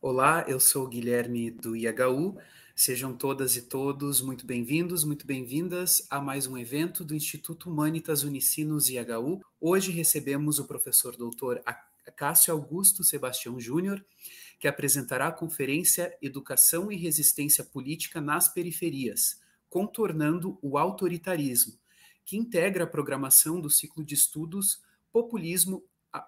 Olá, 0.00 0.44
eu 0.46 0.60
sou 0.60 0.84
o 0.84 0.88
Guilherme 0.88 1.50
do 1.50 1.74
IHU. 1.74 2.36
Sejam 2.76 3.16
todas 3.16 3.54
e 3.54 3.62
todos 3.62 4.20
muito 4.20 4.44
bem-vindos, 4.44 5.04
muito 5.04 5.24
bem-vindas 5.24 6.04
a 6.10 6.20
mais 6.20 6.48
um 6.48 6.58
evento 6.58 7.04
do 7.04 7.14
Instituto 7.14 7.70
Humanitas 7.70 8.24
Unicinos 8.24 8.90
IHU. 8.90 9.40
Hoje 9.60 9.92
recebemos 9.92 10.58
o 10.58 10.64
professor 10.64 11.16
doutor 11.16 11.62
Cássio 12.16 12.52
Augusto 12.52 13.04
Sebastião 13.04 13.60
Júnior, 13.60 14.04
que 14.58 14.66
apresentará 14.66 15.28
a 15.28 15.32
conferência 15.32 16.18
Educação 16.20 16.90
e 16.90 16.96
Resistência 16.96 17.62
Política 17.62 18.20
nas 18.20 18.48
Periferias, 18.48 19.40
contornando 19.70 20.58
o 20.60 20.76
autoritarismo, 20.76 21.74
que 22.24 22.36
integra 22.36 22.82
a 22.82 22.88
programação 22.88 23.60
do 23.60 23.70
ciclo 23.70 24.04
de 24.04 24.14
estudos 24.14 24.82
Populismo 25.12 25.84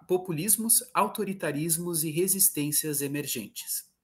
populismos, 0.06 0.82
autoritarismos 0.94 2.04
e 2.04 2.10
resistências 2.10 3.02
emergentes. 3.02 3.95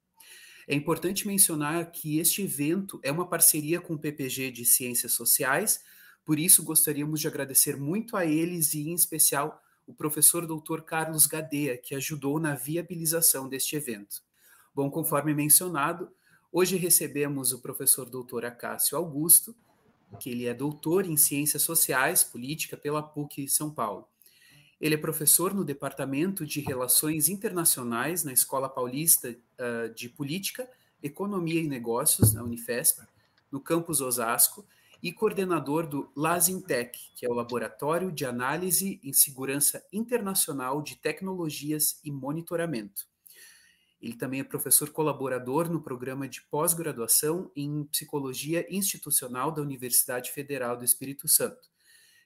É 0.73 0.75
importante 0.75 1.27
mencionar 1.27 1.93
que 1.93 2.19
este 2.19 2.41
evento 2.41 2.99
é 3.03 3.13
uma 3.13 3.29
parceria 3.29 3.79
com 3.79 3.93
o 3.93 3.99
PPG 3.99 4.51
de 4.51 4.65
Ciências 4.65 5.13
Sociais, 5.13 5.85
por 6.25 6.39
isso 6.39 6.63
gostaríamos 6.63 7.21
de 7.21 7.29
agradecer 7.29 7.77
muito 7.77 8.17
a 8.17 8.25
eles 8.25 8.73
e, 8.73 8.89
em 8.89 8.95
especial, 8.95 9.63
o 9.87 9.93
professor 9.93 10.47
Dr. 10.47 10.81
Carlos 10.81 11.27
Gadea, 11.27 11.77
que 11.77 11.95
ajudou 11.95 12.41
na 12.41 12.55
viabilização 12.55 13.51
deste 13.51 13.77
evento. 13.77 14.23
Bom, 14.75 14.91
conforme 14.91 15.35
mencionado, 15.35 16.11
hoje 16.51 16.79
recebemos 16.79 17.53
o 17.53 17.61
professor 17.61 18.09
Dr. 18.09 18.47
Acácio 18.47 18.97
Augusto, 18.97 19.55
que 20.19 20.31
ele 20.31 20.47
é 20.47 20.55
doutor 20.55 21.05
em 21.05 21.19
Ciências 21.19 21.61
Sociais, 21.61 22.25
Política 22.25 22.79
pela 22.79 23.03
PUC 23.03 23.47
São 23.47 23.71
Paulo. 23.71 24.09
Ele 24.83 24.97
é 24.97 24.99
professor 24.99 25.55
no 25.55 25.65
Departamento 25.65 26.45
de 26.45 26.61
Relações 26.61 27.29
Internacionais 27.29 28.25
na 28.25 28.33
Escola 28.33 28.69
Paulista 28.69 29.31
uh, 29.31 29.95
de 29.95 30.09
Política, 30.09 30.69
Economia 31.01 31.61
e 31.61 31.69
Negócios, 31.69 32.35
na 32.35 32.43
Unifesp, 32.43 33.01
no 33.49 33.61
campus 33.61 34.01
Osasco, 34.01 34.67
e 35.01 35.13
coordenador 35.13 35.87
do 35.87 36.11
LASINTEC, 36.17 36.99
que 37.15 37.25
é 37.25 37.29
o 37.29 37.33
Laboratório 37.33 38.11
de 38.11 38.27
Análise 38.27 39.01
em 39.05 39.13
Segurança 39.13 39.87
Internacional 39.93 40.83
de 40.83 40.97
Tecnologias 40.97 42.01
e 42.03 42.11
Monitoramento. 42.11 43.07
Ele 44.01 44.17
também 44.17 44.41
é 44.41 44.45
professor 44.45 44.91
colaborador 44.91 45.71
no 45.71 45.81
programa 45.81 46.27
de 46.27 46.43
pós-graduação 46.43 47.53
em 47.55 47.85
Psicologia 47.85 48.67
Institucional 48.69 49.53
da 49.53 49.63
Universidade 49.63 50.33
Federal 50.33 50.77
do 50.77 50.85
Espírito 50.85 51.29
Santo, 51.29 51.71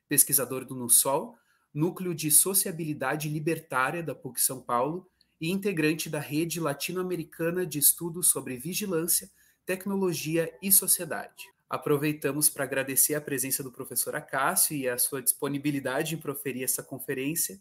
pesquisador 0.09 0.65
do 0.65 0.75
NUSOL, 0.75 1.39
Núcleo 1.77 2.15
de 2.15 2.31
Sociabilidade 2.31 3.29
Libertária 3.29 4.03
da 4.03 4.15
PUC 4.15 4.41
São 4.41 4.63
Paulo 4.63 5.07
e 5.39 5.51
integrante 5.51 6.09
da 6.09 6.19
Rede 6.19 6.59
Latino-Americana 6.59 7.67
de 7.67 7.79
Estudos 7.79 8.31
sobre 8.31 8.57
Vigilância, 8.57 9.29
Tecnologia 9.67 10.51
e 10.63 10.73
Sociedade. 10.73 11.45
Aproveitamos 11.69 12.49
para 12.49 12.65
agradecer 12.65 13.15
a 13.15 13.21
presença 13.21 13.63
do 13.63 13.71
professor 13.71 14.17
Acácio 14.17 14.75
e 14.75 14.89
a 14.89 14.97
sua 14.97 15.21
disponibilidade 15.21 16.15
em 16.15 16.19
proferir 16.19 16.65
essa 16.65 16.83
conferência. 16.83 17.61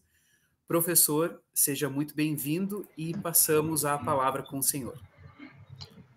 Professor, 0.66 1.42
seja 1.54 1.90
muito 1.90 2.16
bem-vindo 2.16 2.88
e 2.98 3.14
passamos 3.18 3.84
a 3.84 3.98
palavra 3.98 4.44
com 4.44 4.60
o 4.60 4.64
senhor. 4.64 4.98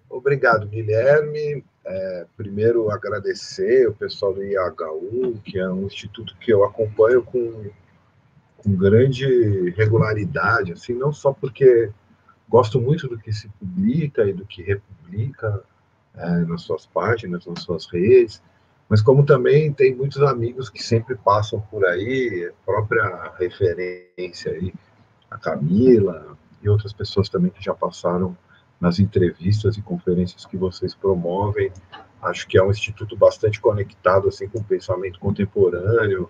Obrigado, 0.08 0.68
Guilherme. 0.68 1.64
É, 1.84 2.26
primeiro, 2.36 2.92
agradecer 2.92 3.88
o 3.88 3.94
pessoal 3.94 4.32
do 4.32 4.44
IHU, 4.44 5.40
que 5.44 5.58
é 5.58 5.68
um 5.68 5.86
instituto 5.86 6.36
que 6.38 6.52
eu 6.52 6.62
acompanho 6.62 7.24
com 7.24 7.68
com 8.58 8.74
grande 8.74 9.70
regularidade, 9.70 10.72
assim, 10.72 10.92
não 10.92 11.12
só 11.12 11.32
porque 11.32 11.90
gosto 12.48 12.80
muito 12.80 13.08
do 13.08 13.18
que 13.18 13.32
se 13.32 13.48
publica 13.48 14.24
e 14.24 14.32
do 14.32 14.44
que 14.44 14.62
republica 14.62 15.62
é, 16.16 16.28
nas 16.40 16.62
suas 16.62 16.86
páginas, 16.86 17.46
nas 17.46 17.62
suas 17.62 17.86
redes, 17.86 18.42
mas 18.88 19.02
como 19.02 19.24
também 19.24 19.72
tem 19.72 19.94
muitos 19.94 20.22
amigos 20.22 20.70
que 20.70 20.82
sempre 20.82 21.14
passam 21.14 21.60
por 21.70 21.84
aí, 21.84 22.50
própria 22.64 23.32
referência 23.38 24.52
aí, 24.52 24.72
a 25.30 25.36
Camila 25.36 26.36
e 26.62 26.68
outras 26.68 26.92
pessoas 26.92 27.28
também 27.28 27.50
que 27.50 27.62
já 27.62 27.74
passaram 27.74 28.36
nas 28.80 28.98
entrevistas 28.98 29.76
e 29.76 29.82
conferências 29.82 30.46
que 30.46 30.56
vocês 30.56 30.94
promovem. 30.94 31.70
Acho 32.22 32.48
que 32.48 32.56
é 32.56 32.62
um 32.62 32.70
instituto 32.70 33.16
bastante 33.16 33.60
conectado 33.60 34.28
assim 34.28 34.48
com 34.48 34.58
o 34.58 34.64
pensamento 34.64 35.20
contemporâneo, 35.20 36.28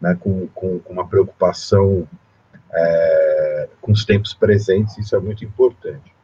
né, 0.00 0.16
com, 0.18 0.46
com, 0.48 0.78
com, 0.78 0.92
uma 0.92 1.06
preocupação 1.06 2.08
é, 2.72 3.68
com 3.80 3.92
os 3.92 4.04
tempos 4.04 4.34
presentes, 4.34 4.96
isso 4.98 5.14
é 5.14 5.20
muito 5.20 5.44
importante. 5.44 6.14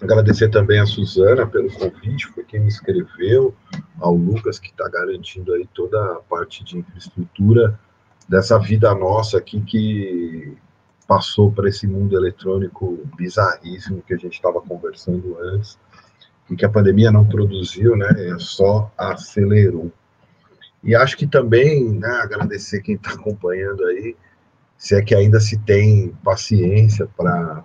Agradecer 0.00 0.48
também 0.48 0.80
a 0.80 0.86
Suzana 0.86 1.46
pelo 1.46 1.70
convite, 1.72 2.26
foi 2.26 2.42
quem 2.42 2.60
me 2.60 2.68
escreveu, 2.68 3.54
ao 4.00 4.16
Lucas, 4.16 4.58
que 4.58 4.68
está 4.68 4.88
garantindo 4.88 5.54
aí 5.54 5.66
toda 5.72 6.14
a 6.14 6.16
parte 6.16 6.64
de 6.64 6.78
infraestrutura 6.78 7.78
dessa 8.28 8.58
vida 8.58 8.92
nossa 8.94 9.38
aqui 9.38 9.60
que 9.60 10.56
passou 11.06 11.52
para 11.52 11.68
esse 11.68 11.86
mundo 11.86 12.16
eletrônico 12.16 12.98
bizarríssimo 13.16 14.02
que 14.02 14.14
a 14.14 14.16
gente 14.16 14.34
estava 14.34 14.60
conversando 14.60 15.38
antes, 15.40 15.78
e 16.50 16.56
que 16.56 16.64
a 16.64 16.68
pandemia 16.68 17.12
não 17.12 17.24
produziu, 17.24 17.96
né, 17.96 18.08
só 18.38 18.90
acelerou. 18.96 19.92
E 20.82 20.94
acho 20.96 21.16
que 21.16 21.26
também, 21.26 21.90
né, 21.92 22.08
agradecer 22.22 22.82
quem 22.82 22.96
está 22.96 23.12
acompanhando 23.12 23.84
aí, 23.86 24.16
se 24.76 24.96
é 24.96 25.02
que 25.02 25.14
ainda 25.14 25.38
se 25.38 25.56
tem 25.58 26.08
paciência 26.24 27.06
para 27.16 27.62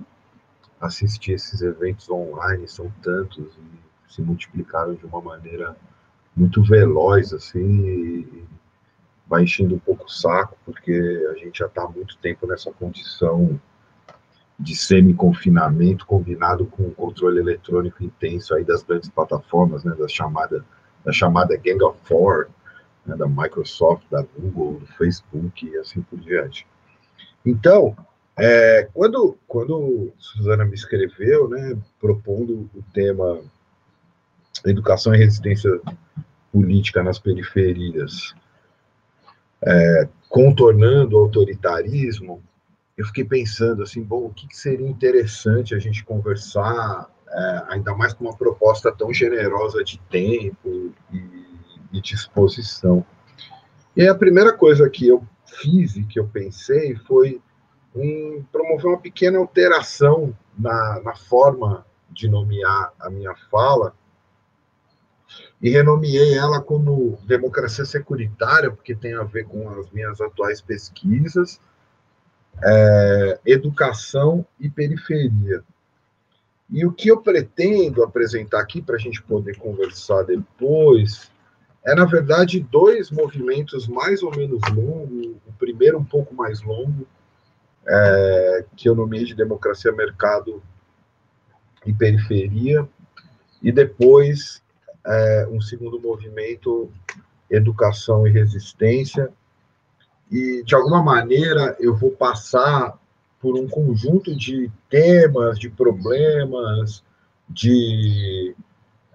assistir 0.79 1.33
esses 1.33 1.61
eventos 1.61 2.07
online, 2.09 2.67
são 2.67 2.91
tantos 3.01 3.47
e 3.57 4.13
se 4.13 4.22
multiplicaram 4.22 4.94
de 4.94 5.05
uma 5.05 5.19
maneira 5.19 5.75
muito 6.35 6.63
veloz, 6.63 7.33
assim, 7.33 7.88
e 7.88 8.44
vai 9.28 9.44
enchendo 9.44 9.75
um 9.75 9.79
pouco 9.79 10.05
o 10.05 10.09
saco, 10.09 10.55
porque 10.63 11.28
a 11.31 11.34
gente 11.38 11.57
já 11.57 11.66
está 11.66 11.84
há 11.84 11.89
muito 11.89 12.16
tempo 12.19 12.45
nessa 12.45 12.72
condição 12.72 13.59
de 14.59 14.75
semi-confinamento 14.75 16.05
combinado 16.05 16.66
com 16.66 16.84
o 16.84 16.91
controle 16.91 17.39
eletrônico 17.39 18.03
intenso 18.03 18.53
aí 18.53 18.63
das 18.63 18.84
grandes 18.84 19.09
plataformas, 19.09 19.84
né, 19.84 19.95
da 19.95 20.07
chamada, 20.07 20.63
da 21.03 21.11
chamada 21.11 21.57
Gang 21.57 21.84
of 21.84 21.97
Four, 22.03 22.47
né, 23.07 23.16
da 23.16 23.28
Microsoft, 23.28 24.03
da 24.12 24.22
Google, 24.38 24.79
do 24.79 24.88
Facebook 24.88 25.66
e 25.66 25.78
assim 25.78 26.02
por 26.02 26.20
diante. 26.20 26.67
Então, 27.46 27.96
é, 28.37 28.87
quando, 28.93 29.37
quando 29.47 30.11
Suzana 30.20 30.66
me 30.66 30.76
escreveu, 30.76 31.47
né, 31.47 31.76
propondo 31.99 32.70
o 32.76 32.84
tema 32.93 33.40
Educação 34.66 35.16
e 35.16 35.17
Resistência 35.17 35.72
Política 36.52 37.02
nas 37.02 37.17
Periferias, 37.17 38.35
é, 39.61 40.08
contornando 40.29 41.16
o 41.16 41.20
autoritarismo, 41.20 42.43
eu 42.97 43.05
fiquei 43.05 43.23
pensando 43.23 43.84
assim, 43.84 44.03
bom, 44.03 44.26
o 44.26 44.34
que, 44.34 44.47
que 44.47 44.58
seria 44.58 44.87
interessante 44.87 45.73
a 45.73 45.79
gente 45.79 46.03
conversar, 46.03 47.09
é, 47.29 47.64
ainda 47.70 47.96
mais 47.96 48.14
com 48.14 48.26
uma 48.26 48.35
proposta 48.35 48.91
tão 48.91 49.14
generosa 49.14 49.84
de 49.84 49.99
tempo 50.09 50.93
e 51.11 51.36
e 51.91 52.01
disposição. 52.01 53.05
E 53.95 54.07
a 54.07 54.16
primeira 54.16 54.53
coisa 54.53 54.89
que 54.89 55.07
eu 55.07 55.23
fiz 55.45 55.95
e 55.95 56.03
que 56.03 56.19
eu 56.19 56.28
pensei 56.28 56.95
foi 56.95 57.41
promover 58.51 58.85
uma 58.85 58.99
pequena 58.99 59.39
alteração 59.39 60.35
na, 60.57 61.01
na 61.01 61.16
forma 61.16 61.85
de 62.09 62.29
nomear 62.29 62.93
a 62.99 63.09
minha 63.09 63.35
fala 63.49 63.95
e 65.61 65.69
renomeei 65.69 66.37
ela 66.37 66.61
como 66.61 67.17
democracia 67.25 67.85
securitária, 67.85 68.72
porque 68.72 68.95
tem 68.95 69.16
a 69.16 69.23
ver 69.23 69.45
com 69.45 69.69
as 69.69 69.89
minhas 69.89 70.22
atuais 70.22 70.61
pesquisas, 70.61 71.59
é, 72.63 73.39
educação 73.45 74.45
e 74.59 74.69
periferia. 74.69 75.63
E 76.69 76.85
o 76.85 76.91
que 76.91 77.09
eu 77.09 77.22
pretendo 77.22 78.03
apresentar 78.03 78.59
aqui 78.59 78.81
para 78.81 78.95
a 78.95 78.99
gente 78.99 79.22
poder 79.23 79.57
conversar 79.57 80.23
depois 80.23 81.31
é, 81.87 81.95
na 81.95 82.03
verdade, 82.03 82.59
dois 82.59 83.09
movimentos 83.09 83.87
mais 83.87 84.22
ou 84.22 84.29
menos 84.35 84.61
longos. 84.75 85.37
O 85.47 85.53
primeiro, 85.57 85.97
um 85.97 86.03
pouco 86.03 86.35
mais 86.35 86.61
longo, 86.61 87.07
é, 87.87 88.66
que 88.75 88.89
eu 88.89 88.93
nomeei 88.93 89.23
de 89.23 89.34
democracia, 89.34 89.93
mercado 89.93 90.61
e 91.85 91.93
periferia. 91.93 92.85
E 93.63 93.72
depois, 93.72 94.61
é, 95.05 95.47
um 95.49 95.61
segundo 95.61 95.97
movimento, 95.97 96.91
educação 97.49 98.28
e 98.28 98.31
resistência. 98.31 99.31
E, 100.29 100.63
de 100.66 100.75
alguma 100.75 101.01
maneira, 101.01 101.78
eu 101.79 101.95
vou 101.95 102.11
passar 102.11 102.99
por 103.39 103.57
um 103.57 103.66
conjunto 103.66 104.35
de 104.35 104.69
temas, 104.89 105.57
de 105.57 105.69
problemas, 105.69 107.01
de 107.49 108.53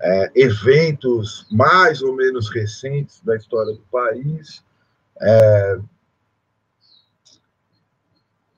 é, 0.02 0.32
eventos 0.34 1.46
mais 1.50 2.02
ou 2.02 2.14
menos 2.14 2.50
recentes 2.50 3.20
da 3.22 3.36
história 3.36 3.72
do 3.72 3.82
país, 3.90 4.64
é, 5.20 5.78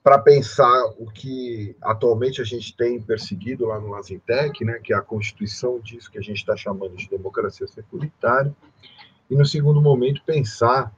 para 0.03 0.19
pensar 0.19 0.85
o 0.99 1.09
que 1.11 1.75
atualmente 1.81 2.41
a 2.41 2.43
gente 2.43 2.75
tem 2.75 3.01
perseguido 3.01 3.65
lá 3.65 3.79
no 3.79 3.89
Lazintec, 3.89 4.63
né, 4.63 4.79
que 4.83 4.93
é 4.93 4.95
a 4.95 5.01
constituição 5.01 5.79
disso 5.79 6.11
que 6.11 6.19
a 6.19 6.21
gente 6.21 6.37
está 6.37 6.55
chamando 6.55 6.95
de 6.95 7.09
democracia 7.09 7.67
securitária, 7.67 8.55
e 9.29 9.35
no 9.35 9.45
segundo 9.45 9.81
momento 9.81 10.21
pensar 10.23 10.93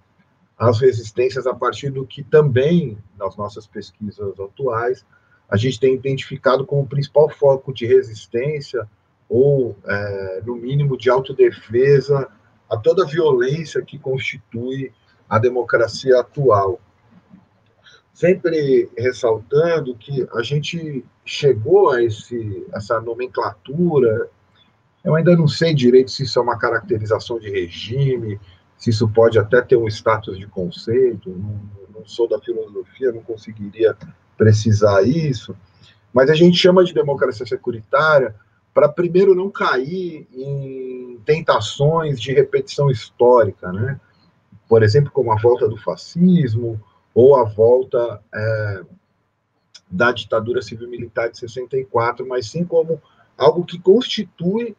as 0.57 0.79
resistências 0.79 1.45
a 1.45 1.53
partir 1.53 1.89
do 1.89 2.05
que 2.05 2.23
também, 2.23 2.97
nas 3.17 3.37
nossas 3.37 3.67
pesquisas 3.67 4.39
atuais, 4.39 5.05
a 5.49 5.55
gente 5.55 5.79
tem 5.79 5.93
identificado 5.93 6.65
como 6.65 6.87
principal 6.87 7.29
foco 7.29 7.73
de 7.73 7.85
resistência, 7.85 8.89
ou, 9.29 9.75
é, 9.85 10.41
no 10.45 10.55
mínimo, 10.55 10.97
de 10.97 11.09
autodefesa 11.09 12.27
a 12.69 12.77
toda 12.77 13.03
a 13.03 13.07
violência 13.07 13.81
que 13.81 13.97
constitui 13.97 14.91
a 15.29 15.37
democracia 15.37 16.19
atual. 16.19 16.79
Sempre 18.13 18.89
ressaltando 18.97 19.95
que 19.95 20.27
a 20.33 20.41
gente 20.41 21.05
chegou 21.25 21.91
a 21.91 22.01
esse, 22.01 22.65
essa 22.73 22.99
nomenclatura, 22.99 24.29
eu 25.03 25.15
ainda 25.15 25.35
não 25.35 25.47
sei 25.47 25.73
direito 25.73 26.11
se 26.11 26.23
isso 26.23 26.39
é 26.39 26.41
uma 26.41 26.57
caracterização 26.57 27.39
de 27.39 27.49
regime, 27.49 28.39
se 28.77 28.89
isso 28.89 29.07
pode 29.07 29.37
até 29.37 29.61
ter 29.61 29.75
um 29.75 29.87
status 29.87 30.37
de 30.37 30.47
conceito, 30.47 31.29
não, 31.29 31.59
não 31.93 32.05
sou 32.05 32.27
da 32.27 32.39
filosofia, 32.39 33.11
não 33.11 33.21
conseguiria 33.21 33.95
precisar 34.37 35.03
isso, 35.03 35.55
mas 36.13 36.29
a 36.29 36.35
gente 36.35 36.57
chama 36.57 36.83
de 36.83 36.93
democracia 36.93 37.45
securitária 37.45 38.35
para 38.77 38.87
primeiro 38.87 39.33
não 39.33 39.49
cair 39.49 40.27
em 40.31 41.19
tentações 41.25 42.21
de 42.21 42.31
repetição 42.31 42.91
histórica, 42.91 43.71
né? 43.71 43.99
Por 44.69 44.83
exemplo, 44.83 45.09
como 45.09 45.31
a 45.31 45.35
volta 45.35 45.67
do 45.67 45.77
fascismo 45.77 46.79
ou 47.11 47.35
a 47.35 47.43
volta 47.43 48.21
é, 48.31 48.81
da 49.89 50.11
ditadura 50.11 50.61
civil-militar 50.61 51.31
de 51.31 51.39
64, 51.39 52.27
mas 52.27 52.51
sim 52.51 52.63
como 52.63 53.01
algo 53.35 53.65
que 53.65 53.79
constitui 53.79 54.77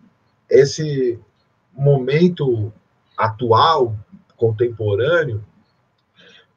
esse 0.48 1.18
momento 1.72 2.72
atual, 3.16 3.96
contemporâneo, 4.36 5.44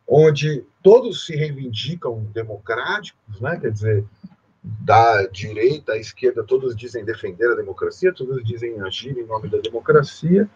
onde 0.07 0.63
todos 0.83 1.25
se 1.25 1.35
reivindicam 1.35 2.23
democráticos, 2.31 3.41
né? 3.41 3.57
quer 3.59 3.71
dizer, 3.71 4.05
da 4.63 5.25
direita 5.27 5.93
à 5.93 5.97
esquerda, 5.97 6.43
todos 6.43 6.75
dizem 6.75 7.03
defender 7.03 7.51
a 7.51 7.55
democracia, 7.55 8.13
todos 8.13 8.43
dizem 8.43 8.79
agir 8.81 9.17
em 9.17 9.25
nome 9.25 9.49
da 9.49 9.57
democracia, 9.57 10.47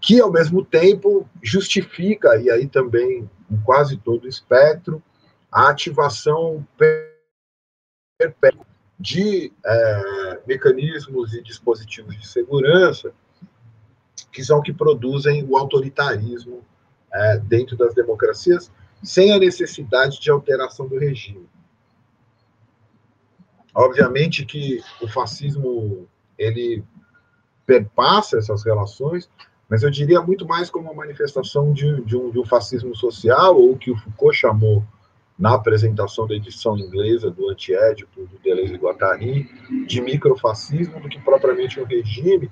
que 0.00 0.20
ao 0.20 0.30
mesmo 0.30 0.64
tempo 0.64 1.28
justifica, 1.42 2.36
e 2.36 2.50
aí 2.50 2.68
também 2.68 3.28
em 3.50 3.60
quase 3.62 3.96
todo 3.96 4.24
o 4.24 4.28
espectro, 4.28 5.02
a 5.50 5.70
ativação 5.70 6.64
perpétua 8.18 8.66
de 8.98 9.52
é, 9.64 10.40
mecanismos 10.46 11.34
e 11.34 11.42
dispositivos 11.42 12.16
de 12.16 12.26
segurança 12.26 13.12
que 14.32 14.44
são 14.44 14.60
que 14.60 14.72
produzem 14.72 15.44
o 15.44 15.56
autoritarismo 15.56 16.64
é, 17.12 17.38
dentro 17.38 17.76
das 17.76 17.94
democracias, 17.94 18.70
sem 19.02 19.32
a 19.32 19.38
necessidade 19.38 20.20
de 20.20 20.30
alteração 20.30 20.86
do 20.86 20.98
regime. 20.98 21.48
Obviamente 23.74 24.44
que 24.44 24.82
o 25.00 25.08
fascismo 25.08 26.08
ele 26.38 26.82
perpassa 27.66 28.38
essas 28.38 28.64
relações, 28.64 29.30
mas 29.68 29.82
eu 29.82 29.90
diria 29.90 30.22
muito 30.22 30.46
mais 30.46 30.70
como 30.70 30.90
uma 30.90 30.94
manifestação 30.94 31.72
de, 31.72 32.02
de, 32.02 32.16
um, 32.16 32.30
de 32.30 32.38
um 32.38 32.44
fascismo 32.44 32.94
social, 32.96 33.60
ou 33.60 33.76
que 33.76 33.90
o 33.90 33.96
Foucault 33.96 34.36
chamou 34.36 34.82
na 35.38 35.54
apresentação 35.54 36.26
da 36.26 36.34
edição 36.34 36.76
inglesa 36.76 37.30
do 37.30 37.48
Antiédipo, 37.48 38.26
do 38.26 38.38
Deleuze 38.42 38.74
e 38.74 38.78
Guattari, 38.78 39.48
de 39.86 40.00
microfascismo, 40.00 41.00
do 41.00 41.08
que 41.08 41.20
propriamente 41.20 41.78
um 41.78 41.84
regime 41.84 42.50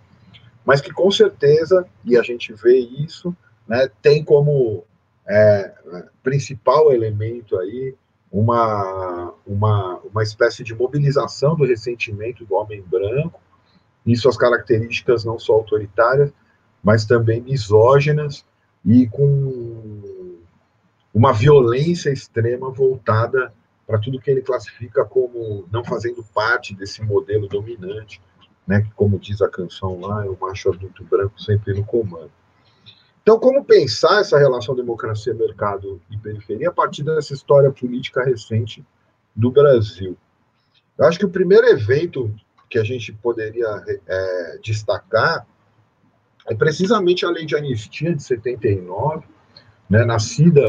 mas 0.66 0.80
que 0.80 0.92
com 0.92 1.08
certeza, 1.12 1.86
e 2.04 2.18
a 2.18 2.22
gente 2.22 2.52
vê 2.52 2.76
isso, 2.76 3.34
né, 3.68 3.88
tem 4.02 4.24
como 4.24 4.84
é, 5.28 5.72
principal 6.24 6.92
elemento 6.92 7.56
aí 7.56 7.94
uma, 8.38 9.32
uma, 9.46 9.98
uma 10.00 10.22
espécie 10.22 10.62
de 10.62 10.74
mobilização 10.74 11.56
do 11.56 11.64
ressentimento 11.64 12.44
do 12.44 12.54
homem 12.54 12.82
branco, 12.82 13.40
e 14.04 14.14
suas 14.14 14.36
características 14.36 15.24
não 15.24 15.38
só 15.38 15.54
autoritárias, 15.54 16.30
mas 16.82 17.06
também 17.06 17.40
misóginas 17.40 18.44
e 18.84 19.08
com 19.08 20.38
uma 21.14 21.32
violência 21.32 22.10
extrema 22.10 22.70
voltada 22.70 23.52
para 23.86 23.98
tudo 23.98 24.20
que 24.20 24.30
ele 24.30 24.42
classifica 24.42 25.04
como 25.04 25.64
não 25.72 25.82
fazendo 25.82 26.22
parte 26.22 26.74
desse 26.74 27.02
modelo 27.02 27.48
dominante 27.48 28.20
né, 28.66 28.82
que, 28.82 28.90
como 28.92 29.18
diz 29.18 29.40
a 29.40 29.48
canção 29.48 29.98
lá, 29.98 30.26
é 30.26 30.28
o 30.28 30.36
macho 30.38 30.68
adulto 30.68 31.02
branco 31.04 31.40
sempre 31.40 31.72
no 31.72 31.84
comando. 31.84 32.30
Então, 33.26 33.40
como 33.40 33.64
pensar 33.64 34.20
essa 34.20 34.38
relação 34.38 34.72
democracia, 34.72 35.34
mercado 35.34 36.00
e 36.08 36.16
periferia 36.16 36.68
a 36.68 36.72
partir 36.72 37.02
dessa 37.02 37.34
história 37.34 37.72
política 37.72 38.22
recente 38.22 38.86
do 39.34 39.50
Brasil? 39.50 40.16
Eu 40.96 41.06
acho 41.06 41.18
que 41.18 41.24
o 41.24 41.28
primeiro 41.28 41.66
evento 41.66 42.32
que 42.70 42.78
a 42.78 42.84
gente 42.84 43.12
poderia 43.12 43.82
é, 44.06 44.58
destacar 44.62 45.44
é 46.46 46.54
precisamente 46.54 47.26
a 47.26 47.30
lei 47.30 47.44
de 47.44 47.56
anistia 47.56 48.14
de 48.14 48.22
79, 48.22 49.26
né, 49.90 50.04
nascida 50.04 50.62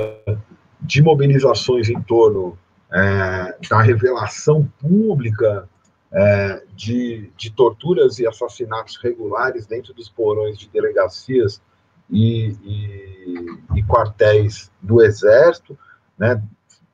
de 0.81 1.03
mobilizações 1.03 1.89
em 1.89 2.01
torno 2.01 2.57
é, 2.91 3.55
da 3.69 3.83
revelação 3.83 4.67
pública 4.81 5.69
é, 6.11 6.63
de, 6.75 7.31
de 7.37 7.51
torturas 7.51 8.17
e 8.17 8.25
assassinatos 8.25 8.97
regulares 8.97 9.67
dentro 9.67 9.93
dos 9.93 10.09
porões 10.09 10.57
de 10.57 10.67
delegacias 10.69 11.61
e, 12.09 12.49
e, 12.63 13.59
e 13.75 13.83
quartéis 13.83 14.71
do 14.81 15.01
Exército, 15.01 15.77
né? 16.17 16.41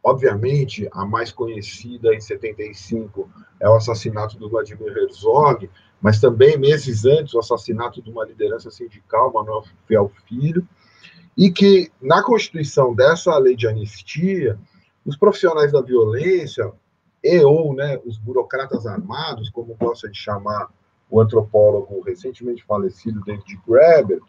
Obviamente, 0.03 0.89
a 0.91 1.05
mais 1.05 1.31
conhecida 1.31 2.13
em 2.13 2.19
75 2.19 3.29
é 3.57 3.69
o 3.69 3.75
assassinato 3.75 4.37
do 4.37 4.49
Vladimir 4.49 4.97
Herzog, 4.97 5.69
mas 6.01 6.19
também 6.19 6.57
meses 6.57 7.05
antes 7.05 7.33
o 7.33 7.39
assassinato 7.39 8.01
de 8.01 8.11
uma 8.11 8.25
liderança 8.25 8.69
sindical, 8.69 9.31
Manuel 9.31 9.63
Fiel 9.87 10.11
Filho, 10.27 10.67
e 11.37 11.49
que 11.49 11.89
na 12.01 12.21
constituição 12.21 12.93
dessa 12.93 13.37
lei 13.37 13.55
de 13.55 13.65
anistia, 13.65 14.59
os 15.05 15.15
profissionais 15.15 15.71
da 15.71 15.81
violência, 15.81 16.69
e 17.23 17.39
ou 17.39 17.73
né, 17.73 17.97
os 18.05 18.17
burocratas 18.17 18.85
armados, 18.85 19.49
como 19.49 19.73
gosta 19.75 20.09
de 20.09 20.17
chamar 20.17 20.67
o 21.09 21.21
antropólogo 21.21 22.01
recentemente 22.01 22.65
falecido 22.65 23.21
David 23.21 23.57
Graeber, 23.65 24.19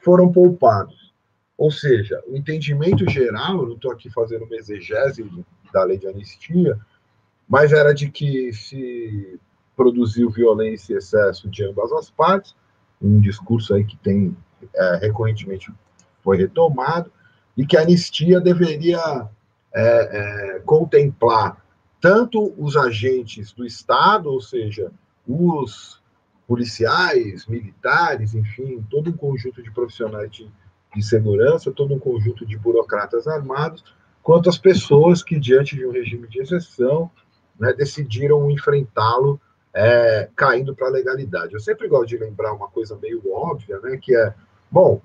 foram 0.00 0.30
poupados. 0.30 1.12
Ou 1.56 1.70
seja, 1.70 2.22
o 2.26 2.36
entendimento 2.36 3.08
geral, 3.08 3.58
eu 3.58 3.66
não 3.66 3.74
estou 3.74 3.92
aqui 3.92 4.10
fazendo 4.10 4.44
uma 4.44 4.56
exegese 4.56 5.28
da 5.72 5.84
lei 5.84 5.98
de 5.98 6.08
anistia, 6.08 6.78
mas 7.48 7.72
era 7.72 7.92
de 7.92 8.10
que 8.10 8.52
se 8.52 9.38
produziu 9.76 10.30
violência 10.30 10.94
e 10.94 10.96
excesso 10.96 11.48
de 11.48 11.64
ambas 11.64 11.92
as 11.92 12.10
partes, 12.10 12.54
um 13.00 13.20
discurso 13.20 13.74
aí 13.74 13.84
que 13.84 13.96
tem 13.96 14.36
é, 14.74 14.96
recorrentemente 14.96 15.72
foi 16.22 16.36
retomado, 16.36 17.10
e 17.56 17.66
que 17.66 17.76
a 17.76 17.82
anistia 17.82 18.40
deveria 18.40 19.28
é, 19.72 20.56
é, 20.56 20.60
contemplar 20.60 21.64
tanto 22.00 22.54
os 22.56 22.76
agentes 22.76 23.52
do 23.52 23.66
Estado, 23.66 24.30
ou 24.30 24.40
seja, 24.40 24.90
os 25.28 25.99
policiais, 26.50 27.46
militares, 27.46 28.34
enfim, 28.34 28.84
todo 28.90 29.08
um 29.08 29.16
conjunto 29.16 29.62
de 29.62 29.70
profissionais 29.70 30.28
de, 30.32 30.50
de 30.92 31.00
segurança, 31.00 31.70
todo 31.70 31.94
um 31.94 31.98
conjunto 32.00 32.44
de 32.44 32.58
burocratas 32.58 33.28
armados, 33.28 33.84
quanto 34.20 34.48
as 34.50 34.58
pessoas 34.58 35.22
que, 35.22 35.38
diante 35.38 35.76
de 35.76 35.86
um 35.86 35.92
regime 35.92 36.26
de 36.26 36.40
exceção, 36.40 37.08
né, 37.56 37.72
decidiram 37.72 38.50
enfrentá-lo 38.50 39.40
é, 39.72 40.28
caindo 40.34 40.74
para 40.74 40.88
a 40.88 40.90
legalidade. 40.90 41.54
Eu 41.54 41.60
sempre 41.60 41.86
gosto 41.86 42.08
de 42.08 42.18
lembrar 42.18 42.52
uma 42.52 42.66
coisa 42.66 42.98
meio 43.00 43.22
óbvia, 43.32 43.78
né, 43.78 43.96
que 43.96 44.16
é, 44.16 44.34
bom, 44.68 45.00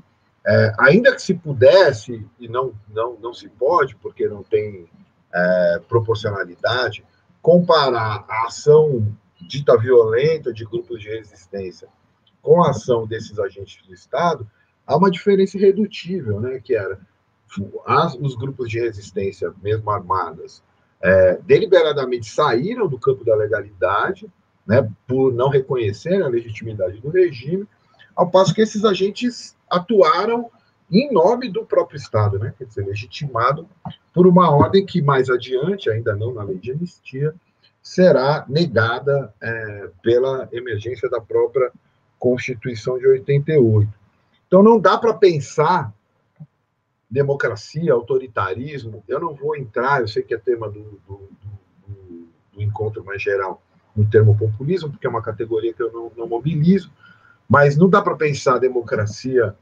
é, 0.48 0.74
ainda 0.80 1.14
que 1.14 1.22
se 1.22 1.36
pudesse, 1.36 2.26
e 2.40 2.48
não, 2.48 2.74
não, 2.90 3.20
não 3.20 3.36
se 3.36 3.48
pode, 3.50 3.96
porque 3.98 4.28
não 4.28 4.42
tem 4.42 4.90
é, 5.32 5.82
proporcionalidade, 5.88 7.06
comparar 7.40 8.26
a 8.28 8.48
ação 8.48 9.16
dita 9.42 9.78
violenta 9.78 10.54
de 10.54 10.66
grupos 10.66 11.02
de 11.02 11.10
resistência 11.10 11.88
com 12.42 12.64
a 12.64 12.70
ação 12.70 13.08
desses 13.08 13.40
agentes 13.40 13.86
do 13.86 13.94
Estado, 13.94 14.48
há 14.86 14.96
uma 14.96 15.10
diferença 15.10 15.58
irredutível, 15.58 16.40
né, 16.40 16.60
que 16.64 16.76
era 16.76 17.00
as, 17.86 18.16
os 18.16 18.36
grupos 18.36 18.70
de 18.70 18.80
resistência, 18.80 19.54
mesmo 19.64 19.90
armadas, 19.90 20.64
é, 21.02 21.40
deliberadamente 21.44 22.30
saíram 22.30 22.88
do 22.88 23.00
campo 23.00 23.24
da 23.24 23.36
legalidade, 23.36 24.32
né, 24.66 24.88
por 25.08 25.34
não 25.34 25.50
reconhecer 25.50 26.22
a 26.22 26.28
legitimidade 26.28 27.00
do 27.00 27.10
regime, 27.10 27.68
ao 28.16 28.30
passo 28.30 28.54
que 28.54 28.62
esses 28.62 28.86
agentes 28.86 29.56
atuaram 29.70 30.50
em 30.92 31.12
nome 31.12 31.50
do 31.50 31.66
próprio 31.66 31.98
Estado, 31.98 32.38
né, 32.38 32.54
quer 32.58 32.66
dizer, 32.66 32.86
legitimado 32.86 33.68
por 34.14 34.28
uma 34.28 34.52
ordem 34.52 34.86
que 34.86 35.02
mais 35.02 35.30
adiante, 35.30 35.90
ainda 35.90 36.16
não 36.16 36.34
na 36.34 36.44
lei 36.44 36.58
de 36.58 36.72
anistia, 36.72 37.34
será 37.86 38.44
negada 38.50 39.32
é, 39.40 39.90
pela 40.02 40.50
emergência 40.52 41.08
da 41.08 41.22
própria 41.22 41.72
Constituição 42.18 42.98
de 42.98 43.06
88. 43.06 43.88
Então, 44.48 44.64
não 44.64 44.80
dá 44.80 44.98
para 44.98 45.14
pensar 45.14 45.94
democracia, 47.08 47.94
autoritarismo. 47.94 49.04
Eu 49.08 49.20
não 49.20 49.36
vou 49.36 49.56
entrar, 49.56 50.02
eu 50.02 50.08
sei 50.08 50.24
que 50.24 50.34
é 50.34 50.38
tema 50.40 50.68
do, 50.68 51.00
do, 51.08 51.30
do, 51.88 52.28
do 52.54 52.62
encontro 52.62 53.06
mais 53.06 53.22
geral, 53.22 53.62
no 53.96 54.04
termo 54.10 54.36
populismo, 54.36 54.90
porque 54.90 55.06
é 55.06 55.10
uma 55.10 55.22
categoria 55.22 55.72
que 55.72 55.84
eu 55.84 55.94
não, 55.94 56.12
não 56.18 56.28
mobilizo, 56.28 56.92
mas 57.48 57.78
não 57.78 57.88
dá 57.88 58.02
para 58.02 58.16
pensar 58.16 58.58
democracia 58.58 59.56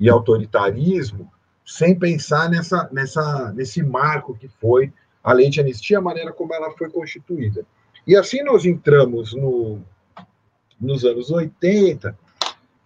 e 0.00 0.08
autoritarismo 0.08 1.30
sem 1.64 1.94
pensar 1.98 2.48
nessa, 2.48 2.88
nessa, 2.90 3.52
nesse 3.52 3.82
marco 3.82 4.34
que 4.34 4.48
foi 4.48 4.90
a 5.26 5.32
lei 5.32 5.50
de 5.50 5.60
anistia, 5.60 5.98
a 5.98 6.00
maneira 6.00 6.32
como 6.32 6.54
ela 6.54 6.70
foi 6.78 6.88
constituída. 6.88 7.66
E 8.06 8.14
assim 8.14 8.44
nós 8.44 8.64
entramos 8.64 9.34
no, 9.34 9.80
nos 10.80 11.04
anos 11.04 11.32
80, 11.32 12.16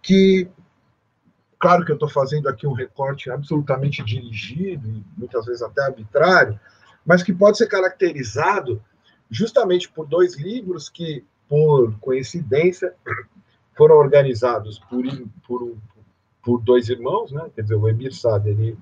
que, 0.01 0.49
claro 1.59 1.85
que 1.85 1.91
eu 1.91 1.95
estou 1.95 2.09
fazendo 2.09 2.49
aqui 2.49 2.65
um 2.65 2.73
recorte 2.73 3.29
absolutamente 3.29 4.03
dirigido, 4.03 4.89
e 4.89 5.05
muitas 5.15 5.45
vezes 5.45 5.61
até 5.61 5.83
arbitrário, 5.83 6.59
mas 7.05 7.21
que 7.21 7.31
pode 7.31 7.59
ser 7.59 7.67
caracterizado 7.67 8.81
justamente 9.29 9.87
por 9.87 10.07
dois 10.07 10.35
livros 10.35 10.89
que, 10.89 11.23
por 11.47 11.95
coincidência, 11.99 12.91
foram 13.77 13.97
organizados 13.97 14.79
por, 14.79 15.03
por, 15.45 15.77
por 16.41 16.59
dois 16.63 16.89
irmãos, 16.89 17.31
né? 17.31 17.51
quer 17.55 17.61
dizer, 17.61 17.75
o 17.75 17.87
Emir 17.87 18.15
Sader 18.15 18.59
e 18.59 18.75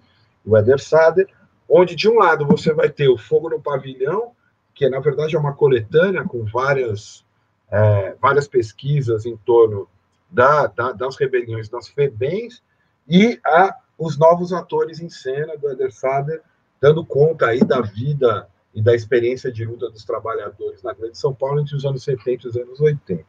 o 0.45 0.57
Eder 0.57 0.79
Sader, 0.79 1.27
onde, 1.69 1.95
de 1.95 2.09
um 2.09 2.15
lado, 2.15 2.45
você 2.45 2.73
vai 2.73 2.89
ter 2.89 3.07
o 3.07 3.17
Fogo 3.17 3.49
no 3.49 3.61
Pavilhão, 3.61 4.31
que, 4.73 4.89
na 4.89 4.99
verdade, 4.99 5.35
é 5.35 5.39
uma 5.39 5.53
coletânea 5.53 6.23
com 6.23 6.43
várias 6.45 7.23
é, 7.71 8.15
várias 8.19 8.47
pesquisas 8.47 9.25
em 9.25 9.37
torno 9.37 9.87
da, 10.29 10.67
da, 10.67 10.91
das 10.91 11.15
rebeliões 11.17 11.69
das 11.69 11.87
FEBENs 11.87 12.63
e 13.07 13.39
a, 13.45 13.75
os 13.97 14.17
novos 14.17 14.53
atores 14.53 14.99
em 14.99 15.09
cena 15.09 15.57
do 15.57 15.69
Eder 15.69 15.91
Sader, 15.91 16.41
dando 16.81 17.05
conta 17.05 17.47
aí 17.47 17.59
da 17.59 17.81
vida 17.81 18.47
e 18.73 18.81
da 18.81 18.93
experiência 18.93 19.51
de 19.51 19.65
luta 19.65 19.89
dos 19.89 20.05
trabalhadores 20.05 20.81
na 20.83 20.93
Grande 20.93 21.17
São 21.17 21.33
Paulo 21.33 21.59
entre 21.59 21.75
os 21.75 21.85
anos 21.85 22.03
70 22.03 22.45
e 22.45 22.49
os 22.49 22.55
anos 22.55 22.79
80. 22.79 23.25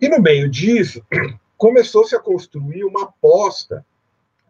E 0.00 0.08
no 0.08 0.20
meio 0.20 0.48
disso, 0.48 1.02
começou-se 1.56 2.14
a 2.14 2.20
construir 2.20 2.84
uma 2.84 3.04
aposta, 3.04 3.84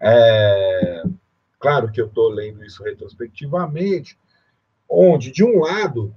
é, 0.00 1.02
claro 1.60 1.92
que 1.92 2.00
eu 2.00 2.06
estou 2.06 2.28
lendo 2.30 2.64
isso 2.64 2.82
retrospectivamente, 2.82 4.18
onde, 4.88 5.30
de 5.30 5.44
um 5.44 5.60
lado, 5.60 6.12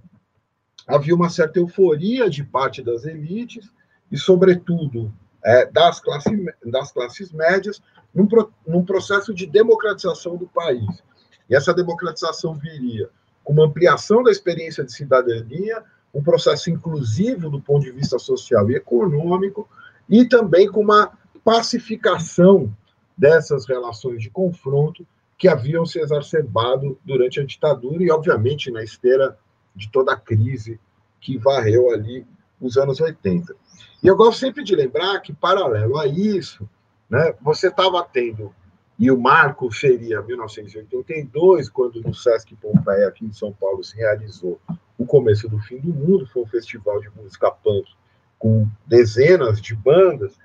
havia 0.87 1.13
uma 1.13 1.29
certa 1.29 1.59
euforia 1.59 2.29
de 2.29 2.43
parte 2.43 2.81
das 2.81 3.05
elites 3.05 3.69
e, 4.11 4.17
sobretudo, 4.17 5.13
é, 5.43 5.65
das, 5.65 5.99
classe, 5.99 6.29
das 6.65 6.91
classes 6.91 7.31
médias 7.31 7.81
num, 8.13 8.27
num 8.65 8.83
processo 8.83 9.33
de 9.33 9.45
democratização 9.45 10.37
do 10.37 10.47
país. 10.47 11.03
E 11.49 11.55
essa 11.55 11.73
democratização 11.73 12.55
viria 12.55 13.09
com 13.43 13.53
uma 13.53 13.65
ampliação 13.65 14.23
da 14.23 14.31
experiência 14.31 14.83
de 14.83 14.93
cidadania, 14.93 15.83
um 16.13 16.23
processo 16.23 16.69
inclusivo 16.69 17.49
do 17.49 17.61
ponto 17.61 17.83
de 17.83 17.91
vista 17.91 18.17
social 18.17 18.69
e 18.71 18.75
econômico, 18.75 19.67
e 20.09 20.25
também 20.25 20.71
com 20.71 20.81
uma 20.81 21.11
pacificação 21.43 22.73
dessas 23.17 23.67
relações 23.67 24.21
de 24.21 24.29
confronto 24.29 25.05
que 25.37 25.47
haviam 25.47 25.85
se 25.85 25.99
exacerbado 25.99 26.97
durante 27.03 27.39
a 27.39 27.45
ditadura 27.45 28.03
e, 28.03 28.11
obviamente, 28.11 28.71
na 28.71 28.83
esteira 28.83 29.37
de 29.75 29.91
toda 29.91 30.13
a 30.13 30.17
crise 30.17 30.79
que 31.19 31.37
varreu 31.37 31.91
ali 31.91 32.25
os 32.59 32.77
anos 32.77 32.99
80. 33.01 33.55
E 34.01 34.07
eu 34.07 34.15
gosto 34.15 34.39
sempre 34.39 34.63
de 34.63 34.75
lembrar 34.75 35.19
que, 35.19 35.33
paralelo 35.33 35.97
a 35.97 36.07
isso, 36.07 36.69
né, 37.09 37.33
você 37.41 37.67
estava 37.67 38.03
tendo, 38.03 38.53
e 38.97 39.09
o 39.09 39.19
marco 39.19 39.71
seria 39.73 40.21
1982, 40.21 41.69
quando 41.69 42.01
no 42.01 42.13
Sesc 42.13 42.55
Pompeia, 42.55 43.07
aqui 43.07 43.25
em 43.25 43.33
São 43.33 43.51
Paulo, 43.51 43.83
se 43.83 43.97
realizou 43.97 44.59
o 44.97 45.05
começo 45.05 45.49
do 45.49 45.59
fim 45.59 45.79
do 45.79 45.93
mundo, 45.93 46.27
foi 46.27 46.43
um 46.43 46.47
festival 46.47 47.01
de 47.01 47.09
música 47.09 47.51
punk 47.51 47.89
com 48.37 48.67
dezenas 48.85 49.61
de 49.61 49.73
bandas. 49.73 50.37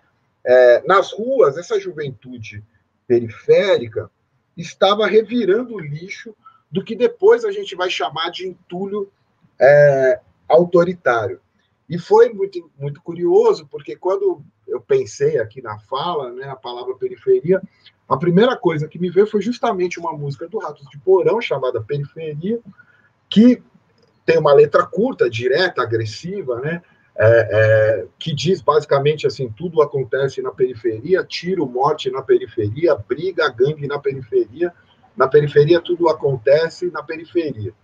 É, 0.45 0.87
nas 0.87 1.13
ruas, 1.13 1.59
essa 1.59 1.79
juventude 1.79 2.65
periférica 3.07 4.11
estava 4.59 5.07
revirando 5.07 5.75
o 5.75 5.81
lixo 5.81 6.35
do 6.71 6.85
que 6.85 6.95
depois 6.97 7.45
a 7.45 7.53
gente 7.53 7.75
vai 7.77 7.89
chamar 7.89 8.31
de 8.31 8.47
entulho 8.47 9.11
é, 9.59 10.21
autoritário. 10.49 11.41
E 11.89 11.99
foi 11.99 12.33
muito, 12.35 12.71
muito 12.79 13.01
curioso, 13.01 13.67
porque 13.71 13.97
quando 13.97 14.43
eu 14.67 14.81
pensei 14.81 15.39
aqui 15.39 15.63
na 15.63 15.79
fala, 15.79 16.31
né, 16.33 16.49
a 16.49 16.57
palavra 16.57 16.95
periferia, 16.95 17.63
a 18.07 18.17
primeira 18.17 18.57
coisa 18.57 18.89
que 18.89 18.99
me 18.99 19.09
veio 19.09 19.27
foi 19.27 19.41
justamente 19.41 19.99
uma 19.99 20.13
música 20.13 20.47
do 20.49 20.59
Ratos 20.59 20.87
de 20.91 20.99
Porão, 20.99 21.41
chamada 21.41 21.81
Periferia, 21.81 22.61
que 23.29 23.63
tem 24.27 24.39
uma 24.39 24.53
letra 24.53 24.85
curta, 24.85 25.31
direta, 25.31 25.83
agressiva, 25.83 26.61
né, 26.61 26.83
é, 27.21 27.49
é, 27.51 28.07
que 28.19 28.33
diz 28.33 28.61
basicamente 28.61 29.27
assim: 29.27 29.51
tudo 29.51 29.83
acontece 29.83 30.41
na 30.41 30.53
periferia, 30.53 31.25
tiro, 31.25 31.67
morte 31.67 32.11
na 32.11 32.23
periferia, 32.23 32.95
briga, 32.95 33.49
gangue 33.49 33.89
na 33.89 33.99
periferia, 33.99 34.73
na 35.17 35.27
periferia 35.27 35.81
tudo 35.81 36.09
acontece 36.09 36.91
na 36.91 37.03
periferia. 37.03 37.75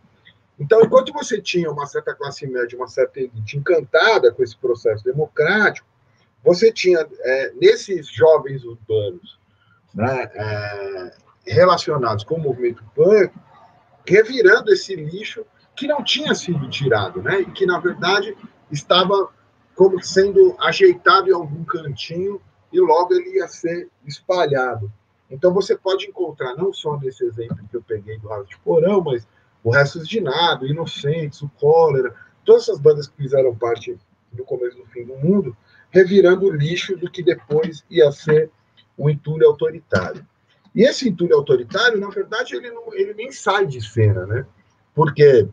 Então, 0.59 0.81
enquanto 0.83 1.13
você 1.13 1.41
tinha 1.41 1.69
uma 1.69 1.85
certa 1.85 2.15
classe 2.15 2.47
média, 2.47 2.79
uma 2.79 2.87
certa 2.87 3.19
elite 3.19 3.59
encantada 3.59 4.33
com 4.33 4.41
esse 4.41 4.57
processo 4.57 5.03
democrático, 5.03 5.87
você 6.45 6.71
tinha, 6.71 7.05
é, 7.21 7.53
nesses 7.61 8.07
jovens 8.09 8.63
urbanos 8.65 9.41
né, 9.93 10.31
é, 10.33 11.11
relacionados 11.47 12.23
com 12.23 12.37
o 12.37 12.41
movimento 12.41 12.85
punk, 12.95 13.35
revirando 14.07 14.71
esse 14.71 14.95
lixo 14.95 15.45
que 15.75 15.89
não 15.89 16.05
tinha 16.05 16.35
sido 16.37 16.69
tirado, 16.71 17.21
né, 17.21 17.41
e 17.41 17.51
que, 17.51 17.67
na 17.67 17.81
verdade, 17.81 18.37
estava 18.71 19.29
como 19.75 20.03
sendo 20.03 20.57
ajeitado 20.61 21.29
em 21.29 21.33
algum 21.33 21.65
cantinho 21.65 22.41
e 22.73 22.81
logo 22.81 23.15
ele 23.15 23.37
ia 23.37 23.49
ser 23.49 23.89
espalhado. 24.07 24.91
Então, 25.31 25.53
você 25.53 25.77
pode 25.77 26.07
encontrar, 26.07 26.55
não 26.55 26.73
só 26.73 26.99
nesse 26.99 27.25
exemplo 27.25 27.59
que 27.69 27.77
eu 27.77 27.83
peguei 27.83 28.19
do 28.19 28.29
Raso 28.29 28.49
de 28.49 28.59
Porão, 28.59 29.01
mas 29.01 29.27
o 29.63 29.71
Restos 29.71 30.07
de 30.07 30.21
Nada, 30.21 30.67
Inocentes, 30.67 31.43
o 31.43 31.49
Cólera, 31.49 32.15
todas 32.45 32.65
essas 32.65 32.79
bandas 32.79 33.09
que 33.09 33.17
fizeram 33.17 33.55
parte 33.55 33.99
do 34.31 34.45
começo 34.45 34.77
do 34.77 34.87
fim 34.87 35.05
do 35.05 35.17
mundo, 35.17 35.57
revirando 35.91 36.47
o 36.47 36.53
lixo 36.53 36.97
do 36.97 37.11
que 37.11 37.23
depois 37.23 37.85
ia 37.89 38.11
ser 38.13 38.51
o 38.97 39.09
entulho 39.09 39.47
autoritário. 39.47 40.27
E 40.75 40.83
esse 40.83 41.09
entulho 41.09 41.37
autoritário, 41.37 41.99
na 41.99 42.09
verdade, 42.09 42.57
ele, 42.57 42.71
não, 42.71 42.93
ele 42.93 43.15
nem 43.15 43.31
sai 43.31 43.67
de 43.67 43.81
cena, 43.81 44.27
né? 44.27 44.45
Porque 44.95 45.49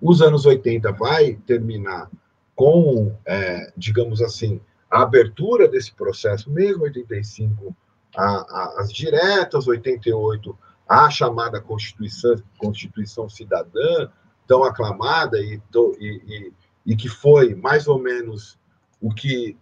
os 0.00 0.22
anos 0.22 0.46
80 0.46 0.92
vai 0.92 1.34
terminar 1.46 2.10
com, 2.54 3.16
é, 3.24 3.72
digamos 3.76 4.20
assim, 4.20 4.60
a 4.90 5.02
abertura 5.02 5.68
desse 5.68 5.92
processo 5.92 6.50
mesmo, 6.50 6.82
85 6.82 7.74
a, 8.16 8.24
a, 8.24 8.80
as 8.80 8.92
diretas, 8.92 9.66
88 9.66 10.56
a 10.88 11.08
chamada 11.08 11.60
Constituição, 11.60 12.36
Constituição 12.58 13.28
Cidadã, 13.28 14.10
tão 14.46 14.64
aclamada 14.64 15.38
e, 15.38 15.60
e, 16.00 16.52
e, 16.84 16.96
que 16.96 17.08
foi 17.08 17.54
mais 17.54 17.86
ou 17.86 17.96
menos 17.96 18.58
o 19.00 19.14
que 19.14 19.56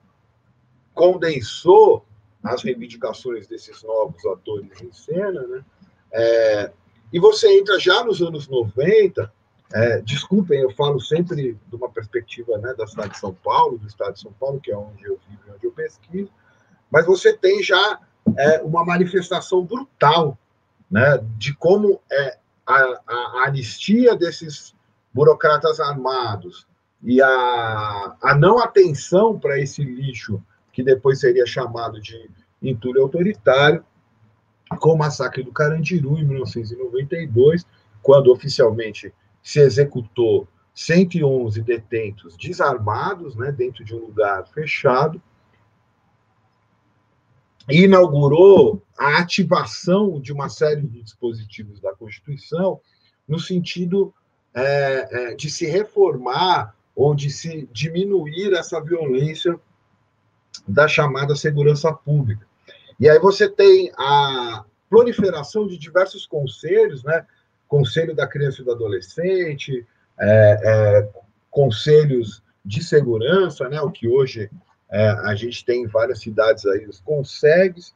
condensou 0.95 2.07
as 2.43 2.63
reivindicações 2.63 3.47
desses 3.47 3.83
novos 3.83 4.25
atores 4.25 4.81
em 4.81 4.91
cena, 4.91 5.47
né? 5.47 5.65
É, 6.11 6.73
E 7.13 7.21
você 7.21 7.59
entra 7.59 7.79
já 7.79 8.03
nos 8.03 8.23
anos 8.23 8.49
90, 8.49 9.31
é, 9.73 10.01
desculpem, 10.01 10.61
eu 10.61 10.71
falo 10.71 10.99
sempre 11.01 11.59
de 11.67 11.77
uma 11.77 11.91
perspectiva 11.91 12.57
né, 12.59 12.73
da 12.75 12.87
cidade 12.87 13.11
de 13.11 13.19
São 13.19 13.35
Paulo, 13.35 13.79
do 13.79 13.87
estado 13.87 14.15
de 14.15 14.21
São 14.21 14.33
Paulo, 14.33 14.61
que 14.61 14.71
é 14.71 14.77
onde 14.77 15.05
eu 15.05 15.21
vivo 15.29 15.43
e 15.47 15.51
onde 15.51 15.67
eu 15.67 15.73
pesquiso, 15.73 16.31
mas 16.91 17.05
você 17.05 17.37
tem 17.37 17.63
já 17.63 18.01
é, 18.37 18.63
uma 18.63 18.85
manifestação 18.85 19.63
brutal 19.65 20.39
né, 20.91 21.19
de 21.37 21.55
como 21.55 22.01
é, 22.11 22.39
a, 22.67 23.01
a, 23.07 23.45
anistia 23.47 24.17
desses 24.17 24.75
burocratas 25.13 25.81
armados 25.81 26.67
e 27.03 27.21
a, 27.21 28.17
a 28.23 28.35
não 28.35 28.59
atenção 28.59 29.39
para 29.39 29.59
esse 29.59 29.85
lixo, 29.85 30.43
que 30.73 30.83
depois 30.83 31.21
seria 31.21 31.47
chamado 31.47 32.01
de 32.01 32.31
entulho 32.63 33.03
autoritário, 33.03 33.85
com 34.81 34.93
o 34.93 34.99
massacre 34.99 35.43
do 35.43 35.53
Carandiru 35.53 36.19
em 36.19 36.25
1992, 36.25 37.67
quando 38.03 38.33
oficialmente 38.33 39.13
se 39.49 39.61
executou 39.61 40.47
111 40.75 41.63
detentos 41.63 42.37
desarmados, 42.37 43.35
né, 43.35 43.51
dentro 43.51 43.83
de 43.83 43.95
um 43.95 43.99
lugar 43.99 44.47
fechado, 44.49 45.23
e 47.67 47.85
inaugurou 47.85 48.83
a 48.99 49.17
ativação 49.17 50.21
de 50.21 50.35
uma 50.35 50.51
série 50.51 50.83
de 50.83 51.03
dispositivos 51.03 51.81
da 51.81 51.95
Constituição 51.95 52.79
no 53.27 53.39
sentido 53.41 54.13
é, 54.53 55.31
é, 55.31 55.35
de 55.35 55.49
se 55.49 55.65
reformar 55.65 56.77
ou 56.95 57.15
de 57.15 57.31
se 57.31 57.67
diminuir 57.73 58.53
essa 58.53 58.79
violência 58.83 59.59
da 60.67 60.87
chamada 60.87 61.35
segurança 61.35 61.91
pública. 61.91 62.47
E 63.01 63.09
aí 63.09 63.19
você 63.19 63.49
tem 63.49 63.91
a 63.97 64.63
proliferação 64.91 65.67
de 65.67 65.79
diversos 65.79 66.27
conselhos, 66.27 67.03
né? 67.03 67.27
Conselho 67.69 68.15
da 68.15 68.27
Criança 68.27 68.63
e 68.63 68.65
do 68.65 68.73
Adolescente, 68.73 69.87
é, 70.19 70.61
é, 70.65 71.09
conselhos 71.51 72.43
de 72.65 72.83
segurança, 72.83 73.69
né? 73.69 73.81
O 73.81 73.91
que 73.91 74.09
hoje 74.09 74.51
é, 74.91 75.09
a 75.09 75.35
gente 75.35 75.65
tem 75.65 75.83
em 75.83 75.87
várias 75.87 76.21
cidades 76.21 76.65
aí, 76.67 76.87
os 76.87 77.01
consegues. 77.01 77.95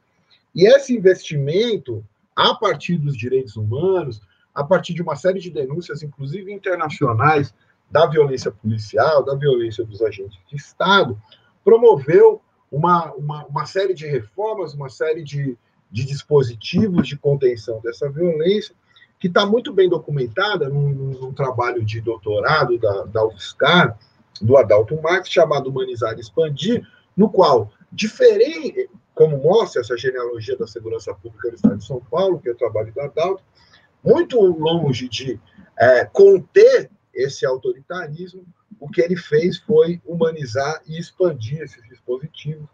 E 0.55 0.67
esse 0.67 0.95
investimento, 0.95 2.05
a 2.35 2.53
partir 2.53 2.97
dos 2.97 3.17
direitos 3.17 3.55
humanos, 3.55 4.21
a 4.53 4.63
partir 4.63 4.93
de 4.93 5.01
uma 5.01 5.15
série 5.15 5.39
de 5.39 5.49
denúncias, 5.49 6.03
inclusive 6.03 6.51
internacionais, 6.53 7.53
da 7.89 8.05
violência 8.05 8.51
policial, 8.51 9.23
da 9.23 9.35
violência 9.35 9.83
dos 9.83 10.01
agentes 10.01 10.39
de 10.47 10.55
Estado, 10.55 11.19
promoveu 11.63 12.41
uma, 12.71 13.11
uma, 13.13 13.45
uma 13.45 13.65
série 13.65 13.93
de 13.93 14.07
reformas, 14.07 14.73
uma 14.73 14.89
série 14.89 15.23
de, 15.23 15.55
de 15.91 16.05
dispositivos 16.05 17.07
de 17.07 17.17
contenção 17.17 17.79
dessa 17.81 18.09
violência, 18.09 18.75
que 19.23 19.29
está 19.29 19.45
muito 19.45 19.71
bem 19.71 19.87
documentada 19.87 20.67
num, 20.67 20.89
num, 20.89 21.33
trabalho 21.33 21.81
de 21.85 22.01
doutorado 22.01 22.77
da, 22.77 23.03
da 23.05 23.25
UFSCar, 23.25 23.97
do 24.41 24.57
Adalto 24.57 25.01
Marx, 25.01 25.29
chamado 25.29 25.69
Humanizar 25.69 26.17
e 26.17 26.19
Expandir, 26.19 26.85
no 27.15 27.29
qual, 27.29 27.71
diferente, 27.89 28.89
como 29.15 29.41
mostra 29.41 29.79
essa 29.79 29.97
genealogia 29.97 30.57
da 30.57 30.67
segurança 30.67 31.13
pública 31.13 31.49
do 31.49 31.55
Estado 31.55 31.77
de 31.77 31.85
São 31.85 32.01
Paulo, 32.01 32.37
que 32.37 32.49
é 32.49 32.51
o 32.51 32.57
trabalho 32.57 32.91
do 32.91 32.99
Adalto, 32.99 33.41
muito 34.03 34.41
longe 34.41 35.07
de 35.07 35.39
é, 35.79 36.03
conter 36.03 36.91
esse 37.13 37.45
autoritarismo, 37.45 38.45
o 38.77 38.89
que 38.89 38.99
ele 38.99 39.15
fez 39.15 39.57
foi 39.57 40.01
humanizar 40.05 40.81
e 40.85 40.99
expandir 40.99 41.61
esses 41.61 41.81
dispositivos 41.87 42.67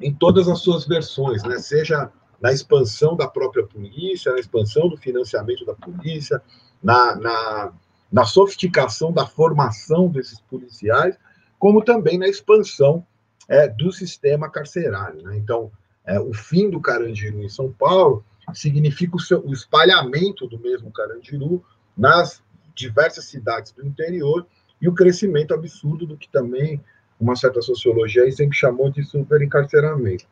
em 0.00 0.14
todas 0.14 0.48
as 0.48 0.60
suas 0.60 0.86
versões, 0.86 1.42
né? 1.42 1.58
seja 1.58 2.10
na 2.40 2.52
expansão 2.52 3.16
da 3.16 3.26
própria 3.26 3.66
polícia, 3.66 4.32
na 4.32 4.38
expansão 4.38 4.88
do 4.88 4.96
financiamento 4.96 5.64
da 5.64 5.74
polícia, 5.74 6.40
na, 6.82 7.16
na, 7.16 7.72
na 8.12 8.24
sofisticação 8.24 9.12
da 9.12 9.26
formação 9.26 10.08
desses 10.08 10.40
policiais, 10.40 11.16
como 11.58 11.82
também 11.82 12.18
na 12.18 12.28
expansão 12.28 13.04
é, 13.48 13.68
do 13.68 13.90
sistema 13.90 14.48
carcerário. 14.48 15.22
Né? 15.22 15.36
Então, 15.36 15.72
é, 16.04 16.18
o 16.20 16.32
fim 16.32 16.70
do 16.70 16.80
Carandiru 16.80 17.42
em 17.42 17.48
São 17.48 17.72
Paulo 17.72 18.24
significa 18.54 19.16
o, 19.16 19.20
seu, 19.20 19.44
o 19.44 19.52
espalhamento 19.52 20.46
do 20.46 20.58
mesmo 20.58 20.90
Carandiru 20.92 21.62
nas 21.96 22.42
diversas 22.74 23.24
cidades 23.24 23.72
do 23.72 23.84
interior 23.84 24.46
e 24.80 24.88
o 24.88 24.94
crescimento 24.94 25.52
absurdo 25.52 26.06
do 26.06 26.16
que 26.16 26.30
também 26.30 26.80
uma 27.18 27.34
certa 27.34 27.60
sociologia 27.60 28.22
aí 28.22 28.30
sempre 28.30 28.56
chamou 28.56 28.90
de 28.90 29.02
superencarceramento. 29.02 30.24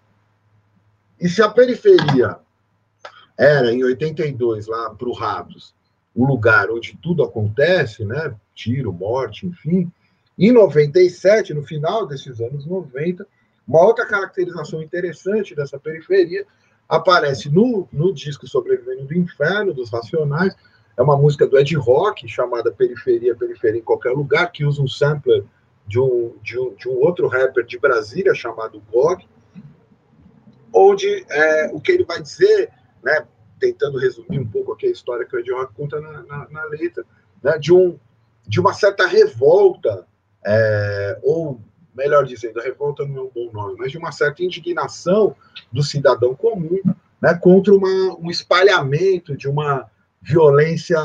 E 1.21 1.29
se 1.29 1.43
a 1.43 1.49
periferia 1.49 2.39
era, 3.39 3.73
em 3.73 3.83
82, 3.85 4.67
lá 4.67 4.91
para 4.91 5.09
o 5.09 5.13
Ratos, 5.13 5.75
o 6.15 6.25
lugar 6.25 6.71
onde 6.71 6.99
tudo 7.03 7.23
acontece, 7.23 8.05
né? 8.05 8.35
Tiro, 8.55 8.93
morte, 8.93 9.47
enfim. 9.47 9.91
Em 10.39 10.51
97, 10.53 11.53
no 11.53 11.63
final 11.63 12.07
desses 12.07 12.41
anos 12.41 12.67
90, 12.67 13.27
uma 13.67 13.85
outra 13.85 14.07
caracterização 14.07 14.83
interessante 14.83 15.55
dessa 15.55 15.79
periferia 15.79 16.47
aparece 16.89 17.51
no, 17.51 17.89
no 17.93 18.15
disco 18.15 18.47
Sobrevivendo 18.47 19.05
do 19.05 19.15
Inferno, 19.15 19.75
dos 19.75 19.91
Racionais. 19.91 20.55
É 20.97 21.03
uma 21.03 21.17
música 21.17 21.47
do 21.47 21.59
Ed 21.59 21.75
Rock, 21.77 22.27
chamada 22.29 22.73
Periferia, 22.73 23.35
Periferia 23.35 23.81
em 23.81 23.85
Qualquer 23.85 24.13
Lugar, 24.13 24.51
que 24.53 24.65
usa 24.65 24.81
um 24.81 24.89
sampler 24.89 25.45
de 25.87 25.99
um, 26.01 26.35
de 26.43 26.59
um, 26.59 26.75
de 26.75 26.89
um 26.89 26.99
outro 27.01 27.29
rapper 27.29 27.65
de 27.65 27.79
Brasília, 27.79 28.35
chamado 28.35 28.83
Gog, 28.91 29.27
onde 30.73 31.25
é, 31.31 31.71
o 31.73 31.81
que 31.81 31.93
ele 31.93 32.05
vai 32.05 32.21
dizer, 32.21 32.71
né, 33.03 33.27
tentando 33.59 33.99
resumir 33.99 34.39
um 34.39 34.47
pouco 34.47 34.73
aqui 34.73 34.87
a 34.87 34.91
história 34.91 35.27
que 35.27 35.35
o 35.35 35.39
Ed 35.39 35.51
Rock 35.53 35.75
conta 35.75 36.01
na, 36.01 36.23
na, 36.23 36.49
na 36.51 36.65
letra, 36.65 37.05
né, 37.43 37.59
de, 37.59 37.73
um, 37.73 37.99
de 38.47 38.61
uma 38.61 38.73
certa 38.73 39.07
revolta, 39.07 40.07
é, 40.45 41.19
ou 41.23 41.61
melhor 41.95 42.25
dizendo, 42.25 42.61
a 42.61 42.63
revolta 42.63 43.07
não 43.07 43.17
é 43.17 43.23
um 43.23 43.31
bom 43.35 43.51
nome, 43.53 43.77
mas 43.79 43.91
de 43.91 43.99
uma 43.99 44.13
certa 44.13 44.43
indignação 44.43 45.35
do 45.73 45.83
cidadão 45.83 46.35
comum 46.35 46.79
né, 47.21 47.35
contra 47.35 47.75
uma, 47.75 48.17
um 48.19 48.31
espalhamento 48.31 49.37
de 49.37 49.49
uma 49.49 49.91
violência 50.21 50.99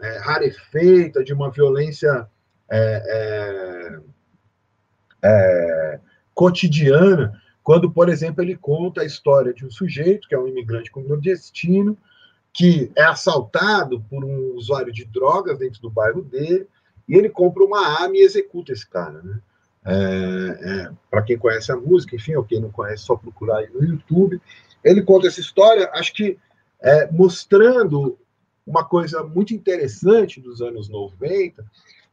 é, 0.00 0.18
rarefeita, 0.18 1.22
de 1.22 1.32
uma 1.32 1.50
violência 1.50 2.26
é, 2.70 2.80
é, 3.06 4.00
é, 5.22 6.00
cotidiana, 6.34 7.40
quando, 7.62 7.90
por 7.90 8.08
exemplo, 8.08 8.42
ele 8.42 8.56
conta 8.56 9.02
a 9.02 9.04
história 9.04 9.52
de 9.54 9.64
um 9.64 9.70
sujeito, 9.70 10.28
que 10.28 10.34
é 10.34 10.38
um 10.38 10.48
imigrante 10.48 10.90
com 10.90 11.00
nordestino, 11.00 11.96
que 12.52 12.90
é 12.96 13.04
assaltado 13.04 14.04
por 14.10 14.24
um 14.24 14.54
usuário 14.54 14.92
de 14.92 15.04
drogas 15.04 15.58
dentro 15.58 15.80
do 15.80 15.90
bairro 15.90 16.22
dele, 16.22 16.66
e 17.08 17.16
ele 17.16 17.28
compra 17.28 17.64
uma 17.64 17.86
arma 17.86 18.16
e 18.16 18.22
executa 18.22 18.72
esse 18.72 18.88
cara, 18.88 19.22
né? 19.22 19.40
É, 19.84 19.94
é, 19.94 20.90
para 21.10 21.22
quem 21.22 21.36
conhece 21.36 21.72
a 21.72 21.76
música, 21.76 22.14
enfim, 22.14 22.36
ou 22.36 22.44
quem 22.44 22.60
não 22.60 22.70
conhece, 22.70 23.02
só 23.04 23.16
procurar 23.16 23.58
aí 23.58 23.70
no 23.70 23.82
YouTube. 23.82 24.40
Ele 24.84 25.02
conta 25.02 25.26
essa 25.26 25.40
história, 25.40 25.90
acho 25.92 26.12
que 26.14 26.38
é, 26.80 27.10
mostrando 27.10 28.16
uma 28.66 28.84
coisa 28.84 29.24
muito 29.24 29.52
interessante 29.52 30.40
dos 30.40 30.62
anos 30.62 30.88
90, 30.88 31.64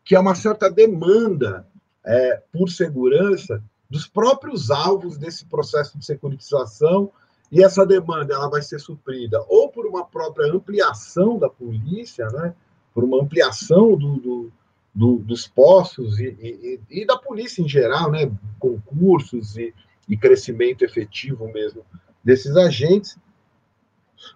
que 0.04 0.16
é 0.16 0.20
uma 0.20 0.34
certa 0.34 0.70
demanda 0.70 1.68
é, 2.04 2.42
por 2.52 2.70
segurança 2.70 3.64
dos 3.90 4.08
próprios 4.08 4.70
alvos 4.70 5.18
desse 5.18 5.46
processo 5.46 5.98
de 5.98 6.06
securitização, 6.06 7.12
e 7.52 7.64
essa 7.64 7.86
demanda 7.86 8.34
ela 8.36 8.50
vai 8.50 8.62
ser 8.62 8.80
suprida 8.80 9.44
ou 9.48 9.70
por 9.70 9.88
uma 9.88 10.06
própria 10.06 10.52
ampliação 10.52 11.40
da 11.40 11.50
polícia, 11.50 12.28
né, 12.28 12.54
por 12.94 13.04
uma 13.04 13.22
ampliação 13.22 13.96
do, 13.96 14.18
do 14.18 14.52
do, 14.94 15.18
dos 15.20 15.48
postos 15.48 16.20
e, 16.20 16.36
e, 16.42 16.80
e, 16.90 17.06
da 17.06 17.18
polícia 17.18 17.62
em 17.62 17.70
geral, 17.70 18.12
né, 18.12 18.32
concursos 18.60 19.56
e, 19.58 19.74
e 20.08 20.18
crescimento 20.18 20.84
efetivo 20.84 21.48
mesmo 21.52 21.86
desses 22.24 22.56
agentes, 22.58 23.18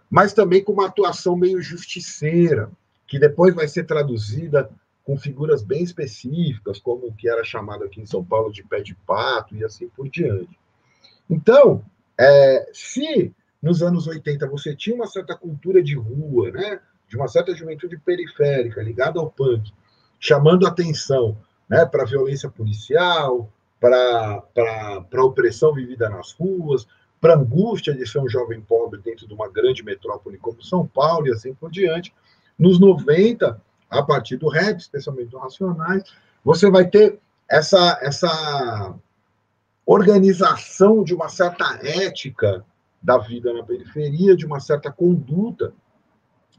mas 0.10 0.34
também 0.34 0.64
com 0.64 0.72
uma 0.72 0.88
atuação 0.88 1.36
meio 1.36 1.62
justiceira, 1.62 2.72
que 3.08 3.20
depois 3.20 3.54
vai 3.54 3.68
ser 3.68 3.84
traduzida 3.86 4.70
com 5.04 5.18
figuras 5.18 5.62
bem 5.62 5.84
específicas, 5.84 6.80
como 6.80 7.08
o 7.08 7.14
que 7.14 7.30
era 7.30 7.44
chamado 7.44 7.84
aqui 7.84 8.02
em 8.02 8.06
São 8.06 8.24
Paulo 8.24 8.52
de 8.52 8.64
pé 8.64 8.82
de 8.82 8.96
pato 8.96 9.56
e 9.56 9.64
assim 9.64 9.88
por 9.90 10.10
diante. 10.10 10.58
Então, 11.30 11.84
é, 12.18 12.70
se 12.72 13.34
nos 13.62 13.82
anos 13.82 14.08
80 14.08 14.48
você 14.48 14.76
tinha 14.76 14.96
uma 14.96 15.08
certa 15.08 15.36
cultura 15.36 15.82
de 15.82 15.96
rua, 15.96 16.52
né, 16.52 16.80
de 17.08 17.18
uma 17.18 17.28
certa 17.28 17.56
juventude 17.56 17.98
periférica 17.98 18.82
ligada 18.82 19.20
ao 19.20 19.30
punk, 19.30 19.72
chamando 20.20 20.66
atenção 20.66 21.38
né, 21.70 21.86
para 21.86 22.04
a 22.04 22.08
violência 22.08 22.50
policial, 22.50 23.50
para 23.80 24.44
a 24.54 25.24
opressão 25.24 25.74
vivida 25.74 26.10
nas 26.10 26.32
ruas, 26.32 26.88
para 27.20 27.34
a 27.34 27.38
angústia 27.38 27.94
de 27.94 28.06
ser 28.06 28.20
um 28.20 28.30
jovem 28.30 28.62
pobre 28.62 29.00
dentro 29.02 29.28
de 29.28 29.34
uma 29.34 29.50
grande 29.50 29.84
metrópole 29.84 30.38
como 30.38 30.64
São 30.64 30.86
Paulo 30.88 31.28
e 31.28 31.32
assim 31.32 31.54
por 31.54 31.72
diante. 31.72 32.14
Nos 32.58 32.80
90, 32.80 33.62
a 33.94 34.04
partir 34.04 34.38
do 34.38 34.50
rap, 34.50 34.80
especialmente 34.80 35.30
do 35.30 35.38
Racionais, 35.38 36.04
você 36.44 36.70
vai 36.70 36.88
ter 36.88 37.20
essa, 37.50 38.00
essa 38.02 38.96
organização 39.86 41.04
de 41.04 41.14
uma 41.14 41.30
certa 41.30 41.80
ética 41.84 42.66
da 43.02 43.18
vida 43.18 43.54
na 43.54 43.64
periferia, 43.64 44.36
de 44.36 44.46
uma 44.46 44.60
certa 44.60 44.92
conduta 44.92 45.74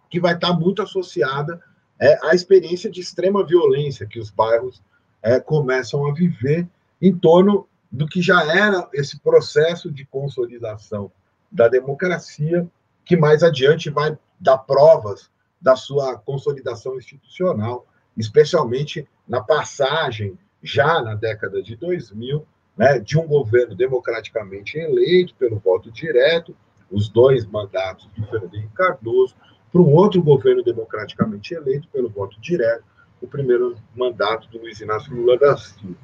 que 0.08 0.20
vai 0.20 0.34
estar 0.34 0.52
muito 0.52 0.82
associada 0.82 1.60
é, 2.00 2.18
à 2.28 2.34
experiência 2.34 2.90
de 2.90 3.00
extrema 3.00 3.44
violência 3.44 4.06
que 4.06 4.20
os 4.20 4.30
bairros 4.30 4.82
é, 5.22 5.40
começam 5.40 6.06
a 6.06 6.12
viver 6.12 6.68
em 7.00 7.16
torno 7.16 7.66
do 7.90 8.06
que 8.06 8.20
já 8.20 8.44
era 8.44 8.88
esse 8.92 9.18
processo 9.20 9.90
de 9.90 10.04
consolidação 10.04 11.10
da 11.50 11.68
democracia, 11.68 12.68
que 13.04 13.16
mais 13.16 13.42
adiante 13.42 13.90
vai 13.90 14.16
dar 14.38 14.58
provas 14.58 15.30
da 15.64 15.74
sua 15.74 16.18
consolidação 16.18 16.98
institucional, 16.98 17.86
especialmente 18.18 19.08
na 19.26 19.40
passagem, 19.40 20.38
já 20.62 21.00
na 21.00 21.14
década 21.14 21.62
de 21.62 21.74
2000, 21.74 22.46
né, 22.76 22.98
de 22.98 23.18
um 23.18 23.26
governo 23.26 23.74
democraticamente 23.74 24.76
eleito 24.76 25.34
pelo 25.36 25.58
voto 25.58 25.90
direto, 25.90 26.54
os 26.90 27.08
dois 27.08 27.46
mandatos 27.46 28.06
do 28.14 28.26
Fernando 28.26 28.54
Henrique 28.54 28.74
Cardoso, 28.74 29.34
para 29.72 29.80
um 29.80 29.94
outro 29.94 30.22
governo 30.22 30.62
democraticamente 30.62 31.54
eleito 31.54 31.88
pelo 31.88 32.10
voto 32.10 32.38
direto, 32.38 32.84
o 33.22 33.26
primeiro 33.26 33.74
mandato 33.96 34.46
do 34.50 34.58
Luiz 34.58 34.78
Inácio 34.80 35.14
Lula 35.14 35.38
da 35.38 35.56
Silva. 35.56 35.96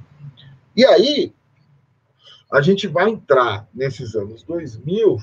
E 0.75 0.87
aí, 0.87 1.35
a 2.51 2.63
gente 2.63 2.87
vai 2.87 3.11
entrar 3.11 3.69
nesses 3.75 4.15
anos 4.15 4.43
2000, 4.43 5.19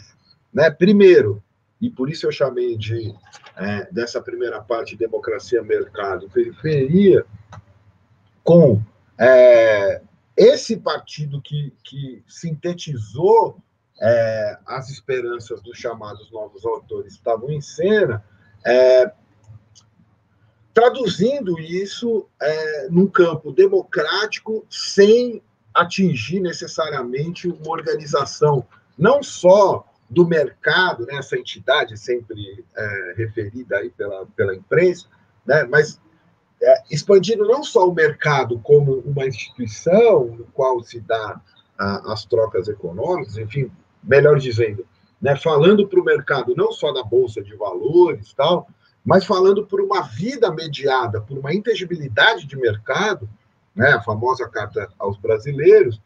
né, 0.54 0.70
primeiro, 0.70 1.42
e 1.82 1.90
por 1.90 2.10
isso 2.10 2.26
eu 2.26 2.32
chamei 2.32 2.76
de 2.78 3.14
é, 3.56 3.88
dessa 3.92 4.22
primeira 4.22 4.62
parte 4.62 4.96
democracia, 4.96 5.62
mercado, 5.62 6.30
periferia, 6.30 7.26
com 8.44 8.82
é, 9.18 10.02
esse 10.36 10.78
partido 10.78 11.42
que, 11.42 11.74
que 11.84 12.24
sintetizou 12.28 13.58
é, 14.00 14.58
as 14.66 14.90
esperanças 14.90 15.62
dos 15.62 15.78
chamados 15.78 16.30
novos 16.32 16.66
autores 16.66 17.14
estavam 17.14 17.50
em 17.50 17.62
cena, 17.62 18.24
é, 18.66 19.12
traduzindo 20.74 21.60
isso 21.60 22.28
é, 22.40 22.88
num 22.90 23.08
campo 23.08 23.52
democrático 23.52 24.66
sem 24.70 25.42
atingir 25.74 26.40
necessariamente 26.40 27.48
uma 27.48 27.70
organização, 27.70 28.66
não 28.98 29.22
só 29.24 29.87
do 30.10 30.26
mercado, 30.26 31.06
né, 31.06 31.16
essa 31.16 31.38
entidade 31.38 31.98
sempre 31.98 32.66
é, 32.76 33.14
referida 33.18 33.78
aí 33.78 33.90
pela, 33.90 34.26
pela 34.28 34.56
imprensa, 34.56 35.08
né, 35.46 35.64
mas 35.64 36.00
é, 36.62 36.84
expandindo 36.90 37.46
não 37.46 37.64
só 37.64 37.88
o 37.88 37.94
mercado 37.94 38.60
como 38.60 39.00
uma 39.00 39.26
instituição 39.26 40.28
no 40.28 40.46
qual 40.46 40.82
se 40.82 41.00
dá 41.02 41.42
a, 41.78 42.14
as 42.14 42.26
trocas 42.26 42.68
econômicas, 42.68 43.38
enfim, 43.38 43.70
melhor 44.04 44.40
dizendo, 44.40 44.86
né, 45.22 45.36
falando 45.36 45.88
para 45.88 46.00
o 46.00 46.06
mercado 46.06 46.56
não 46.56 46.72
só 46.72 46.92
da 46.94 47.04
bolsa 47.04 47.42
de 47.42 47.56
valores 47.56 48.34
tal, 48.34 48.68
mas 49.04 49.26
falando 49.26 49.66
por 49.66 49.82
uma 49.82 50.02
vida 50.02 50.52
mediada, 50.52 51.22
por 51.22 51.38
uma 51.38 51.54
intangibilidade 51.54 52.46
de 52.46 52.58
mercado, 52.58 53.30
né, 53.76 53.92
a 53.92 54.02
famosa 54.02 54.48
carta 54.50 54.90
aos 54.98 55.18
brasileiros, 55.18 56.02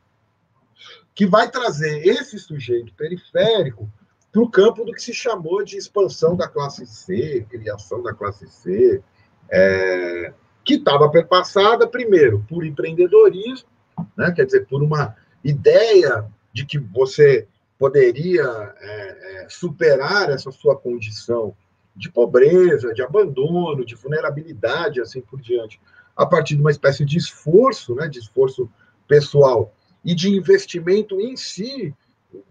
que 1.14 1.26
vai 1.26 1.50
trazer 1.50 2.06
esse 2.06 2.40
sujeito 2.40 2.94
periférico 2.94 3.90
para 4.32 4.42
o 4.42 4.50
campo 4.50 4.86
do 4.86 4.94
que 4.94 5.02
se 5.02 5.14
chamou 5.14 5.64
de 5.64 5.78
expansão 5.78 6.36
da 6.36 6.48
classe 6.48 6.86
C, 6.86 7.46
criação 7.50 8.02
da 8.02 8.14
classe 8.14 8.48
C, 8.48 9.02
é, 9.50 10.34
que 10.64 10.76
estava 10.76 11.10
perpassada, 11.10 11.86
primeiro, 11.86 12.46
por 12.48 12.66
empreendedorismo, 12.66 13.68
né, 14.16 14.32
quer 14.32 14.46
dizer, 14.46 14.68
por 14.68 14.82
uma 14.82 15.16
ideia 15.44 16.26
de 16.54 16.66
que 16.66 16.80
você 16.80 17.48
poderia 17.78 18.74
é, 18.80 19.44
é, 19.44 19.50
superar 19.50 20.30
essa 20.30 20.52
sua 20.52 20.78
condição 20.78 21.54
de 21.96 22.10
pobreza, 22.10 22.94
de 22.94 23.02
abandono, 23.02 23.86
de 23.86 23.96
vulnerabilidade, 23.96 25.02
assim 25.02 25.20
por 25.20 25.42
diante, 25.42 25.82
a 26.16 26.26
partir 26.26 26.56
de 26.56 26.62
uma 26.62 26.72
espécie 26.72 27.04
de 27.04 27.18
esforço, 27.18 27.96
né, 27.96 28.08
de 28.08 28.20
esforço 28.20 28.70
pessoal 29.08 29.74
e 30.04 30.16
de 30.16 30.30
investimento 30.30 31.20
em 31.20 31.36
si, 31.36 31.94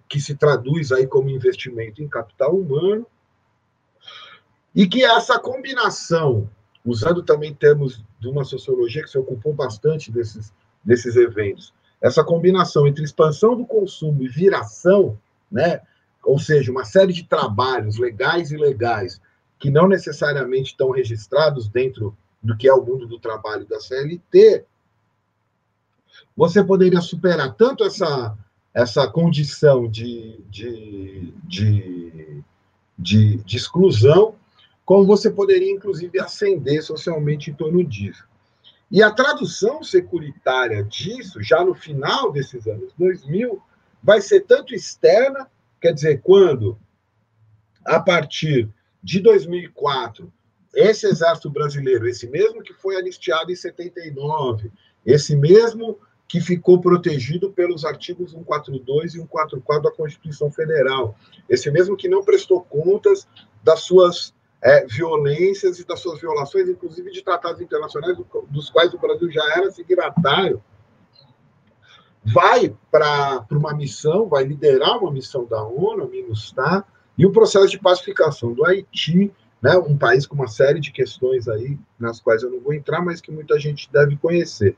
que 0.08 0.20
se 0.20 0.34
traduz 0.34 0.92
aí 0.92 1.06
como 1.06 1.30
investimento 1.30 2.02
em 2.02 2.08
capital 2.08 2.54
humano, 2.54 3.06
e 4.74 4.86
que 4.86 5.04
essa 5.04 5.38
combinação, 5.38 6.48
usando 6.84 7.22
também 7.22 7.52
termos 7.52 8.04
de 8.20 8.28
uma 8.28 8.44
sociologia 8.44 9.02
que 9.02 9.10
se 9.10 9.18
ocupou 9.18 9.52
bastante 9.52 10.12
desses, 10.12 10.52
desses 10.84 11.16
eventos, 11.16 11.74
essa 12.00 12.24
combinação 12.24 12.86
entre 12.86 13.04
expansão 13.04 13.56
do 13.56 13.66
consumo 13.66 14.22
e 14.22 14.28
viração, 14.28 15.18
né, 15.50 15.82
ou 16.22 16.38
seja, 16.38 16.70
uma 16.70 16.84
série 16.84 17.12
de 17.12 17.24
trabalhos 17.24 17.98
legais 17.98 18.50
e 18.50 18.54
ilegais 18.54 19.20
que 19.58 19.70
não 19.70 19.88
necessariamente 19.88 20.70
estão 20.70 20.90
registrados 20.90 21.68
dentro 21.68 22.16
do 22.42 22.56
que 22.56 22.68
é 22.68 22.72
o 22.72 22.82
mundo 22.82 23.06
do 23.06 23.18
trabalho 23.18 23.66
da 23.66 23.78
CLT, 23.78 24.64
você 26.36 26.62
poderia 26.62 27.00
superar 27.00 27.54
tanto 27.54 27.84
essa, 27.84 28.36
essa 28.72 29.06
condição 29.08 29.88
de, 29.88 30.40
de, 30.48 31.34
de, 31.44 32.42
de, 32.98 33.36
de 33.36 33.56
exclusão, 33.56 34.34
como 34.84 35.06
você 35.06 35.30
poderia, 35.30 35.70
inclusive, 35.70 36.18
ascender 36.18 36.82
socialmente 36.82 37.50
em 37.50 37.54
torno 37.54 37.84
disso. 37.84 38.24
E 38.90 39.02
a 39.02 39.10
tradução 39.10 39.84
securitária 39.84 40.82
disso, 40.82 41.40
já 41.42 41.64
no 41.64 41.74
final 41.74 42.32
desses 42.32 42.66
anos 42.66 42.92
2000, 42.98 43.62
vai 44.02 44.20
ser 44.20 44.40
tanto 44.40 44.74
externa, 44.74 45.48
quer 45.80 45.92
dizer, 45.92 46.20
quando, 46.22 46.76
a 47.84 48.00
partir 48.00 48.68
de 49.02 49.20
2004, 49.20 50.32
esse 50.74 51.06
exército 51.06 51.50
brasileiro, 51.50 52.08
esse 52.08 52.28
mesmo 52.28 52.62
que 52.62 52.74
foi 52.74 52.96
anistiado 52.96 53.52
em 53.52 53.56
79, 53.56 54.70
esse 55.04 55.36
mesmo 55.36 55.98
que 56.30 56.40
ficou 56.40 56.80
protegido 56.80 57.50
pelos 57.50 57.84
artigos 57.84 58.30
142 58.30 59.14
e 59.14 59.18
144 59.18 59.82
da 59.82 59.90
Constituição 59.90 60.48
Federal, 60.48 61.16
esse 61.48 61.68
mesmo 61.72 61.96
que 61.96 62.08
não 62.08 62.22
prestou 62.22 62.60
contas 62.60 63.26
das 63.64 63.80
suas 63.80 64.32
é, 64.62 64.86
violências 64.86 65.80
e 65.80 65.84
das 65.84 65.98
suas 65.98 66.20
violações, 66.20 66.68
inclusive 66.68 67.10
de 67.10 67.24
tratados 67.24 67.60
internacionais, 67.60 68.16
dos 68.48 68.70
quais 68.70 68.94
o 68.94 68.98
Brasil 68.98 69.28
já 69.28 69.42
era 69.56 69.72
signatário, 69.72 70.62
vai 72.24 72.72
para 72.92 73.44
uma 73.50 73.74
missão, 73.74 74.28
vai 74.28 74.44
liderar 74.44 74.98
uma 74.98 75.10
missão 75.10 75.44
da 75.46 75.60
ONU, 75.64 76.08
MINUSTAH, 76.08 76.84
e 77.18 77.26
o 77.26 77.32
processo 77.32 77.70
de 77.70 77.80
pacificação 77.80 78.52
do 78.52 78.64
Haiti, 78.64 79.32
né, 79.60 79.76
um 79.78 79.98
país 79.98 80.28
com 80.28 80.36
uma 80.36 80.46
série 80.46 80.78
de 80.78 80.92
questões 80.92 81.48
aí, 81.48 81.76
nas 81.98 82.20
quais 82.20 82.44
eu 82.44 82.50
não 82.52 82.60
vou 82.60 82.72
entrar, 82.72 83.04
mas 83.04 83.20
que 83.20 83.32
muita 83.32 83.58
gente 83.58 83.90
deve 83.90 84.16
conhecer. 84.16 84.76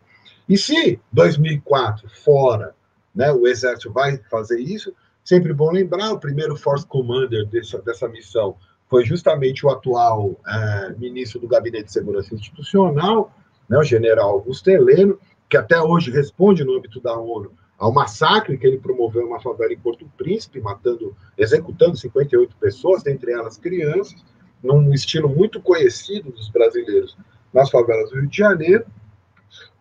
E 0.53 0.59
se 0.59 1.01
2004 1.11 2.11
fora, 2.11 2.75
né, 3.15 3.33
o 3.33 3.47
Exército 3.47 3.91
vai 3.91 4.19
fazer 4.31 4.61
isso, 4.61 4.93
sempre 5.25 5.51
bom 5.55 5.71
lembrar, 5.71 6.13
o 6.13 6.21
primeiro 6.21 6.57
Force 6.57 6.87
Commander 6.87 7.47
dessa, 7.47 7.81
dessa 7.81 8.07
missão 8.07 8.55
foi 8.87 9.03
justamente 9.03 9.65
o 9.65 9.71
atual 9.71 10.39
é, 10.47 10.95
ministro 10.99 11.41
do 11.41 11.49
Gabinete 11.49 11.87
de 11.87 11.93
Segurança 11.93 12.35
Institucional, 12.35 13.35
né, 13.67 13.79
o 13.79 13.83
general 13.83 14.29
Augusto 14.29 14.69
Heleno, 14.69 15.19
que 15.49 15.57
até 15.57 15.81
hoje 15.81 16.11
responde 16.11 16.65
no 16.65 16.77
âmbito 16.77 17.01
da 17.01 17.19
ONU 17.19 17.51
ao 17.79 17.91
massacre 17.91 18.59
que 18.59 18.67
ele 18.67 18.77
promoveu 18.77 19.23
em 19.23 19.29
uma 19.29 19.41
favela 19.41 19.73
em 19.73 19.79
Porto 19.79 20.07
Príncipe, 20.19 20.61
matando, 20.61 21.17
executando 21.39 21.97
58 21.97 22.55
pessoas, 22.57 23.03
dentre 23.03 23.33
elas 23.33 23.57
crianças, 23.57 24.23
num 24.63 24.93
estilo 24.93 25.31
muito 25.31 25.63
conhecido 25.63 26.31
dos 26.31 26.51
brasileiros 26.51 27.17
nas 27.55 27.71
favelas 27.71 28.11
do 28.11 28.17
Rio 28.17 28.29
de 28.29 28.37
Janeiro. 28.37 28.85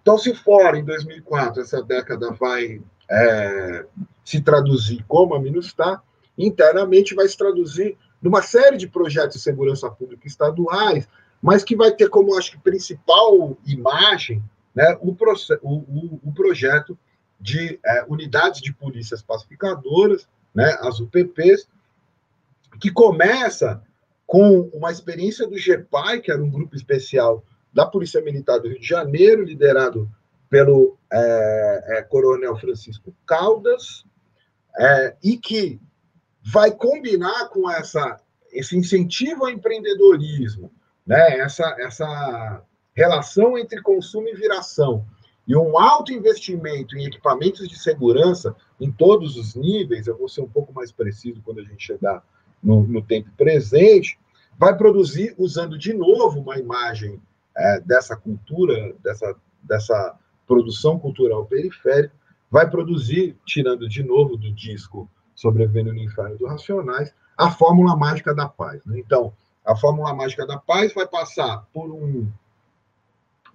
Então, 0.02 0.18
se 0.18 0.34
for 0.34 0.76
em 0.76 0.84
2004, 0.84 1.62
essa 1.62 1.82
década 1.84 2.32
vai 2.32 2.82
é, 3.10 3.86
se 4.24 4.42
traduzir 4.42 5.04
como 5.08 5.36
a 5.36 5.40
MINUSTAH, 5.40 6.02
internamente 6.38 7.14
vai 7.14 7.28
se 7.28 7.38
traduzir 7.38 7.98
numa 8.22 8.42
série 8.42 8.78
de 8.78 8.88
projetos 8.88 9.38
de 9.38 9.44
segurança 9.44 9.90
pública 9.90 10.28
estaduais, 10.28 11.08
mas 11.42 11.64
que 11.64 11.76
vai 11.76 11.92
ter 11.92 12.10
como, 12.10 12.38
acho 12.38 12.52
que, 12.52 12.60
principal 12.60 13.58
imagem 13.66 14.44
né, 14.74 14.98
o, 15.02 15.12
o, 15.12 15.74
o, 15.74 16.20
o 16.24 16.34
projeto 16.34 16.98
de 17.40 17.80
é, 17.84 18.06
unidades 18.08 18.62
de 18.62 18.72
polícias 18.72 19.22
pacificadoras, 19.22 20.28
né, 20.54 20.78
as 20.82 21.00
UPPs, 21.00 21.68
que 22.80 22.92
começa 22.92 23.84
com 24.26 24.70
uma 24.74 24.92
experiência 24.92 25.48
do 25.48 25.58
GEPAI, 25.58 26.22
que 26.22 26.32
era 26.32 26.42
um 26.42 26.50
grupo 26.50 26.76
especial 26.76 27.44
da 27.74 27.86
Polícia 27.86 28.22
Militar 28.22 28.60
do 28.60 28.68
Rio 28.68 28.80
de 28.80 28.88
Janeiro, 28.88 29.44
liderado 29.44 30.10
pelo 30.50 30.98
é, 31.12 31.84
é, 31.88 32.02
Coronel 32.04 32.58
Francisco 32.58 33.14
Caldas, 33.26 34.04
é, 34.78 35.16
e 35.24 35.38
que 35.38 35.80
vai 36.44 36.72
combinar 36.72 37.50
com 37.50 37.70
essa, 37.70 38.20
esse 38.52 38.78
incentivo 38.78 39.46
ao 39.46 39.52
empreendedorismo, 39.52 40.72
né, 41.06 41.40
essa, 41.40 41.76
essa 41.80 42.64
relação 42.94 43.58
entre 43.58 43.82
consumo 43.82 44.28
e 44.28 44.36
viração, 44.36 45.06
e 45.48 45.56
um 45.56 45.78
alto 45.78 46.14
investimento 46.14 46.98
em 46.98 47.06
equipamentos 47.06 47.68
de 47.68 47.78
segurança 47.78 48.56
em 48.80 48.92
todos 48.92 49.38
os 49.38 49.56
níveis, 49.56 50.08
eu 50.08 50.18
vou 50.18 50.30
ser 50.30 50.42
um 50.42 50.48
pouco 50.48 50.74
mais 50.74 50.92
preciso 50.92 51.42
quando 51.42 51.60
a 51.60 51.64
gente 51.64 51.84
chegar 51.84 52.24
no, 52.62 52.84
no 52.84 53.02
tempo 53.02 53.30
presente, 53.36 54.20
vai 54.58 54.78
produzir, 54.78 55.34
usando 55.38 55.78
de 55.78 55.94
novo 55.94 56.40
uma 56.40 56.58
imagem 56.58 57.20
é, 57.56 57.80
dessa 57.82 58.16
cultura, 58.16 58.94
dessa, 59.04 59.36
dessa 59.62 60.16
produção 60.48 61.00
cultural 61.00 61.46
periférica, 61.46 62.14
vai 62.50 62.70
produzir, 62.70 63.38
tirando 63.46 63.88
de 63.88 64.04
novo 64.04 64.36
do 64.36 64.52
disco 64.52 65.10
Sobrevivendo 65.34 65.94
no 65.94 66.00
Inferno 66.00 66.38
dos 66.38 66.48
Racionais, 66.48 67.14
a 67.38 67.50
fórmula 67.50 67.96
mágica 67.96 68.36
da 68.36 68.48
paz. 68.48 68.86
Né? 68.86 69.00
Então, 69.00 69.34
a 69.66 69.76
fórmula 69.76 70.14
mágica 70.14 70.46
da 70.46 70.58
paz 70.58 70.94
vai 70.94 71.08
passar 71.08 71.66
por 71.74 71.92
um 71.92 72.30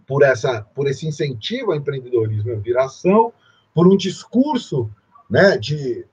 por 0.06 0.22
essa 0.22 0.62
por 0.62 0.86
esse 0.86 1.06
incentivo 1.06 1.72
ao 1.72 1.76
empreendedorismo 1.76 2.50
e 2.50 2.54
à 2.54 2.58
viração, 2.58 3.32
por 3.74 3.86
um 3.86 3.96
discurso, 3.96 4.90
né, 5.28 5.58
de 5.58 6.04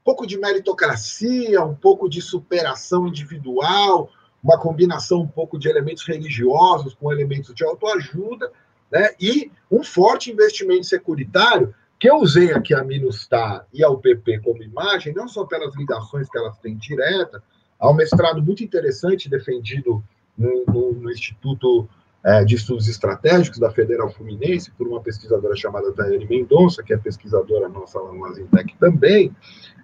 um 0.00 0.04
pouco 0.04 0.26
de 0.26 0.38
meritocracia, 0.38 1.62
um 1.62 1.74
pouco 1.74 2.08
de 2.08 2.20
superação 2.20 3.06
individual, 3.06 4.10
uma 4.44 4.58
combinação 4.58 5.22
um 5.22 5.26
pouco 5.26 5.58
de 5.58 5.68
elementos 5.68 6.06
religiosos 6.06 6.94
com 6.94 7.10
elementos 7.10 7.54
de 7.54 7.64
autoajuda, 7.64 8.52
né, 8.92 9.10
e 9.18 9.50
um 9.70 9.82
forte 9.82 10.30
investimento 10.30 10.84
securitário 10.84 11.74
que 11.98 12.08
eu 12.08 12.16
usei 12.16 12.52
aqui 12.52 12.74
a 12.74 12.84
Minustar 12.84 13.66
e 13.72 13.82
ao 13.82 13.96
PP 13.98 14.40
como 14.40 14.62
imagem, 14.62 15.14
não 15.14 15.26
só 15.26 15.44
pelas 15.46 15.74
ligações 15.74 16.28
que 16.28 16.36
elas 16.36 16.58
têm 16.58 16.76
direta, 16.76 17.42
Há 17.84 17.90
um 17.90 17.94
mestrado 17.94 18.42
muito 18.42 18.64
interessante 18.64 19.28
defendido 19.28 20.02
no, 20.38 20.64
no, 20.66 20.92
no 20.92 21.10
Instituto 21.10 21.86
é, 22.24 22.42
de 22.42 22.54
Estudos 22.54 22.88
Estratégicos 22.88 23.58
da 23.58 23.70
Federal 23.70 24.10
Fluminense, 24.10 24.70
por 24.70 24.88
uma 24.88 25.02
pesquisadora 25.02 25.54
chamada 25.54 25.92
Daiane 25.92 26.26
Mendonça, 26.26 26.82
que 26.82 26.94
é 26.94 26.96
pesquisadora 26.96 27.68
nossa 27.68 28.00
lá 28.00 28.12
no 28.12 28.24
Azintec 28.24 28.74
também, 28.78 29.34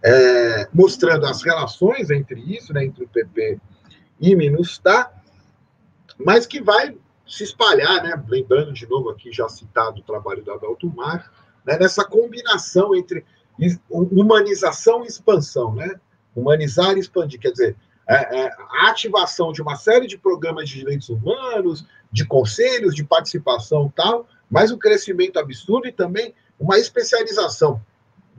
é, 0.03 0.67
mostrando 0.73 1.27
as 1.27 1.43
relações 1.43 2.11
entre 2.11 2.41
isso, 2.41 2.73
né, 2.73 2.87
entre 2.87 3.05
o 3.05 3.09
PP 3.09 3.61
e 4.21 4.35
Minustah, 4.37 5.11
mas 6.19 6.47
que 6.47 6.61
vai 6.61 6.97
se 7.27 7.45
espalhar, 7.45 8.03
né, 8.03 8.23
lembrando 8.29 8.73
de 8.73 8.87
novo 8.89 9.09
aqui 9.11 9.33
já 9.33 9.49
citado 9.49 10.01
o 10.01 10.05
trabalho 10.05 10.45
da 10.45 10.55
Adalto 10.55 10.89
Mar, 10.95 11.33
né, 11.65 11.79
nessa 11.79 12.05
combinação 12.05 12.95
entre 12.95 13.25
humanização 13.89 15.05
e 15.05 15.07
expansão, 15.07 15.75
né, 15.75 15.99
Humanizar 16.35 16.97
e 16.97 17.01
expandir, 17.01 17.41
quer 17.41 17.51
dizer, 17.51 17.77
é, 18.09 18.41
é, 18.41 18.51
a 18.71 18.91
ativação 18.91 19.53
de 19.53 19.63
uma 19.63 19.77
série 19.77 20.07
de 20.07 20.17
programas 20.17 20.69
de 20.69 20.77
direitos 20.77 21.09
humanos, 21.09 21.85
de 22.11 22.25
conselhos, 22.25 22.95
de 22.95 23.05
participação 23.05 23.93
tal, 23.95 24.29
mas 24.51 24.71
um 24.71 24.79
crescimento 24.79 25.39
absurdo 25.39 25.87
e 25.87 25.93
também 25.93 26.35
uma 26.59 26.79
especialização. 26.79 27.81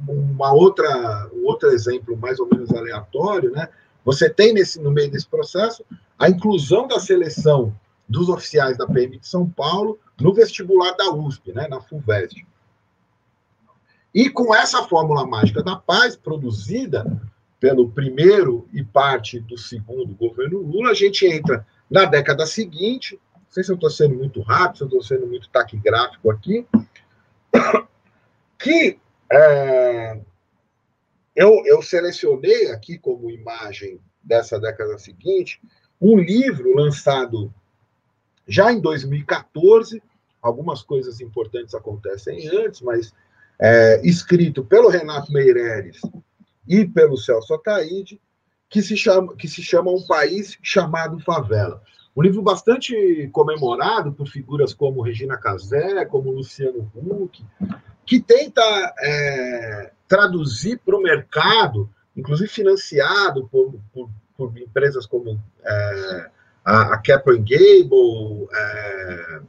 Uma 0.07 0.51
outra, 0.53 1.29
um 1.33 1.45
outro 1.45 1.69
exemplo 1.69 2.17
mais 2.17 2.39
ou 2.39 2.47
menos 2.47 2.71
aleatório, 2.71 3.51
né? 3.51 3.69
Você 4.03 4.29
tem 4.29 4.53
nesse, 4.53 4.79
no 4.79 4.91
meio 4.91 5.11
desse 5.11 5.27
processo 5.27 5.85
a 6.17 6.29
inclusão 6.29 6.87
da 6.87 6.99
seleção 6.99 7.75
dos 8.07 8.29
oficiais 8.29 8.77
da 8.77 8.85
PM 8.87 9.17
de 9.17 9.27
São 9.27 9.49
Paulo 9.49 9.99
no 10.19 10.33
vestibular 10.33 10.91
da 10.93 11.11
USP, 11.13 11.53
né, 11.53 11.67
na 11.67 11.79
FUVEST. 11.79 12.45
E 14.13 14.29
com 14.29 14.53
essa 14.53 14.83
fórmula 14.83 15.25
mágica 15.25 15.63
da 15.63 15.75
paz 15.77 16.15
produzida, 16.15 17.05
pelo 17.61 17.89
primeiro 17.91 18.67
e 18.73 18.83
parte 18.83 19.39
do 19.39 19.55
segundo 19.57 20.15
governo 20.15 20.59
Lula, 20.59 20.89
a 20.89 20.95
gente 20.95 21.25
entra 21.27 21.65
na 21.89 22.05
década 22.05 22.45
seguinte. 22.47 23.19
Não 23.35 23.45
sei 23.49 23.63
se 23.63 23.71
eu 23.71 23.75
estou 23.75 23.89
sendo 23.89 24.15
muito 24.15 24.41
rápido, 24.41 24.77
se 24.77 24.83
eu 24.83 24.87
estou 24.87 25.03
sendo 25.03 25.27
muito 25.27 25.47
taquigráfico 25.47 26.31
aqui, 26.31 26.65
que 28.57 28.97
é, 29.31 30.19
eu, 31.35 31.63
eu 31.65 31.81
selecionei 31.81 32.71
aqui 32.71 32.97
como 32.97 33.31
imagem 33.31 33.99
dessa 34.23 34.59
década 34.59 34.97
seguinte 34.97 35.59
um 35.99 36.17
livro 36.17 36.75
lançado 36.75 37.53
já 38.47 38.71
em 38.71 38.81
2014. 38.81 40.01
Algumas 40.41 40.81
coisas 40.81 41.21
importantes 41.21 41.75
acontecem 41.75 42.47
antes, 42.47 42.81
mas 42.81 43.13
é, 43.59 44.01
escrito 44.03 44.63
pelo 44.65 44.89
Renato 44.89 45.31
Meireles 45.31 46.01
e 46.67 46.85
pelo 46.85 47.17
Celso 47.17 47.53
Ataíde, 47.53 48.19
que 48.67 48.81
se 48.81 48.97
chama, 48.97 49.35
que 49.35 49.47
se 49.47 49.61
chama 49.61 49.91
Um 49.91 50.05
País 50.07 50.57
Chamado 50.63 51.19
Favela. 51.19 51.81
Um 52.15 52.21
livro 52.21 52.41
bastante 52.41 53.29
comemorado 53.31 54.11
por 54.11 54.27
figuras 54.27 54.73
como 54.73 55.01
Regina 55.01 55.37
Casé, 55.37 56.05
como 56.05 56.31
Luciano 56.31 56.91
Huck, 56.93 57.43
que 58.05 58.19
tenta 58.19 58.61
é, 58.99 59.91
traduzir 60.07 60.79
para 60.85 60.97
o 60.97 61.01
mercado, 61.01 61.89
inclusive 62.15 62.49
financiado 62.49 63.47
por, 63.47 63.73
por, 63.93 64.09
por 64.35 64.57
empresas 64.57 65.05
como 65.05 65.39
é, 65.63 66.29
a, 66.65 66.93
a 66.93 66.97
Kaplan 66.97 67.45
Gable, 67.45 68.47
é, 68.53 69.41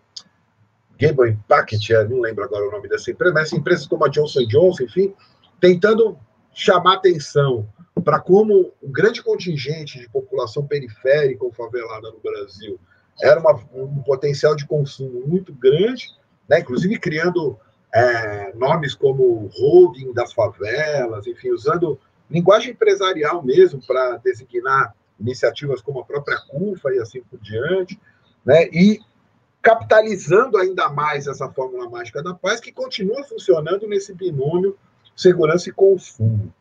Gable 1.01 1.31
Impact, 1.31 1.93
não 2.09 2.21
lembro 2.21 2.45
agora 2.45 2.69
o 2.69 2.71
nome 2.71 2.89
dessa 2.89 3.11
empresa, 3.11 3.35
mas 3.35 3.53
empresas 3.53 3.89
como 3.89 4.05
a 4.05 4.09
Johnson 4.09 4.47
Johnson, 4.47 4.85
enfim, 4.85 5.13
tentando 5.61 6.17
chamar 6.53 6.95
atenção 6.95 7.69
para 8.03 8.21
como 8.21 8.73
o 8.81 8.89
grande 8.89 9.23
contingente 9.23 9.99
de 9.99 10.09
população 10.09 10.67
periférica 10.67 11.45
ou 11.45 11.53
favelada 11.53 12.11
no 12.11 12.19
Brasil 12.21 12.79
era 13.21 13.41
uma, 13.41 13.61
um 13.75 14.03
potencial 14.03 14.57
de 14.57 14.67
consumo 14.67 15.27
muito 15.27 15.53
grande, 15.53 16.09
né? 16.49 16.61
inclusive 16.61 16.99
criando 16.99 17.59
é, 17.95 18.53
nomes 18.55 18.95
como 18.95 19.51
holding 19.55 20.13
das 20.13 20.33
favelas, 20.33 21.27
enfim, 21.27 21.51
usando 21.51 21.99
linguagem 22.31 22.73
empresarial 22.73 23.43
mesmo 23.43 23.81
para 23.87 24.17
designar 24.17 24.95
iniciativas 25.21 25.81
como 25.81 26.01
a 26.01 26.05
própria 26.05 26.39
CUFA 26.49 26.95
e 26.95 26.99
assim 26.99 27.23
por 27.23 27.39
diante, 27.41 28.01
né? 28.45 28.67
e 28.73 29.01
capitalizando 29.61 30.59
ainda 30.59 30.89
mais 30.89 31.27
essa 31.27 31.49
fórmula 31.49 31.89
mágica 31.89 32.23
da 32.23 32.35
paz, 32.35 32.59
que 32.59 32.73
continua 32.73 33.23
funcionando 33.25 33.87
nesse 33.87 34.13
binômio 34.13 34.77
segurança 35.15 35.69
e 35.69 35.73
consumo. 35.73 36.53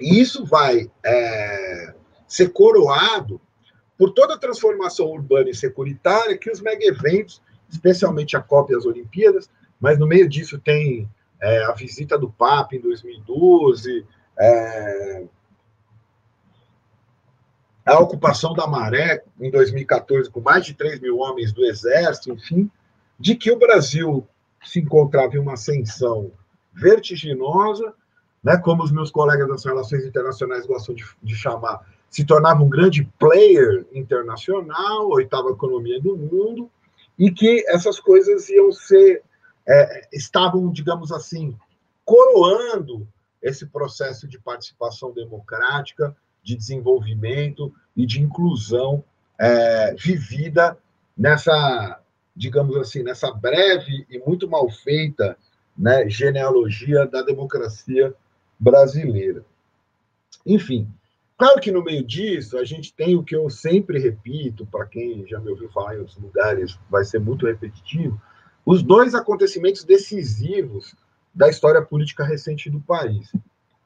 E 0.00 0.20
isso 0.20 0.44
vai 0.44 0.90
é, 1.04 1.94
ser 2.26 2.50
coroado 2.50 3.40
por 3.96 4.12
toda 4.12 4.34
a 4.34 4.38
transformação 4.38 5.06
urbana 5.06 5.50
e 5.50 5.54
securitária 5.54 6.38
que 6.38 6.50
os 6.50 6.60
mega-eventos, 6.60 7.42
especialmente 7.68 8.36
a 8.36 8.40
Copa 8.40 8.72
e 8.72 8.76
as 8.76 8.86
Olimpíadas, 8.86 9.50
mas 9.80 9.98
no 9.98 10.06
meio 10.06 10.28
disso 10.28 10.58
tem 10.58 11.08
é, 11.40 11.64
a 11.64 11.72
visita 11.72 12.16
do 12.16 12.30
Papa 12.30 12.76
em 12.76 12.80
2012, 12.80 14.06
é, 14.38 15.24
a 17.84 17.98
ocupação 17.98 18.52
da 18.52 18.66
Maré 18.66 19.24
em 19.40 19.50
2014 19.50 20.30
com 20.30 20.40
mais 20.40 20.64
de 20.64 20.74
3 20.74 21.00
mil 21.00 21.18
homens 21.18 21.52
do 21.52 21.64
Exército, 21.64 22.32
enfim, 22.32 22.70
de 23.18 23.34
que 23.34 23.50
o 23.50 23.58
Brasil 23.58 24.26
se 24.64 24.80
encontrava 24.80 25.36
em 25.36 25.38
uma 25.38 25.54
ascensão 25.54 26.30
vertiginosa, 26.72 27.94
né, 28.42 28.56
como 28.56 28.82
os 28.82 28.92
meus 28.92 29.10
colegas 29.10 29.48
das 29.48 29.64
relações 29.64 30.04
internacionais 30.04 30.66
gostam 30.66 30.94
de, 30.94 31.04
de 31.22 31.34
chamar, 31.34 31.86
se 32.08 32.24
tornava 32.24 32.62
um 32.62 32.68
grande 32.68 33.04
player 33.18 33.86
internacional, 33.92 35.08
oitava 35.08 35.50
economia 35.50 36.00
do 36.00 36.16
mundo, 36.16 36.70
e 37.18 37.30
que 37.30 37.64
essas 37.68 37.98
coisas 37.98 38.48
iam 38.48 38.70
ser, 38.72 39.22
é, 39.66 40.08
estavam, 40.12 40.70
digamos 40.70 41.12
assim, 41.12 41.56
coroando 42.04 43.06
esse 43.42 43.66
processo 43.66 44.26
de 44.26 44.38
participação 44.38 45.12
democrática, 45.12 46.16
de 46.42 46.56
desenvolvimento 46.56 47.72
e 47.96 48.06
de 48.06 48.22
inclusão 48.22 49.04
é, 49.38 49.94
vivida 49.94 50.78
nessa 51.16 52.00
digamos 52.38 52.76
assim, 52.76 53.02
nessa 53.02 53.32
breve 53.32 54.06
e 54.08 54.18
muito 54.20 54.48
mal 54.48 54.70
feita 54.70 55.36
né, 55.76 56.08
genealogia 56.08 57.04
da 57.04 57.20
democracia 57.20 58.14
brasileira. 58.58 59.44
Enfim, 60.44 60.88
claro 61.36 61.60
que 61.60 61.70
no 61.70 61.84
meio 61.84 62.04
disso 62.04 62.58
a 62.58 62.64
gente 62.64 62.92
tem 62.94 63.16
o 63.16 63.22
que 63.22 63.36
eu 63.36 63.48
sempre 63.50 63.98
repito, 63.98 64.66
para 64.66 64.86
quem 64.86 65.26
já 65.26 65.38
me 65.40 65.50
ouviu 65.50 65.70
falar 65.70 65.96
em 65.96 65.98
outros 65.98 66.18
lugares, 66.18 66.78
vai 66.90 67.04
ser 67.04 67.20
muito 67.20 67.46
repetitivo, 67.46 68.20
os 68.64 68.82
dois 68.82 69.14
acontecimentos 69.14 69.84
decisivos 69.84 70.94
da 71.34 71.48
história 71.48 71.80
política 71.82 72.24
recente 72.24 72.68
do 72.68 72.80
país, 72.80 73.32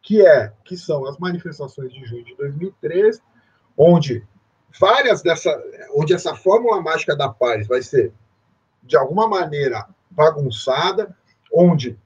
que 0.00 0.24
é 0.26 0.52
que 0.64 0.76
são 0.76 1.06
as 1.06 1.18
manifestações 1.18 1.92
de 1.92 2.04
junho 2.04 2.24
de 2.24 2.34
2013, 2.34 3.20
onde 3.76 4.26
várias 4.80 5.22
dessa, 5.22 5.56
onde 5.94 6.14
essa 6.14 6.34
fórmula 6.34 6.80
mágica 6.80 7.14
da 7.14 7.28
paz 7.28 7.66
vai 7.66 7.82
ser 7.82 8.12
de 8.82 8.96
alguma 8.96 9.28
maneira 9.28 9.86
bagunçada, 10.10 11.16
onde 11.52 11.98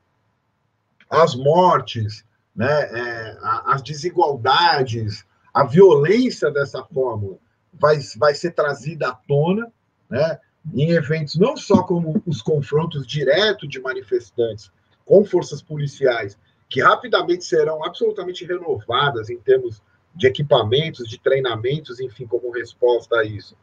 as 1.09 1.35
mortes, 1.35 2.25
né, 2.57 2.83
é, 2.91 3.39
as 3.67 3.83
desigualdades, 3.83 5.25
a 5.53 5.65
violência 5.65 6.51
dessa 6.51 6.83
fórmula 6.85 7.37
vai, 7.73 7.99
vai 8.17 8.35
ser 8.35 8.53
trazida 8.53 9.09
à 9.09 9.13
tona, 9.13 9.71
né, 10.09 10.41
em 10.75 10.91
eventos 10.91 11.37
não 11.37 11.57
só 11.57 11.83
como 11.83 12.21
os 12.27 12.43
confrontos 12.43 13.07
diretos 13.07 13.69
de 13.69 13.81
manifestantes 13.81 14.73
com 15.05 15.25
forças 15.25 15.63
policiais, 15.63 16.37
que 16.69 16.83
rapidamente 16.83 17.45
serão 17.45 17.85
absolutamente 17.85 18.45
renovadas 18.45 19.31
em 19.31 19.39
termos 19.39 19.81
de 20.15 20.27
equipamentos, 20.27 21.09
de 21.09 21.21
treinamentos, 21.21 22.01
enfim, 22.01 22.27
como 22.27 22.51
resposta 22.51 23.17
a 23.19 23.25
isso. 23.25 23.57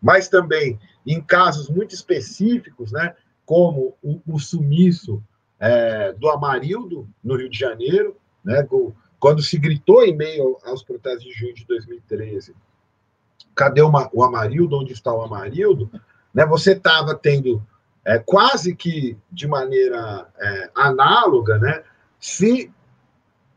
Mas 0.00 0.28
também 0.28 0.78
em 1.06 1.20
casos 1.20 1.68
muito 1.68 1.94
específicos, 1.94 2.92
né, 2.92 3.14
como 3.44 3.94
o, 4.02 4.20
o 4.26 4.38
sumiço 4.38 5.22
é, 5.58 6.12
do 6.12 6.28
Amarildo, 6.28 7.08
no 7.22 7.36
Rio 7.36 7.50
de 7.50 7.58
Janeiro, 7.58 8.16
né, 8.46 8.66
quando 9.18 9.42
se 9.42 9.58
gritou 9.58 10.04
em 10.04 10.16
meio 10.16 10.56
aos 10.64 10.84
protestos 10.84 11.24
de 11.24 11.32
junho 11.32 11.52
de 11.52 11.66
2013, 11.66 12.54
cadê 13.54 13.82
o 13.82 14.22
Amarildo, 14.22 14.76
onde 14.76 14.92
está 14.92 15.12
o 15.12 15.22
Amarildo, 15.22 15.90
né, 16.32 16.46
você 16.46 16.72
estava 16.72 17.14
tendo 17.14 17.60
é, 18.04 18.20
quase 18.20 18.76
que 18.76 19.18
de 19.32 19.48
maneira 19.48 20.28
é, 20.38 20.70
análoga, 20.76 21.58
né, 21.58 21.82
se 22.20 22.72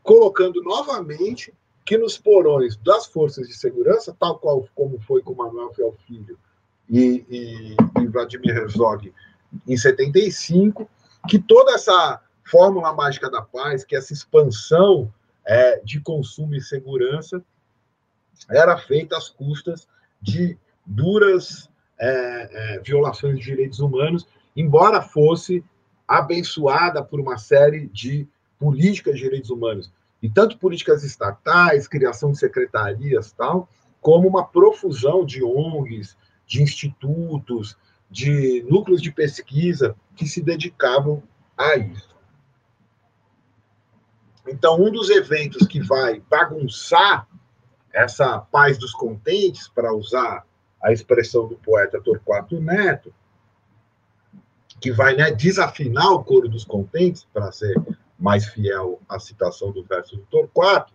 colocando 0.02 0.60
novamente 0.62 1.54
que 1.84 1.96
nos 1.96 2.18
porões 2.18 2.76
das 2.76 3.06
forças 3.06 3.46
de 3.46 3.54
segurança, 3.54 4.16
tal 4.18 4.38
qual 4.38 4.66
como 4.74 4.98
foi 5.00 5.22
com 5.22 5.34
Manuel 5.34 5.72
Fiel 5.72 5.94
Filho 6.06 6.36
e, 6.88 7.24
e, 7.28 7.76
e 8.02 8.06
Vladimir 8.08 8.56
Herzog 8.56 9.12
em 9.66 9.76
75, 9.76 10.88
que 11.28 11.38
toda 11.38 11.72
essa 11.74 12.20
fórmula 12.50 12.92
mágica 12.92 13.30
da 13.30 13.40
paz, 13.40 13.84
que 13.84 13.94
essa 13.94 14.12
expansão 14.12 15.12
é, 15.46 15.80
de 15.84 16.00
consumo 16.00 16.54
e 16.54 16.60
segurança 16.60 17.42
era 18.50 18.76
feita 18.76 19.16
às 19.16 19.28
custas 19.28 19.86
de 20.20 20.58
duras 20.84 21.70
é, 21.98 22.08
é, 22.76 22.80
violações 22.80 23.38
de 23.38 23.44
direitos 23.44 23.78
humanos, 23.78 24.26
embora 24.56 25.00
fosse 25.00 25.64
abençoada 26.08 27.02
por 27.04 27.20
uma 27.20 27.38
série 27.38 27.86
de 27.88 28.26
políticas 28.58 29.14
de 29.14 29.22
direitos 29.22 29.50
humanos, 29.50 29.92
e 30.22 30.28
tanto 30.28 30.58
políticas 30.58 31.04
estatais, 31.04 31.86
criação 31.86 32.32
de 32.32 32.38
secretarias, 32.38 33.32
tal, 33.32 33.68
como 34.00 34.28
uma 34.28 34.44
profusão 34.44 35.24
de 35.24 35.42
ONGs, 35.42 36.16
de 36.46 36.62
institutos, 36.62 37.76
de 38.10 38.64
núcleos 38.68 39.00
de 39.00 39.12
pesquisa 39.12 39.94
que 40.16 40.26
se 40.26 40.42
dedicavam 40.42 41.22
a 41.56 41.76
isso. 41.76 42.10
Então, 44.50 44.80
um 44.80 44.90
dos 44.90 45.10
eventos 45.10 45.66
que 45.66 45.80
vai 45.80 46.20
bagunçar 46.28 47.26
essa 47.92 48.38
paz 48.38 48.78
dos 48.78 48.92
contentes, 48.92 49.68
para 49.68 49.94
usar 49.94 50.44
a 50.82 50.92
expressão 50.92 51.46
do 51.46 51.56
poeta 51.56 52.00
Torquato 52.00 52.60
Neto, 52.60 53.12
que 54.80 54.90
vai 54.90 55.14
né, 55.14 55.30
desafinar 55.30 56.12
o 56.12 56.24
coro 56.24 56.48
dos 56.48 56.64
contentes, 56.64 57.26
para 57.32 57.52
ser 57.52 57.74
mais 58.18 58.46
fiel 58.46 59.00
à 59.08 59.18
citação 59.18 59.70
do 59.70 59.84
verso 59.84 60.16
do 60.16 60.22
Torquato, 60.22 60.92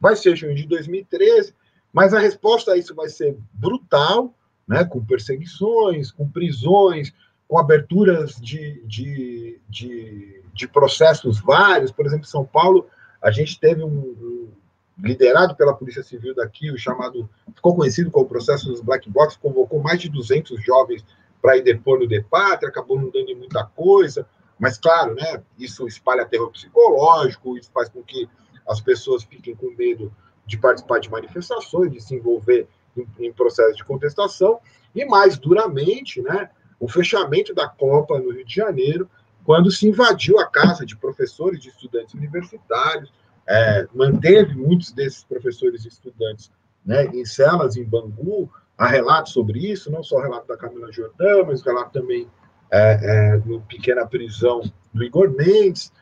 vai 0.00 0.16
ser 0.16 0.36
junho 0.36 0.54
de 0.54 0.66
2013, 0.66 1.54
mas 1.92 2.14
a 2.14 2.18
resposta 2.18 2.72
a 2.72 2.76
isso 2.76 2.94
vai 2.94 3.08
ser 3.08 3.36
brutal, 3.52 4.34
né, 4.66 4.84
com 4.84 5.04
perseguições, 5.04 6.10
com 6.10 6.28
prisões, 6.28 7.12
com 7.48 7.58
aberturas 7.58 8.34
de, 8.36 8.82
de, 8.84 9.60
de, 9.68 10.42
de 10.52 10.68
processos 10.68 11.40
vários. 11.40 11.92
Por 11.92 12.06
exemplo, 12.06 12.24
em 12.26 12.30
São 12.30 12.44
Paulo, 12.44 12.86
a 13.22 13.30
gente 13.30 13.58
teve 13.58 13.82
um, 13.82 13.88
um 13.88 14.52
liderado 14.98 15.54
pela 15.54 15.74
Polícia 15.74 16.02
Civil 16.02 16.34
daqui, 16.34 16.70
o 16.70 16.78
chamado, 16.78 17.28
ficou 17.54 17.76
conhecido 17.76 18.10
como 18.10 18.26
processo 18.26 18.68
dos 18.68 18.80
Black 18.80 19.08
Box, 19.10 19.36
convocou 19.36 19.80
mais 19.80 20.00
de 20.00 20.08
200 20.08 20.62
jovens 20.64 21.04
para 21.40 21.56
ir 21.56 21.62
depor 21.62 21.98
no 21.98 22.08
DEPAT, 22.08 22.64
acabou 22.64 22.98
não 22.98 23.10
dando 23.10 23.36
muita 23.36 23.64
coisa, 23.64 24.26
mas 24.58 24.78
claro, 24.78 25.14
né, 25.14 25.42
isso 25.58 25.86
espalha 25.86 26.24
terror 26.24 26.50
psicológico, 26.50 27.58
isso 27.58 27.70
faz 27.72 27.88
com 27.88 28.02
que 28.02 28.28
as 28.66 28.80
pessoas 28.80 29.22
fiquem 29.22 29.54
com 29.54 29.70
medo 29.76 30.12
de 30.46 30.56
participar 30.56 30.98
de 30.98 31.10
manifestações, 31.10 31.92
de 31.92 32.00
se 32.00 32.14
envolver 32.14 32.66
em, 32.96 33.06
em 33.26 33.32
processos 33.32 33.76
de 33.76 33.84
contestação, 33.84 34.58
e 34.94 35.04
mais 35.04 35.36
duramente, 35.36 36.22
né, 36.22 36.48
o 36.78 36.88
fechamento 36.88 37.54
da 37.54 37.68
Copa 37.68 38.18
no 38.18 38.30
Rio 38.30 38.44
de 38.44 38.54
Janeiro, 38.54 39.08
quando 39.44 39.70
se 39.70 39.88
invadiu 39.88 40.38
a 40.38 40.46
casa 40.46 40.84
de 40.84 40.96
professores, 40.96 41.60
de 41.60 41.68
estudantes 41.68 42.14
universitários, 42.14 43.12
é, 43.46 43.86
manteve 43.94 44.54
muitos 44.54 44.92
desses 44.92 45.22
professores 45.22 45.84
e 45.84 45.88
estudantes 45.88 46.50
né, 46.84 47.06
em 47.06 47.24
celas 47.24 47.76
em 47.76 47.84
Bangu, 47.84 48.50
há 48.76 48.86
relatos 48.86 49.32
sobre 49.32 49.58
isso, 49.70 49.90
não 49.90 50.02
só 50.02 50.16
o 50.16 50.22
relato 50.22 50.48
da 50.48 50.56
Camila 50.56 50.92
Jordão, 50.92 51.46
mas 51.46 51.62
o 51.62 51.64
relato 51.64 51.92
também 51.92 52.28
é, 52.70 53.34
é, 53.34 53.36
no 53.38 53.60
Pequena 53.62 54.06
Prisão 54.06 54.60
do 54.92 55.04
Igor 55.04 55.30
Mendes. 55.30 55.92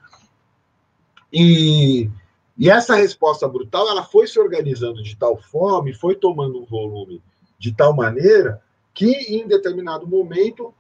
E, 1.33 2.11
e 2.57 2.71
essa 2.71 2.95
resposta 2.95 3.47
brutal 3.47 3.89
ela 3.89 4.05
foi 4.05 4.27
se 4.27 4.39
organizando 4.39 5.03
de 5.03 5.17
tal 5.17 5.37
forma 5.37 5.91
e 5.91 5.95
foi 5.95 6.15
tomando 6.15 6.61
um 6.61 6.65
volume 6.65 7.23
de 7.59 7.75
tal 7.75 7.95
maneira 7.95 8.63
que, 8.95 9.11
em 9.11 9.47
determinado 9.47 10.07
momento, 10.07 10.73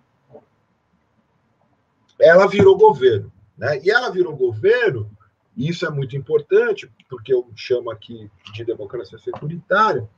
ela 2.20 2.46
virou 2.46 2.78
governo. 2.78 3.32
Né? 3.58 3.80
E 3.82 3.90
ela 3.90 4.10
virou 4.10 4.36
governo, 4.36 5.10
e 5.56 5.68
isso 5.68 5.84
é 5.84 5.90
muito 5.90 6.16
importante, 6.16 6.90
porque 7.08 7.34
eu 7.34 7.46
chamo 7.56 7.90
aqui 7.90 8.30
de 8.52 8.64
democracia 8.64 9.18
securitária, 9.18 10.08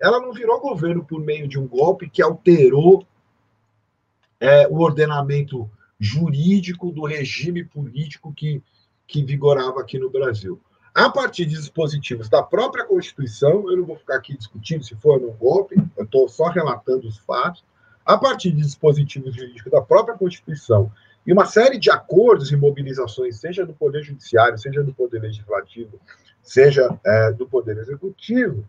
ela 0.00 0.20
não 0.20 0.32
virou 0.32 0.60
governo 0.60 1.04
por 1.04 1.20
meio 1.20 1.46
de 1.46 1.58
um 1.58 1.66
golpe 1.66 2.08
que 2.08 2.22
alterou 2.22 3.06
é, 4.38 4.66
o 4.68 4.80
ordenamento 4.80 5.70
jurídico 5.98 6.90
do 6.90 7.04
regime 7.04 7.62
político 7.62 8.32
que, 8.32 8.62
que 9.06 9.22
vigorava 9.22 9.80
aqui 9.80 9.98
no 9.98 10.08
Brasil. 10.08 10.58
A 10.94 11.08
partir 11.08 11.46
de 11.46 11.56
dispositivos 11.56 12.28
da 12.28 12.42
própria 12.42 12.84
Constituição, 12.84 13.70
eu 13.70 13.76
não 13.76 13.84
vou 13.84 13.96
ficar 13.96 14.16
aqui 14.16 14.36
discutindo 14.36 14.84
se 14.84 14.96
foi 14.96 15.18
um 15.18 15.32
golpe, 15.32 15.76
eu 15.96 16.04
estou 16.04 16.28
só 16.28 16.48
relatando 16.48 17.06
os 17.06 17.18
fatos, 17.18 17.64
a 18.04 18.18
partir 18.18 18.50
de 18.50 18.62
dispositivos 18.62 19.34
jurídicos 19.34 19.70
da 19.70 19.80
própria 19.80 20.16
Constituição 20.16 20.92
e 21.24 21.32
uma 21.32 21.46
série 21.46 21.78
de 21.78 21.90
acordos 21.90 22.50
e 22.50 22.56
mobilizações, 22.56 23.38
seja 23.38 23.64
do 23.64 23.72
Poder 23.72 24.02
Judiciário, 24.02 24.58
seja 24.58 24.82
do 24.82 24.92
Poder 24.92 25.20
Legislativo, 25.20 26.00
seja 26.42 26.98
é, 27.04 27.32
do 27.32 27.46
Poder 27.46 27.76
Executivo, 27.78 28.66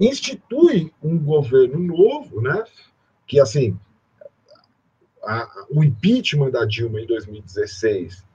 institui 0.00 0.92
um 1.02 1.18
governo 1.18 1.78
novo, 1.78 2.40
né, 2.40 2.64
que, 3.26 3.38
assim, 3.38 3.78
a, 5.22 5.66
o 5.68 5.84
impeachment 5.84 6.52
da 6.52 6.64
Dilma 6.64 7.00
em 7.00 7.06
2016 7.06 8.27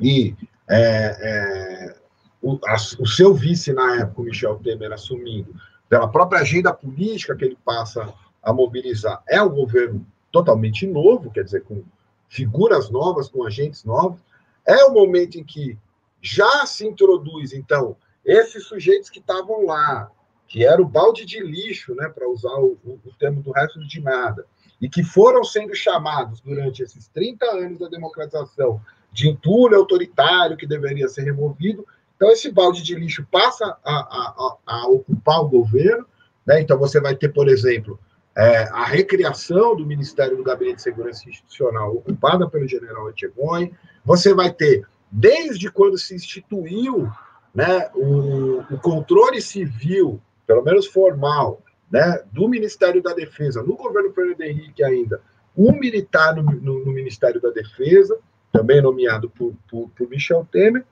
e 0.00 0.34
é, 0.68 0.76
é, 0.76 1.96
o, 2.42 2.58
a, 2.66 2.74
o, 2.98 3.06
seu 3.06 3.34
vice 3.34 3.72
na 3.72 4.00
época, 4.00 4.20
o 4.20 4.24
Michel 4.24 4.60
Temer, 4.62 4.92
assumindo, 4.92 5.54
pela 5.88 6.08
própria 6.08 6.40
agenda 6.40 6.72
política 6.72 7.36
que 7.36 7.44
ele 7.44 7.58
passa 7.64 8.12
a 8.42 8.52
mobilizar, 8.52 9.22
é 9.28 9.42
um 9.42 9.48
governo 9.48 10.06
totalmente 10.30 10.86
novo, 10.86 11.30
quer 11.30 11.44
dizer, 11.44 11.62
com 11.62 11.82
figuras 12.28 12.90
novas, 12.90 13.28
com 13.28 13.44
agentes 13.44 13.84
novos. 13.84 14.20
É 14.66 14.84
o 14.84 14.92
momento 14.92 15.38
em 15.38 15.44
que 15.44 15.78
já 16.20 16.66
se 16.66 16.86
introduz, 16.86 17.52
então, 17.52 17.96
esses 18.24 18.64
sujeitos 18.64 19.10
que 19.10 19.20
estavam 19.20 19.66
lá, 19.66 20.10
que 20.48 20.64
era 20.64 20.80
o 20.80 20.86
balde 20.86 21.24
de 21.24 21.40
lixo, 21.40 21.94
né, 21.94 22.08
para 22.08 22.28
usar 22.28 22.54
o, 22.58 22.78
o, 22.84 22.98
o 23.04 23.14
termo 23.18 23.42
do 23.42 23.52
resto 23.52 23.78
de 23.86 24.00
nada, 24.00 24.46
e 24.80 24.88
que 24.88 25.02
foram 25.02 25.44
sendo 25.44 25.74
chamados 25.74 26.40
durante 26.40 26.82
esses 26.82 27.08
30 27.08 27.46
anos 27.46 27.78
da 27.78 27.88
democratização 27.88 28.80
de 29.14 29.28
entulho 29.28 29.76
autoritário 29.76 30.56
que 30.56 30.66
deveria 30.66 31.08
ser 31.08 31.22
removido. 31.22 31.86
Então, 32.16 32.30
esse 32.30 32.50
balde 32.50 32.82
de 32.82 32.96
lixo 32.96 33.24
passa 33.30 33.64
a, 33.84 33.94
a, 33.94 34.56
a, 34.66 34.88
ocupar 34.88 35.40
o 35.40 35.48
governo. 35.48 36.04
Né? 36.44 36.60
Então, 36.60 36.76
você 36.76 37.00
vai 37.00 37.14
ter, 37.14 37.28
por 37.28 37.48
exemplo, 37.48 37.98
é, 38.36 38.64
a 38.72 38.84
recriação 38.84 39.76
do 39.76 39.86
Ministério 39.86 40.36
do 40.36 40.42
Gabinete 40.42 40.76
de 40.76 40.82
Segurança 40.82 41.28
Institucional, 41.28 41.94
ocupada 41.94 42.50
pelo 42.50 42.66
general 42.66 43.08
Etchegóin. 43.08 43.72
Você 44.04 44.34
vai 44.34 44.52
ter, 44.52 44.84
desde 45.10 45.70
quando 45.70 45.96
se 45.96 46.16
instituiu 46.16 47.08
né, 47.54 47.88
o, 47.94 48.64
o 48.68 48.78
controle 48.78 49.40
civil 49.40 50.20
pelo 50.44 50.62
menos 50.62 50.86
formal, 50.86 51.62
né, 51.90 52.20
do 52.32 52.48
Ministério 52.48 53.02
da 53.02 53.14
Defesa, 53.14 53.62
no 53.62 53.76
governo 53.76 54.12
Fernando 54.12 54.40
Henrique 54.42 54.82
ainda, 54.82 55.20
um 55.56 55.72
militar 55.78 56.34
no, 56.34 56.42
no, 56.42 56.84
no 56.84 56.92
Ministério 56.92 57.40
da 57.40 57.50
Defesa, 57.50 58.18
também 58.54 58.80
nomeado 58.80 59.28
por, 59.28 59.52
por, 59.68 59.90
por, 59.90 60.08
Michel 60.08 60.46
Temer, 60.52 60.86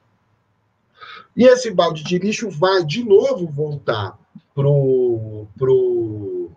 e 1.37 1.45
esse 1.45 1.71
balde 1.71 2.03
de 2.03 2.19
lixo 2.19 2.51
vai 2.51 2.85
de 2.85 3.05
novo 3.05 3.47
voltar 3.47 4.19
para 4.53 4.67
o 4.67 5.47
pro, 5.57 6.51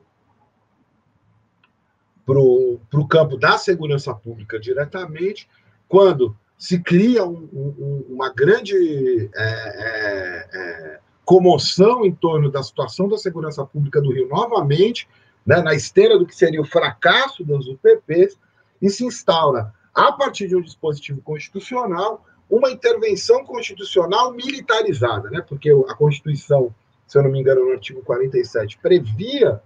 pro, 2.25 2.79
pro 2.89 3.07
campo 3.07 3.37
da 3.37 3.55
segurança 3.59 4.15
pública 4.15 4.59
diretamente, 4.59 5.47
quando 5.87 6.35
se 6.57 6.79
cria 6.79 7.23
um, 7.23 7.47
um, 7.53 8.05
uma 8.09 8.33
grande 8.33 9.29
é, 9.35 9.43
é, 9.43 10.49
é, 10.53 10.99
comoção 11.23 12.03
em 12.03 12.13
torno 12.13 12.49
da 12.49 12.63
situação 12.63 13.07
da 13.07 13.17
segurança 13.17 13.63
pública 13.63 14.01
do 14.01 14.11
Rio 14.11 14.27
novamente, 14.27 15.07
né, 15.45 15.61
na 15.61 15.75
esteira 15.75 16.17
do 16.17 16.25
que 16.25 16.35
seria 16.35 16.61
o 16.61 16.65
fracasso 16.65 17.43
das 17.43 17.67
UPPs, 17.67 18.39
e 18.81 18.89
se 18.89 19.05
instaura, 19.05 19.71
a 19.95 20.11
partir 20.11 20.49
de 20.49 20.55
um 20.55 20.61
dispositivo 20.61 21.21
constitucional, 21.21 22.25
uma 22.49 22.69
intervenção 22.69 23.45
constitucional 23.45 24.33
militarizada, 24.33 25.29
né? 25.29 25.41
porque 25.47 25.71
a 25.87 25.95
Constituição, 25.95 26.75
se 27.07 27.17
eu 27.17 27.23
não 27.23 27.31
me 27.31 27.39
engano, 27.39 27.65
no 27.65 27.71
artigo 27.71 28.01
47, 28.03 28.77
previa 28.79 29.61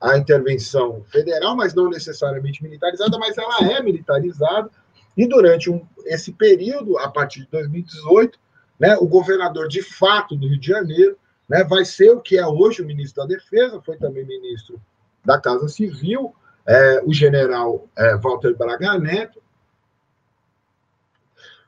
a 0.00 0.16
intervenção 0.18 1.04
federal, 1.10 1.54
mas 1.54 1.74
não 1.74 1.88
necessariamente 1.88 2.62
militarizada, 2.62 3.18
mas 3.18 3.36
ela 3.38 3.72
é 3.72 3.82
militarizada, 3.82 4.70
e 5.16 5.28
durante 5.28 5.70
um, 5.70 5.86
esse 6.06 6.32
período, 6.32 6.98
a 6.98 7.08
partir 7.08 7.40
de 7.40 7.48
2018, 7.50 8.38
né, 8.80 8.96
o 8.96 9.06
governador 9.06 9.68
de 9.68 9.82
fato 9.82 10.34
do 10.34 10.48
Rio 10.48 10.58
de 10.58 10.66
Janeiro 10.66 11.16
né, 11.48 11.62
vai 11.62 11.84
ser 11.84 12.10
o 12.10 12.20
que 12.20 12.36
é 12.36 12.46
hoje 12.46 12.82
o 12.82 12.86
ministro 12.86 13.22
da 13.22 13.34
Defesa, 13.34 13.80
foi 13.80 13.96
também 13.96 14.24
ministro 14.24 14.80
da 15.24 15.40
Casa 15.40 15.68
Civil, 15.68 16.34
é, 16.66 17.02
o 17.04 17.12
general 17.12 17.86
é, 17.96 18.16
Walter 18.16 18.56
Braga 18.56 18.98
Neto, 18.98 19.40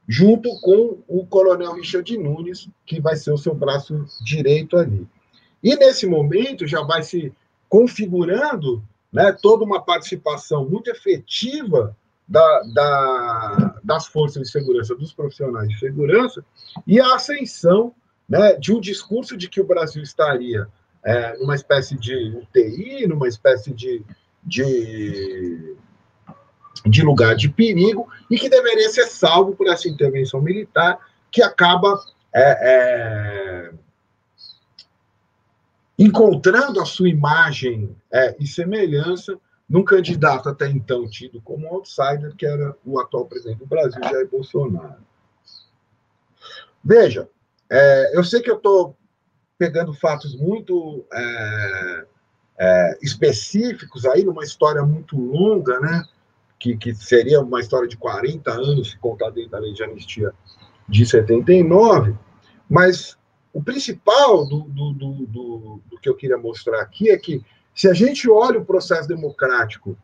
junto 0.09 0.49
com 0.61 0.99
o 1.09 1.27
coronel 1.27 1.75
Richard 1.75 2.17
Nunes, 2.17 2.69
que 2.85 3.01
vai 3.01 3.17
ser 3.17 3.33
o 3.33 3.39
seu 3.39 3.55
braço 3.55 4.05
direito 4.25 4.77
ali. 4.77 5.07
E 5.63 5.75
nesse 5.77 6.07
momento 6.07 6.67
já 6.67 6.83
vai 6.83 7.03
se 7.03 7.33
configurando 7.69 8.83
né, 9.13 9.33
toda 9.33 9.65
uma 9.65 9.83
participação 9.83 10.69
muito 10.69 10.91
efetiva 10.91 11.97
da, 12.29 12.63
da, 12.75 13.81
das 13.83 14.07
forças 14.07 14.43
de 14.43 14.51
segurança, 14.51 14.95
dos 14.95 15.13
profissionais 15.13 15.69
de 15.69 15.79
segurança, 15.79 16.45
e 16.87 17.01
a 17.01 17.15
ascensão 17.15 17.95
né, 18.29 18.55
de 18.55 18.73
um 18.73 18.81
discurso 18.81 19.37
de 19.37 19.49
que 19.49 19.61
o 19.61 19.67
Brasil 19.67 20.03
estaria 20.03 20.69
é, 21.05 21.37
numa 21.39 21.55
espécie 21.55 21.97
de 21.97 22.37
UTI, 22.37 23.07
numa 23.07 23.29
espécie 23.29 23.73
de, 23.73 24.05
de, 24.43 25.77
de 26.89 27.03
lugar 27.03 27.35
de 27.35 27.49
perigo, 27.49 28.09
e 28.31 28.39
que 28.39 28.49
deveria 28.49 28.89
ser 28.91 29.07
salvo 29.07 29.55
por 29.55 29.67
essa 29.69 29.89
intervenção 29.89 30.41
militar, 30.41 30.99
que 31.31 31.43
acaba 31.43 31.99
é, 32.35 32.59
é, 32.63 33.71
encontrando 35.99 36.81
a 36.81 36.85
sua 36.85 37.09
imagem 37.09 37.95
é, 38.13 38.37
e 38.39 38.47
semelhança 38.47 39.39
num 39.69 39.83
candidato 39.83 40.49
até 40.49 40.69
então 40.69 41.09
tido 41.09 41.41
como 41.41 41.67
outsider, 41.67 42.35
que 42.37 42.47
era 42.47 42.77
o 42.85 43.01
atual 43.01 43.27
presidente 43.27 43.59
do 43.59 43.67
Brasil, 43.67 44.01
Jair 44.03 44.29
Bolsonaro. 44.31 45.05
Veja, 46.85 47.29
é, 47.69 48.17
eu 48.17 48.23
sei 48.23 48.41
que 48.41 48.51
eu 48.51 48.57
estou 48.57 48.97
pegando 49.59 49.93
fatos 49.93 50.37
muito 50.37 51.05
é, 51.13 52.07
é, 52.59 52.99
específicos 53.03 54.05
aí, 54.05 54.25
numa 54.25 54.45
história 54.45 54.83
muito 54.83 55.19
longa, 55.19 55.81
né? 55.81 56.05
Que, 56.59 56.77
que 56.77 56.95
seria 56.95 57.41
uma 57.41 57.61
história 57.61 57.87
de 57.87 57.97
40 57.97 58.51
anos, 58.51 58.91
se 58.91 58.99
contar 58.99 59.31
dentro 59.31 59.51
da 59.51 59.59
lei 59.59 59.73
de 59.73 59.83
anistia 59.83 60.33
de 60.89 61.05
79, 61.05 62.15
mas 62.69 63.17
o 63.53 63.63
principal 63.63 64.47
do, 64.47 64.61
do, 64.61 64.93
do, 64.93 65.13
do, 65.27 65.81
do 65.91 66.01
que 66.01 66.09
eu 66.09 66.15
queria 66.15 66.39
mostrar 66.39 66.81
aqui 66.81 67.11
é 67.11 67.17
que 67.17 67.45
se 67.75 67.89
a 67.89 67.93
gente 67.93 68.29
olha 68.31 68.59
o 68.59 68.65
processo 68.65 69.09
democrático 69.09 69.97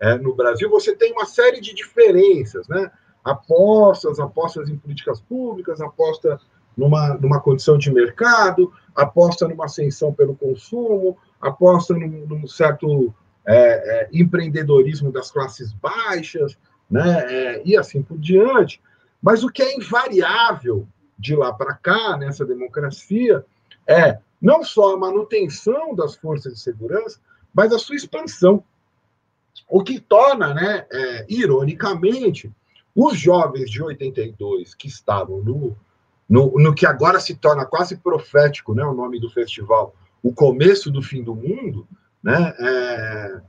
é, 0.00 0.16
no 0.16 0.34
Brasil, 0.34 0.68
você 0.68 0.96
tem 0.96 1.12
uma 1.12 1.26
série 1.26 1.60
de 1.60 1.74
diferenças, 1.74 2.66
né? 2.68 2.90
Apostas, 3.22 4.18
apostas 4.18 4.68
em 4.68 4.76
políticas 4.76 5.20
públicas, 5.20 5.80
aposta 5.80 6.40
numa, 6.76 7.14
numa 7.14 7.40
condição 7.40 7.76
de 7.76 7.92
mercado, 7.92 8.72
aposta 8.96 9.46
numa 9.46 9.66
ascensão 9.66 10.12
pelo 10.12 10.34
consumo, 10.34 11.18
aposta 11.40 11.94
num, 11.94 12.26
num 12.26 12.46
certo 12.48 13.14
é, 13.46 13.54
é, 13.54 14.08
empreendedorismo 14.12 15.10
das 15.10 15.30
classes 15.30 15.72
baixas, 15.72 16.56
né? 16.90 17.24
É, 17.32 17.62
e 17.64 17.76
assim 17.76 18.02
por 18.02 18.18
diante. 18.18 18.80
Mas 19.22 19.44
o 19.44 19.48
que 19.48 19.62
é 19.62 19.76
invariável 19.76 20.86
de 21.18 21.36
lá 21.36 21.52
para 21.52 21.74
cá, 21.74 22.16
nessa 22.16 22.44
democracia, 22.44 23.44
é 23.86 24.18
não 24.40 24.64
só 24.64 24.94
a 24.94 24.98
manutenção 24.98 25.94
das 25.94 26.16
forças 26.16 26.54
de 26.54 26.60
segurança, 26.60 27.20
mas 27.52 27.72
a 27.72 27.78
sua 27.78 27.96
expansão. 27.96 28.64
O 29.68 29.82
que 29.82 30.00
torna, 30.00 30.54
né, 30.54 30.86
é, 30.90 31.26
ironicamente, 31.28 32.50
os 32.94 33.18
jovens 33.18 33.70
de 33.70 33.82
82 33.82 34.74
que 34.74 34.88
estavam 34.88 35.42
no, 35.42 35.76
no, 36.28 36.52
no, 36.58 36.74
que 36.74 36.86
agora 36.86 37.20
se 37.20 37.34
torna 37.34 37.66
quase 37.66 37.96
profético, 37.96 38.74
né, 38.74 38.84
o 38.84 38.94
nome 38.94 39.20
do 39.20 39.30
festival, 39.30 39.94
o 40.22 40.32
começo 40.32 40.90
do 40.90 41.02
fim 41.02 41.22
do 41.22 41.34
mundo, 41.34 41.86
né, 42.22 42.54
é, 42.58 43.40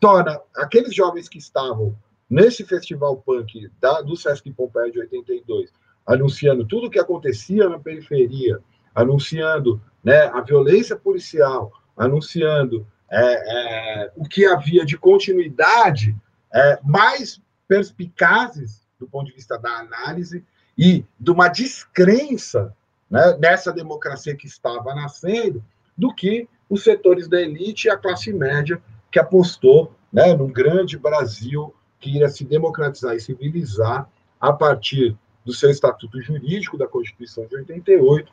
torna 0.00 0.40
aqueles 0.56 0.94
jovens 0.94 1.28
que 1.28 1.38
estavam 1.38 1.96
nesse 2.28 2.64
festival 2.64 3.16
punk 3.16 3.70
da, 3.80 4.02
do 4.02 4.16
Sesc 4.16 4.50
Pompeia 4.52 4.90
de 4.90 5.00
82, 5.00 5.72
anunciando 6.06 6.66
tudo 6.66 6.86
o 6.86 6.90
que 6.90 6.98
acontecia 6.98 7.68
na 7.68 7.78
periferia, 7.78 8.60
anunciando 8.94 9.80
né, 10.02 10.26
a 10.26 10.40
violência 10.40 10.96
policial, 10.96 11.72
anunciando 11.96 12.86
é, 13.10 14.02
é, 14.02 14.12
o 14.16 14.24
que 14.24 14.44
havia 14.44 14.84
de 14.84 14.98
continuidade 14.98 16.14
é, 16.52 16.78
mais 16.82 17.40
perspicazes 17.66 18.86
do 18.98 19.06
ponto 19.06 19.26
de 19.26 19.34
vista 19.34 19.58
da 19.58 19.70
análise 19.78 20.44
e 20.76 21.04
de 21.18 21.30
uma 21.30 21.48
descrença 21.48 22.74
né, 23.10 23.36
nessa 23.38 23.72
democracia 23.72 24.36
que 24.36 24.46
estava 24.46 24.94
nascendo 24.94 25.64
do 25.96 26.14
que 26.14 26.48
os 26.68 26.82
setores 26.82 27.28
da 27.28 27.40
elite 27.40 27.86
e 27.86 27.90
a 27.90 27.96
classe 27.96 28.32
média 28.32 28.80
que 29.10 29.18
apostou 29.18 29.94
né, 30.12 30.34
num 30.34 30.50
grande 30.50 30.98
Brasil 30.98 31.74
que 31.98 32.10
iria 32.10 32.28
se 32.28 32.44
democratizar 32.44 33.14
e 33.14 33.20
civilizar 33.20 34.08
a 34.40 34.52
partir 34.52 35.16
do 35.44 35.52
seu 35.52 35.70
estatuto 35.70 36.20
jurídico 36.20 36.76
da 36.76 36.86
Constituição 36.86 37.46
de 37.46 37.56
88 37.56 38.32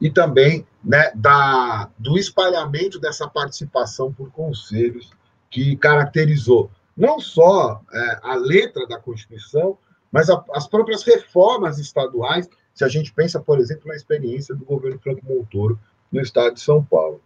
e 0.00 0.10
também 0.10 0.66
né, 0.82 1.10
da, 1.14 1.88
do 1.98 2.18
espalhamento 2.18 2.98
dessa 2.98 3.28
participação 3.28 4.12
por 4.12 4.30
conselhos 4.30 5.10
que 5.50 5.76
caracterizou 5.76 6.70
não 6.96 7.18
só 7.18 7.80
é, 7.92 8.18
a 8.22 8.34
letra 8.36 8.86
da 8.86 8.98
Constituição, 8.98 9.76
mas 10.12 10.30
a, 10.30 10.44
as 10.52 10.66
próprias 10.66 11.02
reformas 11.02 11.78
estaduais, 11.78 12.48
se 12.72 12.84
a 12.84 12.88
gente 12.88 13.12
pensa, 13.12 13.40
por 13.40 13.58
exemplo, 13.58 13.88
na 13.88 13.96
experiência 13.96 14.54
do 14.54 14.64
governo 14.64 14.98
Franco 15.00 15.24
Montoro 15.24 15.78
no 16.14 16.20
estado 16.20 16.54
de 16.54 16.60
São 16.60 16.82
Paulo. 16.82 17.20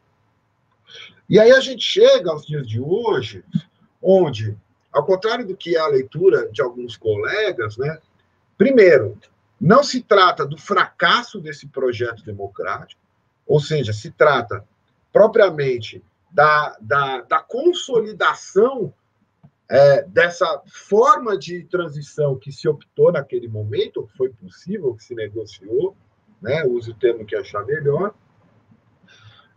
E 1.28 1.38
aí 1.38 1.52
a 1.52 1.60
gente 1.60 1.82
chega 1.82 2.30
aos 2.30 2.46
dias 2.46 2.66
de 2.66 2.80
hoje, 2.80 3.44
onde, 4.02 4.56
ao 4.90 5.04
contrário 5.04 5.46
do 5.46 5.54
que 5.54 5.76
é 5.76 5.78
a 5.78 5.86
leitura 5.86 6.50
de 6.50 6.62
alguns 6.62 6.96
colegas, 6.96 7.76
né, 7.76 7.98
primeiro, 8.56 9.18
não 9.60 9.84
se 9.84 10.00
trata 10.00 10.46
do 10.46 10.56
fracasso 10.56 11.38
desse 11.38 11.66
projeto 11.68 12.24
democrático, 12.24 13.00
ou 13.46 13.60
seja, 13.60 13.92
se 13.92 14.10
trata 14.10 14.64
propriamente 15.12 16.02
da, 16.30 16.76
da, 16.80 17.20
da 17.22 17.40
consolidação 17.40 18.92
é, 19.68 20.02
dessa 20.04 20.62
forma 20.66 21.36
de 21.36 21.64
transição 21.64 22.36
que 22.36 22.50
se 22.50 22.66
optou 22.66 23.12
naquele 23.12 23.48
momento, 23.48 24.06
que 24.06 24.16
foi 24.16 24.30
possível, 24.30 24.94
que 24.94 25.04
se 25.04 25.14
negociou, 25.14 25.94
né, 26.40 26.64
use 26.64 26.90
o 26.90 26.94
termo 26.94 27.26
que 27.26 27.36
achar 27.36 27.66
melhor, 27.66 28.14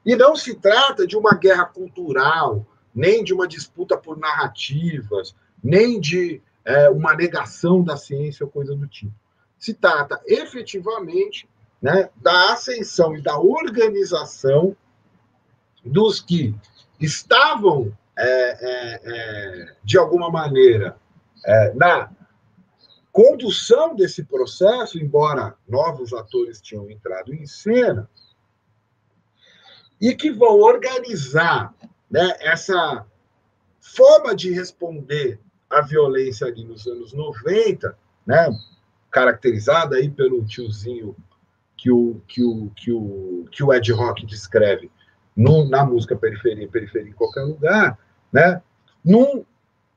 e 0.06 0.16
não 0.16 0.36
se 0.36 0.56
trata 0.56 1.06
de 1.06 1.18
uma 1.18 1.34
guerra 1.36 1.66
cultural, 1.66 2.66
nem 2.94 3.24
de 3.24 3.34
uma 3.34 3.48
disputa 3.48 3.98
por 3.98 4.18
narrativas, 4.18 5.36
nem 5.64 6.00
de 6.00 6.42
é, 6.66 6.90
uma 6.90 7.16
negação 7.16 7.84
da 7.84 7.98
ciência 7.98 8.46
ou 8.46 8.52
coisa 8.52 8.76
do 8.76 8.88
tipo. 8.88 9.14
Se 9.58 9.74
trata 9.74 10.20
efetivamente 10.26 11.48
né, 11.82 12.10
da 12.16 12.54
ascensão 12.54 13.16
e 13.16 13.22
da 13.22 13.40
organização 13.40 14.76
dos 15.84 16.20
que 16.20 16.56
estavam, 17.00 17.96
é, 18.18 18.26
é, 18.26 19.02
é, 19.04 19.76
de 19.84 19.98
alguma 19.98 20.30
maneira, 20.30 20.96
é, 21.44 21.74
na 21.74 22.12
condução 23.12 23.96
desse 23.96 24.24
processo, 24.24 25.00
embora 25.00 25.56
novos 25.68 26.14
atores 26.14 26.62
tinham 26.62 26.90
entrado 26.90 27.34
em 27.34 27.46
cena, 27.46 28.10
e 30.02 30.16
que 30.16 30.32
vão 30.32 30.60
organizar 30.60 31.74
né, 32.10 32.36
essa 32.40 33.06
forma 33.80 34.36
de 34.36 34.52
responder 34.52 35.40
à 35.70 35.82
violência 35.82 36.48
ali 36.48 36.66
nos 36.66 36.88
anos 36.88 37.14
90, 37.14 37.96
né, 38.26 38.50
caracterizada 39.12 39.98
aí 39.98 40.10
pelo 40.10 40.44
tiozinho 40.44 41.16
que 41.78 41.92
o, 41.92 42.22
que 42.28 42.44
o, 42.44 42.72
que 42.76 42.92
o, 42.92 43.46
que 43.52 43.64
o 43.64 43.74
Ed 43.74 43.92
Rock 43.92 44.26
descreve 44.26 44.92
no, 45.36 45.68
na 45.68 45.86
música 45.86 46.16
Periferia, 46.16 46.68
Periferia 46.68 47.10
em 47.10 47.14
qualquer 47.14 47.42
lugar, 47.42 47.98
né? 48.32 48.62
Num 49.04 49.44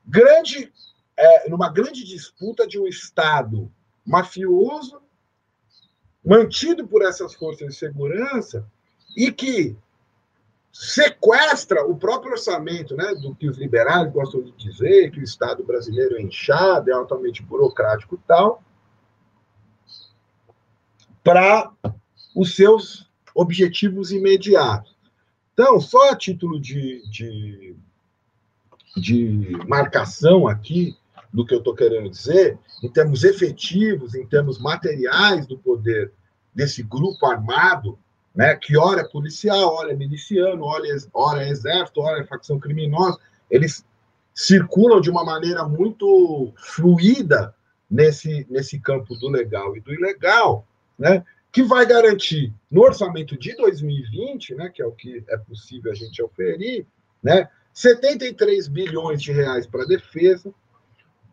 grande, 0.05 0.71
é, 1.15 1.49
numa 1.49 1.69
grande 1.69 2.03
disputa 2.03 2.65
de 2.65 2.79
um 2.79 2.87
Estado 2.87 3.71
mafioso, 4.03 4.99
mantido 6.23 6.87
por 6.87 7.03
essas 7.03 7.35
forças 7.35 7.67
de 7.67 7.75
segurança, 7.75 8.65
e 9.15 9.31
que 9.31 9.77
sequestra 10.77 11.85
o 11.85 11.95
próprio 11.95 12.33
orçamento, 12.33 12.97
né, 12.97 13.15
do 13.15 13.33
que 13.33 13.47
os 13.47 13.57
liberais 13.57 14.11
gostam 14.11 14.41
de 14.43 14.51
dizer, 14.51 15.09
que 15.09 15.21
o 15.21 15.23
Estado 15.23 15.63
brasileiro 15.63 16.17
é 16.17 16.21
inchado, 16.21 16.91
é 16.91 16.93
altamente 16.93 17.41
burocrático 17.41 18.15
e 18.15 18.27
tal, 18.27 18.61
para 21.23 21.71
os 22.35 22.57
seus 22.57 23.09
objetivos 23.33 24.11
imediatos. 24.11 24.93
Então, 25.53 25.79
só 25.79 26.11
a 26.11 26.15
título 26.15 26.59
de, 26.59 27.09
de, 27.09 27.77
de 28.97 29.57
marcação 29.69 30.45
aqui 30.45 30.97
do 31.31 31.45
que 31.45 31.53
eu 31.53 31.59
estou 31.59 31.73
querendo 31.73 32.09
dizer, 32.09 32.59
em 32.83 32.91
termos 32.91 33.23
efetivos, 33.23 34.13
em 34.13 34.27
termos 34.27 34.59
materiais 34.59 35.47
do 35.47 35.57
poder 35.57 36.11
desse 36.53 36.83
grupo 36.83 37.25
armado, 37.25 37.97
né, 38.35 38.55
que 38.55 38.77
ora 38.77 39.01
é 39.01 39.07
policial, 39.07 39.73
ora 39.75 39.91
é 39.91 39.95
miliciano, 39.95 40.63
ora 40.63 40.85
é, 40.87 40.97
ora 41.13 41.43
é 41.43 41.49
exército, 41.49 42.01
ora 42.01 42.21
é 42.21 42.25
facção 42.25 42.59
criminosa, 42.59 43.17
eles 43.49 43.85
circulam 44.33 44.99
de 44.99 45.09
uma 45.09 45.23
maneira 45.23 45.63
muito 45.63 46.51
fluida 46.57 47.55
nesse, 47.89 48.45
nesse 48.49 48.79
campo 48.79 49.15
do 49.15 49.29
legal 49.29 49.77
e 49.77 49.79
do 49.79 49.93
ilegal, 49.93 50.67
né, 50.99 51.23
que 51.51 51.63
vai 51.63 51.85
garantir 51.85 52.53
no 52.69 52.81
orçamento 52.81 53.37
de 53.37 53.55
2020, 53.55 54.55
né, 54.55 54.69
que 54.69 54.81
é 54.81 54.85
o 54.85 54.91
que 54.91 55.23
é 55.29 55.37
possível 55.37 55.91
a 55.91 55.95
gente 55.95 56.21
oferir, 56.21 56.85
né, 57.23 57.49
73 57.73 58.67
bilhões 58.67 59.21
de 59.21 59.31
reais 59.31 59.65
para 59.65 59.85
defesa, 59.85 60.53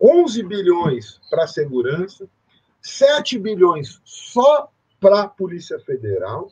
11 0.00 0.42
bilhões 0.44 1.20
para 1.28 1.46
segurança, 1.46 2.28
7 2.80 3.38
bilhões 3.38 4.00
só 4.04 4.70
para 5.00 5.22
a 5.22 5.28
Polícia 5.28 5.78
Federal, 5.80 6.48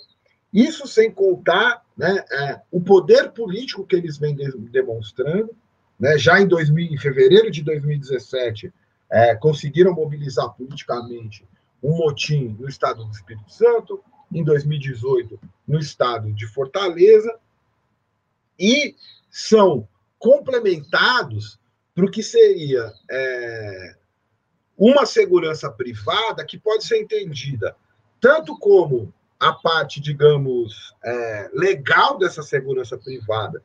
isso 0.53 0.87
sem 0.87 1.11
contar 1.11 1.85
né, 1.97 2.25
é, 2.31 2.61
o 2.71 2.81
poder 2.81 3.31
político 3.31 3.87
que 3.87 3.95
eles 3.95 4.19
vêm 4.19 4.35
de, 4.35 4.51
demonstrando. 4.71 5.55
Né, 5.99 6.17
já 6.19 6.41
em, 6.41 6.49
2000, 6.49 6.93
em 6.93 6.99
fevereiro 6.99 7.51
de 7.51 7.63
2017, 7.63 8.73
é, 9.11 9.35
conseguiram 9.37 9.93
mobilizar 9.93 10.51
politicamente 10.55 11.47
um 11.83 11.97
motim 11.97 12.57
no 12.59 12.69
estado 12.69 13.05
do 13.05 13.11
Espírito 13.11 13.51
Santo, 13.53 14.03
em 14.33 14.45
2018, 14.45 15.39
no 15.67 15.79
estado 15.79 16.33
de 16.33 16.47
Fortaleza, 16.47 17.37
e 18.59 18.95
são 19.31 19.89
complementados 20.19 21.59
para 21.95 22.05
o 22.05 22.11
que 22.11 22.23
seria 22.23 22.93
é, 23.11 23.97
uma 24.77 25.05
segurança 25.05 25.71
privada 25.71 26.45
que 26.45 26.59
pode 26.59 26.85
ser 26.85 27.01
entendida 27.01 27.77
tanto 28.21 28.57
como 28.59 29.13
a 29.41 29.53
parte, 29.55 30.01
digamos, 30.01 30.95
é, 31.03 31.51
legal 31.55 32.19
dessa 32.19 32.43
segurança 32.43 32.99
privada. 32.99 33.63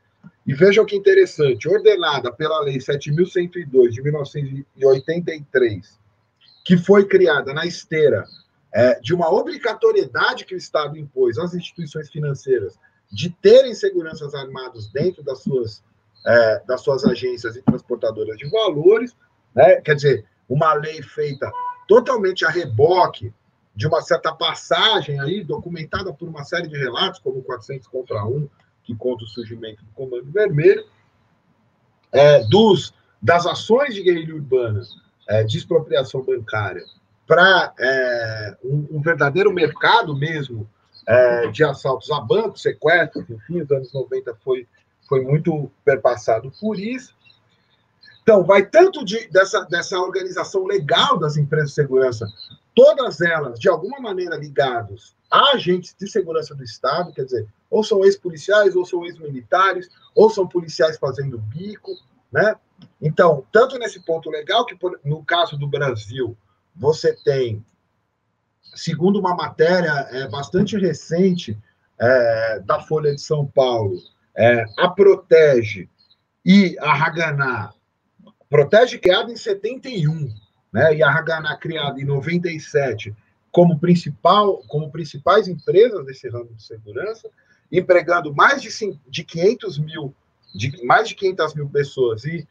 E 0.47 0.53
vejam 0.53 0.85
que 0.85 0.95
interessante, 0.95 1.67
ordenada 1.67 2.31
pela 2.31 2.61
Lei 2.61 2.77
7.102 2.77 3.89
de 3.89 4.01
1983, 4.01 5.99
que 6.63 6.77
foi 6.77 7.05
criada 7.05 7.53
na 7.53 7.65
esteira 7.65 8.25
é, 8.73 8.99
de 9.01 9.13
uma 9.13 9.29
obrigatoriedade 9.29 10.45
que 10.45 10.55
o 10.55 10.57
Estado 10.57 10.97
impôs 10.97 11.37
às 11.37 11.53
instituições 11.53 12.09
financeiras 12.09 12.79
de 13.11 13.29
terem 13.29 13.73
seguranças 13.73 14.33
armadas 14.33 14.87
dentro 14.87 15.23
das 15.23 15.39
suas, 15.39 15.83
é, 16.25 16.63
das 16.65 16.81
suas 16.81 17.03
agências 17.05 17.55
e 17.55 17.61
transportadoras 17.61 18.37
de 18.37 18.49
valores, 18.49 19.15
né? 19.53 19.81
quer 19.81 19.95
dizer, 19.95 20.25
uma 20.47 20.73
lei 20.73 21.01
feita 21.01 21.51
totalmente 21.87 22.45
a 22.45 22.49
reboque 22.49 23.33
de 23.75 23.87
uma 23.87 24.01
certa 24.01 24.33
passagem 24.33 25.19
aí, 25.19 25.43
documentada 25.43 26.13
por 26.13 26.29
uma 26.29 26.43
série 26.43 26.67
de 26.67 26.77
relatos, 26.77 27.19
como 27.19 27.43
400 27.43 27.87
contra 27.87 28.25
1, 28.25 28.47
que 28.83 28.95
conta 28.95 29.25
o 29.25 29.27
surgimento 29.27 29.83
do 29.83 29.91
Comando 29.91 30.31
Vermelho, 30.31 30.85
é, 32.11 32.43
dos, 32.45 32.93
das 33.21 33.45
ações 33.45 33.93
de 33.93 34.01
guerrilha 34.01 34.35
urbana 34.35 34.81
é, 35.27 35.43
de 35.43 35.57
expropriação 35.57 36.21
bancária 36.21 36.83
para 37.27 37.73
é, 37.79 38.57
um, 38.63 38.87
um, 38.91 39.01
verdadeiro 39.01 39.51
mercado 39.51 40.15
mesmo 40.15 40.69
é, 41.07 41.47
de 41.47 41.63
assaltos 41.63 42.09
a 42.11 42.21
bancos, 42.21 42.61
sequestros, 42.61 43.29
enfim, 43.29 43.61
os 43.61 43.71
anos 43.71 43.91
90 43.91 44.35
foi, 44.43 44.67
foi 45.07 45.21
muito 45.21 45.69
perpassado 45.83 46.51
por 46.61 46.79
isso. 46.79 47.15
Então, 48.21 48.43
vai 48.43 48.65
tanto 48.65 49.03
de, 49.03 49.27
dessa, 49.27 49.65
dessa 49.65 49.99
organização 49.99 50.65
legal 50.65 51.17
das 51.17 51.35
empresas 51.35 51.69
de 51.69 51.75
segurança 51.75 52.27
todas 52.75 53.21
elas, 53.21 53.59
de 53.59 53.69
alguma 53.69 53.99
maneira, 53.99 54.35
ligadas 54.35 55.15
a 55.31 55.53
agentes 55.53 55.95
de 55.99 56.07
segurança 56.07 56.53
do 56.53 56.63
Estado, 56.63 57.11
quer 57.11 57.23
dizer, 57.23 57.47
ou 57.69 57.83
são 57.83 58.05
ex-policiais, 58.05 58.75
ou 58.75 58.85
são 58.85 59.05
ex-militares, 59.05 59.89
ou 60.13 60.29
são 60.29 60.47
policiais 60.47 60.97
fazendo 60.97 61.37
bico, 61.37 61.91
né? 62.31 62.55
Então, 63.01 63.45
tanto 63.51 63.77
nesse 63.79 64.03
ponto 64.05 64.29
legal, 64.29 64.65
que 64.65 64.77
no 65.03 65.23
caso 65.23 65.57
do 65.57 65.67
Brasil, 65.67 66.37
você 66.75 67.15
tem, 67.23 67.65
segundo 68.75 69.19
uma 69.19 69.33
matéria 69.33 70.07
é, 70.11 70.27
bastante 70.27 70.77
recente 70.77 71.57
é, 71.97 72.59
da 72.59 72.81
Folha 72.81 73.15
de 73.15 73.21
São 73.21 73.45
Paulo, 73.45 73.97
é, 74.35 74.65
a 74.77 74.89
Protege 74.89 75.89
e 76.45 76.77
a 76.79 76.91
Haganá, 76.91 77.73
Protege 78.49 78.99
criada 78.99 79.31
em 79.31 79.35
71, 79.35 80.29
né, 80.75 80.93
e 80.93 81.01
a 81.01 81.09
Haganá 81.09 81.55
criada 81.55 82.01
em 82.01 82.03
97 82.03 83.15
como 83.49 83.79
principal, 83.79 84.61
como 84.67 84.91
principais 84.91 85.47
empresas 85.47 86.05
desse 86.05 86.27
ramo 86.27 86.53
de 86.53 86.61
segurança, 86.61 87.29
empregando 87.71 88.35
mais 88.35 88.61
de, 88.61 88.69
de 89.07 89.23
500 89.23 89.79
mil, 89.79 90.13
de 90.53 90.85
mais 90.85 91.07
de 91.07 91.15
500 91.15 91.55
mil 91.55 91.69
pessoas 91.69 92.25
e 92.25 92.45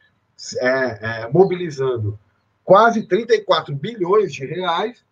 é, 0.59 0.67
é, 0.67 1.29
mobilizando 1.31 2.19
quase 2.63 3.03
34 3.03 3.75
bilhões 3.75 4.33
de 4.33 4.43
reais, 4.43 5.05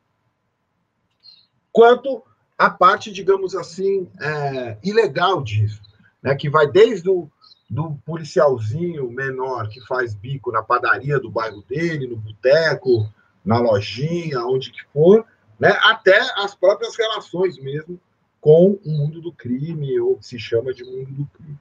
quanto 1.72 2.24
a 2.58 2.68
parte, 2.68 3.12
digamos 3.12 3.56
assim, 3.56 4.10
é, 4.20 4.76
ilegal 4.84 5.44
disso, 5.44 5.84
né, 6.20 6.34
que 6.34 6.50
vai 6.50 6.66
desde 6.66 7.08
o 7.12 7.30
do 7.74 7.96
policialzinho 8.06 9.10
menor 9.10 9.68
que 9.68 9.82
faz 9.88 10.14
bico 10.14 10.52
na 10.52 10.62
padaria 10.62 11.20
do 11.20 11.32
bairro 11.32 11.64
dele, 11.64 12.06
no 12.06 12.18
boteco, 12.18 13.12
na 13.44 13.58
lojinha, 13.58 14.46
onde 14.46 14.72
que 14.72 14.84
for, 14.94 15.26
né, 15.60 15.76
até 15.82 16.20
as 16.38 16.54
próprias 16.54 16.96
relações 16.96 17.58
mesmo 17.58 18.00
com 18.40 18.80
o 18.86 18.92
mundo 18.92 19.20
do 19.22 19.34
crime, 19.34 20.00
ou 20.00 20.18
que 20.18 20.28
se 20.28 20.38
chama 20.38 20.72
de 20.72 20.84
mundo 20.84 21.12
do 21.14 21.26
crime. 21.26 21.58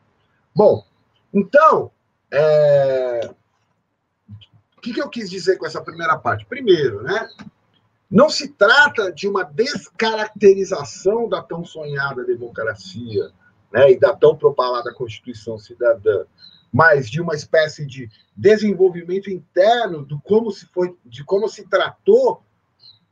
Bom, 0.54 0.84
então, 1.32 1.90
é... 2.30 3.30
o 4.76 4.80
que, 4.82 4.92
que 4.92 5.00
eu 5.00 5.08
quis 5.08 5.30
dizer 5.30 5.56
com 5.56 5.64
essa 5.64 5.80
primeira 5.80 6.18
parte? 6.18 6.44
Primeiro, 6.44 7.02
né, 7.02 7.26
não 8.10 8.28
se 8.28 8.48
trata 8.48 9.10
de 9.10 9.26
uma 9.26 9.44
descaracterização 9.44 11.26
da 11.26 11.40
tão 11.40 11.64
sonhada 11.64 12.22
democracia, 12.22 13.30
né, 13.72 13.92
e 13.92 13.98
da 13.98 14.14
tão 14.14 14.36
propalada 14.36 14.92
Constituição 14.94 15.58
Cidadã, 15.58 16.24
mas 16.72 17.10
de 17.10 17.20
uma 17.20 17.34
espécie 17.34 17.86
de 17.86 18.08
desenvolvimento 18.36 19.30
interno 19.30 20.04
do 20.04 20.20
como 20.20 20.50
se 20.50 20.66
foi, 20.66 20.96
de 21.04 21.24
como 21.24 21.48
se 21.48 21.68
tratou 21.68 22.42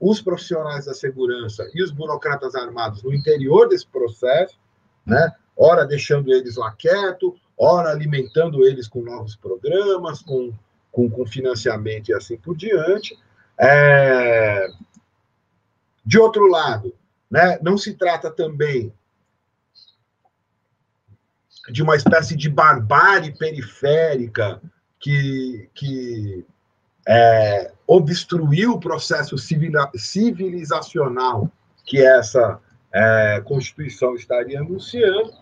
os 0.00 0.20
profissionais 0.20 0.86
da 0.86 0.94
segurança 0.94 1.68
e 1.74 1.82
os 1.82 1.90
burocratas 1.90 2.54
armados 2.54 3.02
no 3.02 3.12
interior 3.12 3.68
desse 3.68 3.86
processo, 3.86 4.58
né? 5.04 5.34
Ora 5.54 5.84
deixando 5.84 6.32
eles 6.32 6.56
lá 6.56 6.72
quieto, 6.72 7.36
ora 7.58 7.90
alimentando 7.90 8.64
eles 8.66 8.88
com 8.88 9.02
novos 9.02 9.36
programas, 9.36 10.22
com, 10.22 10.54
com, 10.90 11.10
com 11.10 11.26
financiamento 11.26 12.08
e 12.08 12.14
assim 12.14 12.38
por 12.38 12.56
diante. 12.56 13.18
É... 13.58 14.68
De 16.02 16.18
outro 16.18 16.46
lado, 16.46 16.94
né, 17.30 17.58
não 17.60 17.76
se 17.76 17.92
trata 17.92 18.30
também 18.30 18.90
de 21.70 21.82
uma 21.82 21.96
espécie 21.96 22.36
de 22.36 22.48
barbárie 22.48 23.36
periférica 23.36 24.60
que, 24.98 25.68
que 25.74 26.46
é, 27.08 27.72
obstruiu 27.86 28.72
o 28.72 28.80
processo 28.80 29.36
civilizacional 29.38 31.50
que 31.84 32.00
essa 32.00 32.60
é, 32.92 33.40
Constituição 33.44 34.14
estaria 34.14 34.60
anunciando, 34.60 35.32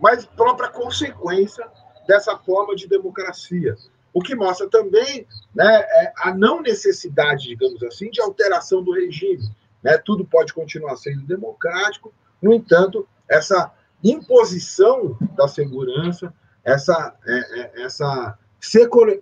mas 0.00 0.24
própria 0.24 0.68
consequência 0.68 1.66
dessa 2.06 2.36
forma 2.38 2.74
de 2.74 2.88
democracia. 2.88 3.76
O 4.12 4.22
que 4.22 4.34
mostra 4.34 4.68
também 4.68 5.26
né, 5.54 5.66
é 5.66 6.12
a 6.22 6.34
não 6.34 6.62
necessidade, 6.62 7.48
digamos 7.48 7.82
assim, 7.82 8.10
de 8.10 8.20
alteração 8.20 8.82
do 8.82 8.92
regime. 8.92 9.50
Né? 9.82 9.98
Tudo 9.98 10.24
pode 10.24 10.54
continuar 10.54 10.96
sendo 10.96 11.26
democrático, 11.26 12.12
no 12.40 12.54
entanto, 12.54 13.06
essa 13.28 13.72
imposição 14.02 15.16
da 15.36 15.48
segurança, 15.48 16.32
essa, 16.64 17.16
é, 17.26 17.60
é, 17.60 17.82
essa 17.82 18.38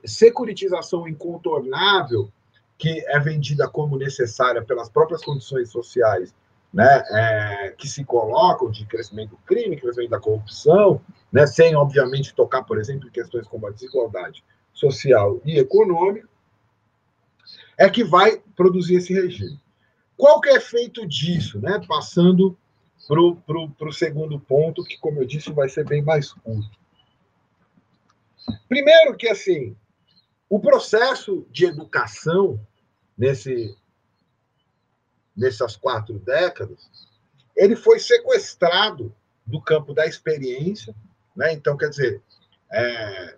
securitização 0.05 1.07
incontornável 1.07 2.31
que 2.79 3.05
é 3.09 3.19
vendida 3.19 3.69
como 3.69 3.97
necessária 3.97 4.63
pelas 4.63 4.89
próprias 4.89 5.25
condições 5.25 5.71
sociais 5.71 6.35
né, 6.73 7.03
é, 7.11 7.75
que 7.77 7.89
se 7.89 8.05
colocam 8.05 8.71
de 8.71 8.85
crescimento 8.85 9.31
do 9.31 9.37
crime, 9.39 9.81
crescimento 9.81 10.11
da 10.11 10.21
corrupção, 10.21 11.01
né, 11.33 11.47
sem, 11.47 11.75
obviamente, 11.75 12.35
tocar, 12.35 12.65
por 12.65 12.79
exemplo, 12.79 13.09
em 13.09 13.13
questões 13.13 13.47
como 13.47 13.67
a 13.67 13.71
desigualdade 13.71 14.45
social 14.75 15.41
e 15.45 15.59
econômica, 15.59 16.29
é 17.79 17.89
que 17.89 18.05
vai 18.05 18.43
produzir 18.55 18.97
esse 18.97 19.13
regime. 19.13 19.59
qual 20.17 20.41
que 20.41 20.49
é 20.49 20.57
efeito 20.57 21.07
disso, 21.07 21.61
né? 21.61 21.81
Passando 21.87 22.57
para 23.07 23.89
o 23.89 23.93
segundo 23.93 24.39
ponto, 24.41 24.85
que, 24.85 24.99
como 24.99 25.21
eu 25.21 25.27
disse, 25.27 25.53
vai 25.53 25.69
ser 25.69 25.85
bem 25.85 26.03
mais 26.03 26.33
curto. 26.33 26.79
Primeiro 28.69 29.17
que, 29.17 29.29
assim, 29.29 29.77
o 30.49 30.61
processo 30.61 31.47
de 31.51 31.67
educação 31.67 32.61
nesse, 33.17 33.77
nessas 35.37 35.77
quatro 35.77 36.19
décadas, 36.19 36.91
ele 37.57 37.77
foi 37.77 37.99
sequestrado 37.99 39.15
do 39.47 39.61
campo 39.61 39.95
da 39.95 40.07
experiência, 40.07 40.95
né? 41.35 41.53
Então, 41.53 41.77
quer 41.77 41.89
dizer, 41.89 42.23
é, 42.73 43.37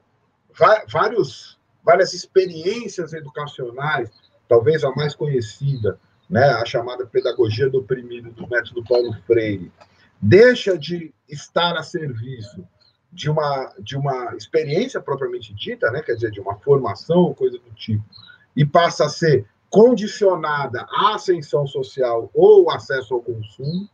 vários, 0.89 1.59
várias 1.85 2.15
experiências 2.15 3.13
educacionais, 3.13 4.11
talvez 4.49 4.83
a 4.85 4.91
mais 4.93 5.15
conhecida, 5.15 6.01
né, 6.29 6.45
a 6.45 6.65
chamada 6.65 7.07
pedagogia 7.07 7.69
do 7.71 7.79
oprimido 7.79 8.31
do 8.31 8.49
método 8.49 8.85
Paulo 8.85 9.15
Freire, 9.27 9.73
deixa 10.21 10.77
de 10.77 11.13
estar 11.29 11.77
a 11.77 11.83
serviço 11.83 12.67
de 13.13 13.31
uma, 13.31 13.73
de 13.79 13.97
uma 13.97 14.35
experiência 14.37 15.01
propriamente 15.01 15.55
dita, 15.55 15.91
né, 15.91 16.03
quer 16.03 16.15
dizer, 16.15 16.31
de 16.31 16.41
uma 16.41 16.57
formação, 16.59 17.33
coisa 17.35 17.59
do 17.59 17.71
tipo, 17.75 18.05
e 18.55 18.67
passa 18.67 19.07
a 19.07 19.09
ser 19.09 19.47
condicionada 19.71 20.87
à 20.91 21.15
ascensão 21.15 21.67
social 21.67 22.31
ou 22.35 22.71
acesso 22.71 23.15
ao 23.15 23.23
consumo, 23.23 23.89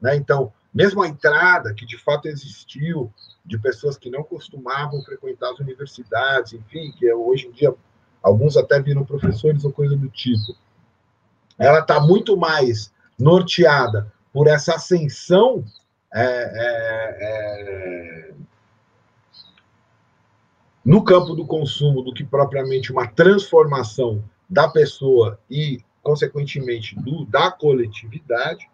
né? 0.00 0.16
Então, 0.16 0.52
mesmo 0.72 1.02
a 1.02 1.08
entrada 1.08 1.74
que 1.74 1.86
de 1.86 1.98
fato 1.98 2.26
existiu 2.26 3.12
de 3.44 3.58
pessoas 3.58 3.96
que 3.96 4.10
não 4.10 4.22
costumavam 4.22 5.02
frequentar 5.02 5.52
as 5.52 5.58
universidades, 5.58 6.52
enfim, 6.52 6.92
que 6.92 7.12
hoje 7.12 7.48
em 7.48 7.52
dia 7.52 7.74
alguns 8.22 8.56
até 8.56 8.80
viram 8.80 9.04
professores 9.04 9.64
ou 9.64 9.72
coisa 9.72 9.96
do 9.96 10.08
tipo, 10.08 10.56
ela 11.60 11.80
está 11.80 12.00
muito 12.00 12.38
mais 12.38 12.90
norteada 13.18 14.10
por 14.32 14.46
essa 14.46 14.76
ascensão 14.76 15.62
é, 16.12 16.24
é, 16.24 17.18
é, 17.20 18.34
no 20.82 21.04
campo 21.04 21.34
do 21.34 21.46
consumo 21.46 22.00
do 22.00 22.14
que 22.14 22.24
propriamente 22.24 22.90
uma 22.90 23.06
transformação 23.06 24.24
da 24.48 24.68
pessoa 24.68 25.38
e, 25.50 25.84
consequentemente, 26.02 26.98
do, 26.98 27.26
da 27.26 27.50
coletividade. 27.52 28.68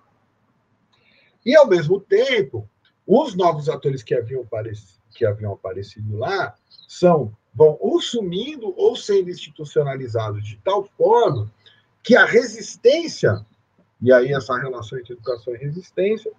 E, 1.45 1.57
ao 1.57 1.67
mesmo 1.67 2.01
tempo, 2.01 2.69
os 3.05 3.35
novos 3.35 3.69
atores 3.69 4.03
que 4.03 4.15
haviam, 4.15 4.43
aparecido, 4.43 5.01
que 5.13 5.27
haviam 5.27 5.53
aparecido 5.53 6.17
lá 6.17 6.55
são 6.87 7.37
vão 7.53 7.77
ou 7.81 8.01
sumindo 8.01 8.73
ou 8.77 8.95
sendo 8.95 9.31
institucionalizados 9.31 10.47
de 10.47 10.57
tal 10.59 10.85
forma 10.85 11.51
que 12.07 12.15
a 12.15 12.25
resistência, 12.25 13.45
e 14.01 14.13
aí 14.13 14.33
essa 14.33 14.57
relação 14.57 14.97
entre 14.97 15.15
educação 15.15 15.53
e 15.57 15.59
resistência, 15.59 16.31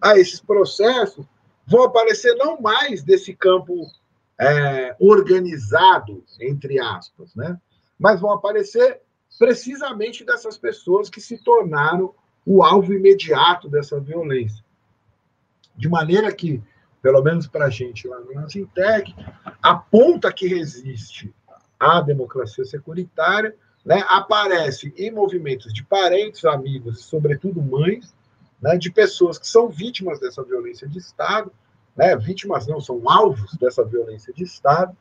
a 0.00 0.16
esses 0.16 0.40
processos 0.40 1.26
vão 1.66 1.82
aparecer 1.82 2.36
não 2.36 2.60
mais 2.60 3.02
desse 3.02 3.34
campo 3.34 3.90
é, 4.40 4.94
organizado, 5.00 6.22
entre 6.40 6.78
aspas, 6.78 7.34
né? 7.34 7.60
mas 7.98 8.20
vão 8.20 8.30
aparecer 8.30 9.00
precisamente 9.36 10.24
dessas 10.24 10.56
pessoas 10.56 11.10
que 11.10 11.20
se 11.20 11.42
tornaram 11.42 12.14
o 12.46 12.62
alvo 12.62 12.94
imediato 12.94 13.68
dessa 13.68 13.98
violência. 13.98 14.64
De 15.74 15.88
maneira 15.88 16.32
que, 16.32 16.62
pelo 17.02 17.20
menos 17.20 17.48
para 17.48 17.64
a 17.64 17.70
gente 17.70 18.06
lá 18.06 18.20
no 18.20 18.32
Nascintec, 18.32 19.12
a 19.60 19.74
ponta 19.74 20.32
que 20.32 20.46
resiste 20.46 21.34
à 21.80 22.00
democracia 22.00 22.64
securitária 22.64 23.56
né, 23.86 24.04
aparece 24.08 24.92
em 24.98 25.12
movimentos 25.12 25.72
de 25.72 25.84
parentes, 25.84 26.44
amigos 26.44 27.04
sobretudo, 27.04 27.62
mães, 27.62 28.12
né, 28.60 28.76
de 28.76 28.90
pessoas 28.90 29.38
que 29.38 29.46
são 29.46 29.68
vítimas 29.68 30.18
dessa 30.18 30.42
violência 30.42 30.88
de 30.88 30.98
Estado, 30.98 31.52
né, 31.96 32.16
vítimas 32.16 32.66
não, 32.66 32.80
são 32.80 33.08
alvos 33.08 33.54
dessa 33.54 33.84
violência 33.84 34.34
de 34.34 34.42
Estado, 34.42 34.94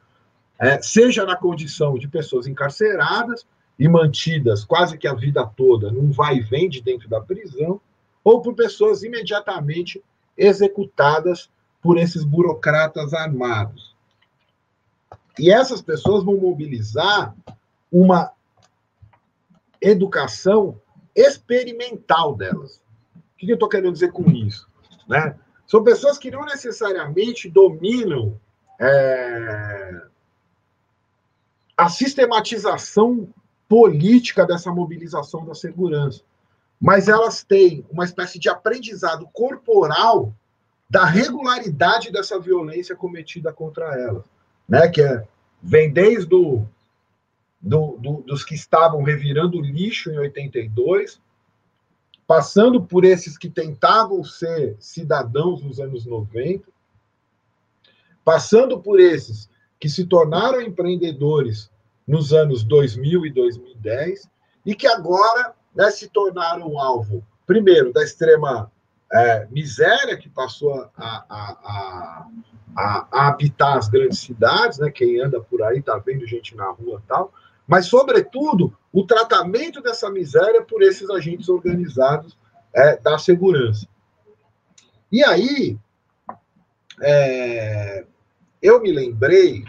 é, 0.59 0.79
seja 0.81 1.25
na 1.25 1.35
condição 1.35 1.97
de 1.97 2.07
pessoas 2.07 2.45
encarceradas 2.45 3.45
e 3.77 3.89
mantidas 3.89 4.63
quase 4.63 4.97
que 4.99 5.07
a 5.07 5.15
vida 5.15 5.45
toda 5.57 5.91
num 5.91 6.11
vai 6.11 6.37
e 6.37 6.41
vem 6.41 6.69
de 6.69 6.79
dentro 6.79 7.09
da 7.09 7.19
prisão, 7.19 7.81
ou 8.23 8.39
por 8.39 8.53
pessoas 8.53 9.01
imediatamente 9.01 10.01
executadas 10.37 11.49
por 11.81 11.97
esses 11.97 12.23
burocratas 12.23 13.13
armados. 13.13 13.95
E 15.37 15.51
essas 15.51 15.81
pessoas 15.81 16.23
vão 16.23 16.37
mobilizar 16.37 17.35
uma 17.91 18.31
educação 19.87 20.79
experimental 21.15 22.35
delas. 22.35 22.81
O 23.15 23.37
que 23.37 23.49
eu 23.49 23.55
estou 23.55 23.69
querendo 23.69 23.93
dizer 23.93 24.11
com 24.11 24.29
isso? 24.29 24.67
Né? 25.07 25.37
São 25.67 25.83
pessoas 25.83 26.17
que 26.17 26.31
não 26.31 26.45
necessariamente 26.45 27.49
dominam 27.49 28.39
é, 28.79 30.01
a 31.77 31.89
sistematização 31.89 33.27
política 33.67 34.45
dessa 34.45 34.71
mobilização 34.71 35.45
da 35.45 35.53
segurança, 35.53 36.21
mas 36.79 37.07
elas 37.07 37.43
têm 37.43 37.85
uma 37.89 38.05
espécie 38.05 38.37
de 38.37 38.49
aprendizado 38.49 39.27
corporal 39.33 40.33
da 40.89 41.05
regularidade 41.05 42.11
dessa 42.11 42.39
violência 42.39 42.95
cometida 42.95 43.51
contra 43.51 43.99
elas, 43.99 44.23
né? 44.67 44.87
Que 44.87 45.01
é, 45.01 45.27
vem 45.61 45.91
desde 45.91 46.33
o 46.35 46.65
do, 47.65 47.97
do, 47.99 48.21
dos 48.21 48.43
que 48.43 48.53
estavam 48.53 49.01
revirando 49.01 49.59
lixo 49.59 50.11
em 50.11 50.19
82, 50.19 51.19
passando 52.27 52.83
por 52.83 53.03
esses 53.03 53.39
que 53.39 53.49
tentavam 53.49 54.23
ser 54.23 54.77
cidadãos 54.79 55.63
nos 55.63 55.79
anos 55.79 56.05
90, 56.05 56.63
passando 58.23 58.79
por 58.79 58.99
esses 58.99 59.49
que 59.79 59.89
se 59.89 60.05
tornaram 60.05 60.61
empreendedores 60.61 61.71
nos 62.07 62.31
anos 62.31 62.63
2000 62.63 63.25
e 63.25 63.33
2010 63.33 64.29
e 64.63 64.75
que 64.75 64.85
agora 64.85 65.55
né, 65.73 65.89
se 65.89 66.07
tornaram 66.07 66.79
alvo, 66.79 67.25
primeiro, 67.47 67.91
da 67.91 68.03
extrema 68.03 68.71
é, 69.11 69.47
miséria 69.49 70.17
que 70.17 70.29
passou 70.29 70.73
a, 70.73 70.89
a, 70.97 72.27
a, 72.77 73.07
a, 73.11 73.27
habitar 73.27 73.77
as 73.77 73.87
grandes 73.87 74.19
cidades, 74.19 74.77
né? 74.77 74.91
Quem 74.91 75.19
anda 75.19 75.39
por 75.41 75.63
aí 75.63 75.79
está 75.79 75.97
vendo 75.97 76.27
gente 76.27 76.55
na 76.55 76.69
rua 76.71 77.01
tal, 77.07 77.31
mas, 77.67 77.87
sobretudo, 77.87 78.77
o 78.93 79.05
tratamento 79.05 79.81
dessa 79.81 80.09
miséria 80.09 80.61
por 80.61 80.81
esses 80.81 81.09
agentes 81.09 81.49
organizados 81.49 82.37
é, 82.73 82.97
da 82.97 83.17
segurança. 83.17 83.87
E 85.11 85.23
aí, 85.23 85.77
é, 87.01 88.05
eu 88.61 88.81
me 88.81 88.91
lembrei 88.91 89.63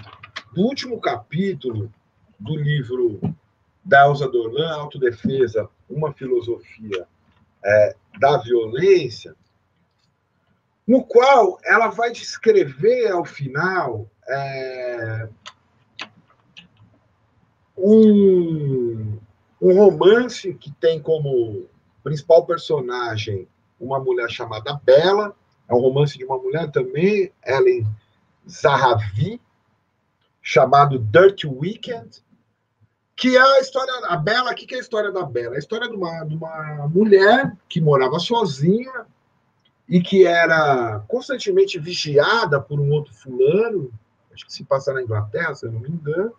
do 0.53 0.63
último 0.63 1.01
capítulo 1.01 1.93
do 2.39 2.57
livro 2.57 3.21
da 3.85 4.07
Elza 4.07 4.29
Dorlan, 4.29 4.75
Autodefesa, 4.75 5.69
uma 5.89 6.13
filosofia 6.13 7.07
é, 7.65 7.97
da 8.19 8.39
violência, 8.39 9.35
no 10.87 11.05
qual 11.05 11.59
ela 11.65 11.89
vai 11.89 12.11
descrever 12.13 13.11
ao 13.11 13.25
final 13.25 14.09
é, 14.29 15.29
um, 17.77 19.19
um 19.61 19.77
romance 19.77 20.55
que 20.55 20.71
tem 20.73 21.01
como 21.01 21.67
principal 22.03 22.47
personagem 22.47 23.49
uma 23.79 23.99
mulher 24.01 24.31
chamada 24.31 24.81
Bela, 24.85 25.35
é 25.69 25.75
um 25.75 25.81
romance 25.81 26.17
de 26.17 26.25
uma 26.25 26.39
mulher 26.39 26.71
também, 26.71 27.33
Ellen 27.45 27.87
Zahavi, 28.49 29.41
chamado 30.41 30.99
Dirty 30.99 31.47
Weekend, 31.47 32.25
que 33.17 33.37
é 33.37 33.41
a 33.41 33.61
história, 33.61 33.93
a 34.09 34.17
Bela, 34.17 34.53
o 34.53 34.55
que 34.55 34.75
é 34.75 34.79
a 34.79 34.81
história 34.81 35.11
da 35.11 35.25
Bela? 35.25 35.55
É 35.55 35.57
a 35.57 35.59
história 35.59 35.89
de 35.89 35.97
uma, 35.97 36.25
de 36.25 36.37
uma 36.37 36.89
mulher 36.89 37.57
que 37.69 37.81
morava 37.81 38.19
sozinha 38.19 39.07
e 39.89 40.01
que 40.01 40.27
era 40.27 41.01
constantemente 41.09 41.79
vigiada 41.79 42.61
por 42.61 42.79
um 42.79 42.91
outro 42.91 43.15
fulano, 43.15 43.91
acho 44.33 44.47
que 44.47 44.53
se 44.53 44.65
passa 44.65 44.93
na 44.93 45.03
Inglaterra, 45.03 45.55
se 45.55 45.67
eu 45.67 45.73
não 45.73 45.81
me 45.81 45.89
engano, 45.89 46.33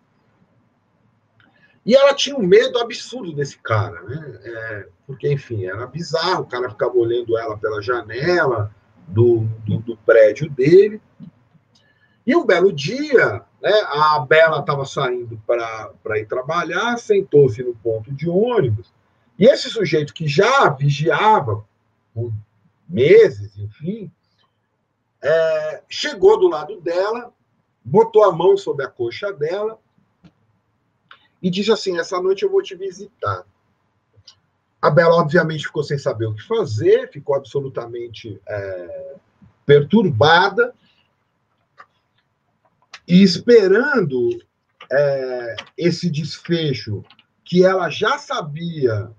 e 1.88 1.96
ela 1.96 2.12
tinha 2.12 2.36
um 2.36 2.46
medo 2.46 2.78
absurdo 2.78 3.32
desse 3.32 3.56
cara, 3.56 4.02
né? 4.02 4.40
É, 4.44 4.88
porque, 5.06 5.32
enfim, 5.32 5.64
era 5.64 5.86
bizarro, 5.86 6.42
o 6.42 6.46
cara 6.46 6.68
ficava 6.68 6.94
olhando 6.94 7.38
ela 7.38 7.56
pela 7.56 7.80
janela 7.80 8.70
do, 9.06 9.48
do, 9.64 9.78
do 9.78 9.96
prédio 9.96 10.50
dele. 10.50 11.00
E 12.26 12.36
um 12.36 12.44
belo 12.44 12.70
dia, 12.70 13.42
né, 13.62 13.72
a 13.86 14.18
Bela 14.20 14.60
estava 14.60 14.84
saindo 14.84 15.42
para 15.46 16.18
ir 16.18 16.26
trabalhar, 16.26 16.98
sentou-se 16.98 17.62
no 17.62 17.74
ponto 17.76 18.12
de 18.12 18.28
ônibus, 18.28 18.92
e 19.38 19.46
esse 19.46 19.70
sujeito 19.70 20.12
que 20.12 20.28
já 20.28 20.68
vigiava 20.68 21.64
por 22.12 22.30
meses, 22.86 23.56
enfim, 23.56 24.12
é, 25.22 25.82
chegou 25.88 26.38
do 26.38 26.48
lado 26.48 26.78
dela, 26.82 27.32
botou 27.82 28.24
a 28.24 28.32
mão 28.32 28.58
sobre 28.58 28.84
a 28.84 28.88
coxa 28.88 29.32
dela 29.32 29.78
e 31.42 31.50
diz 31.50 31.68
assim: 31.68 31.98
Essa 31.98 32.20
noite 32.20 32.44
eu 32.44 32.50
vou 32.50 32.62
te 32.62 32.74
visitar. 32.74 33.44
A 34.80 34.90
Bela, 34.90 35.16
obviamente, 35.16 35.66
ficou 35.66 35.82
sem 35.82 35.98
saber 35.98 36.26
o 36.26 36.34
que 36.34 36.42
fazer, 36.42 37.10
ficou 37.10 37.34
absolutamente 37.34 38.40
é, 38.48 39.16
perturbada 39.66 40.72
e 43.06 43.22
esperando 43.22 44.30
é, 44.90 45.56
esse 45.76 46.08
desfecho 46.08 47.04
que 47.44 47.64
ela 47.64 47.90
já 47.90 48.18
sabia 48.18 49.10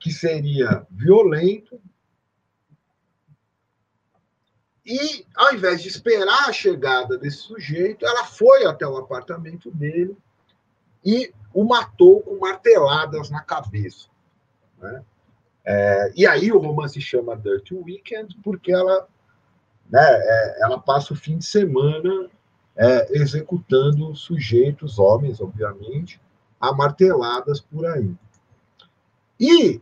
que 0.00 0.10
seria 0.10 0.86
violento. 0.90 1.80
E, 4.84 5.26
ao 5.34 5.54
invés 5.54 5.82
de 5.82 5.88
esperar 5.88 6.48
a 6.48 6.52
chegada 6.52 7.18
desse 7.18 7.38
sujeito, 7.38 8.04
ela 8.04 8.24
foi 8.24 8.64
até 8.64 8.86
o 8.86 8.96
apartamento 8.96 9.70
dele 9.70 10.16
e 11.04 11.32
o 11.52 11.64
matou 11.64 12.22
com 12.22 12.38
marteladas 12.38 13.30
na 13.30 13.40
cabeça. 13.40 14.08
Né? 14.80 15.02
É, 15.64 16.12
e 16.16 16.26
aí 16.26 16.50
o 16.50 16.58
romance 16.58 17.00
chama 17.00 17.36
Dirty 17.36 17.74
Weekend 17.74 18.36
porque 18.42 18.72
ela, 18.72 19.06
né, 19.88 20.00
é, 20.00 20.62
ela 20.62 20.78
passa 20.78 21.12
o 21.12 21.16
fim 21.16 21.38
de 21.38 21.44
semana 21.44 22.28
é, 22.76 23.18
executando 23.18 24.14
sujeitos, 24.16 24.98
homens, 24.98 25.40
obviamente, 25.40 26.20
a 26.60 26.72
marteladas 26.72 27.60
por 27.60 27.86
aí. 27.86 28.14
E 29.38 29.80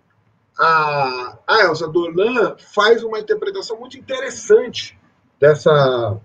a, 0.58 1.38
a 1.46 1.60
Elsa 1.64 1.88
Dorlan 1.88 2.56
faz 2.58 3.02
uma 3.02 3.18
interpretação 3.18 3.78
muito 3.78 3.96
interessante 3.96 4.98
dessa 5.38 6.18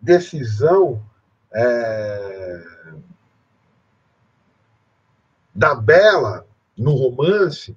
decisão 0.00 1.02
é, 1.52 2.62
da 5.54 5.74
Bela 5.74 6.46
no 6.76 6.94
romance 6.94 7.76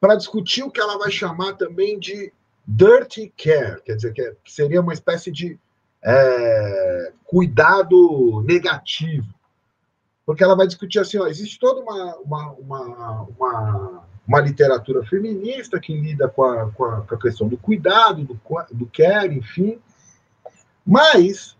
para 0.00 0.14
discutir 0.14 0.62
o 0.62 0.70
que 0.70 0.80
ela 0.80 0.98
vai 0.98 1.10
chamar 1.10 1.54
também 1.54 1.98
de 1.98 2.32
dirty 2.66 3.32
care, 3.36 3.80
quer 3.82 3.96
dizer, 3.96 4.12
que 4.12 4.52
seria 4.52 4.80
uma 4.80 4.92
espécie 4.92 5.30
de 5.32 5.58
é, 6.02 7.12
cuidado 7.24 8.42
negativo. 8.42 9.26
Porque 10.24 10.44
ela 10.44 10.54
vai 10.54 10.66
discutir 10.66 10.98
assim: 10.98 11.18
ó, 11.18 11.26
existe 11.26 11.58
toda 11.58 11.80
uma, 11.80 12.16
uma, 12.16 12.52
uma, 12.52 13.22
uma, 13.22 14.04
uma 14.26 14.40
literatura 14.40 15.02
feminista 15.06 15.80
que 15.80 15.98
lida 15.98 16.28
com 16.28 16.44
a, 16.44 16.70
com 16.70 16.84
a, 16.84 17.00
com 17.00 17.14
a 17.14 17.18
questão 17.18 17.48
do 17.48 17.56
cuidado, 17.56 18.22
do, 18.24 18.38
do 18.72 18.86
care, 18.86 19.34
enfim. 19.34 19.80
Mas 20.84 21.56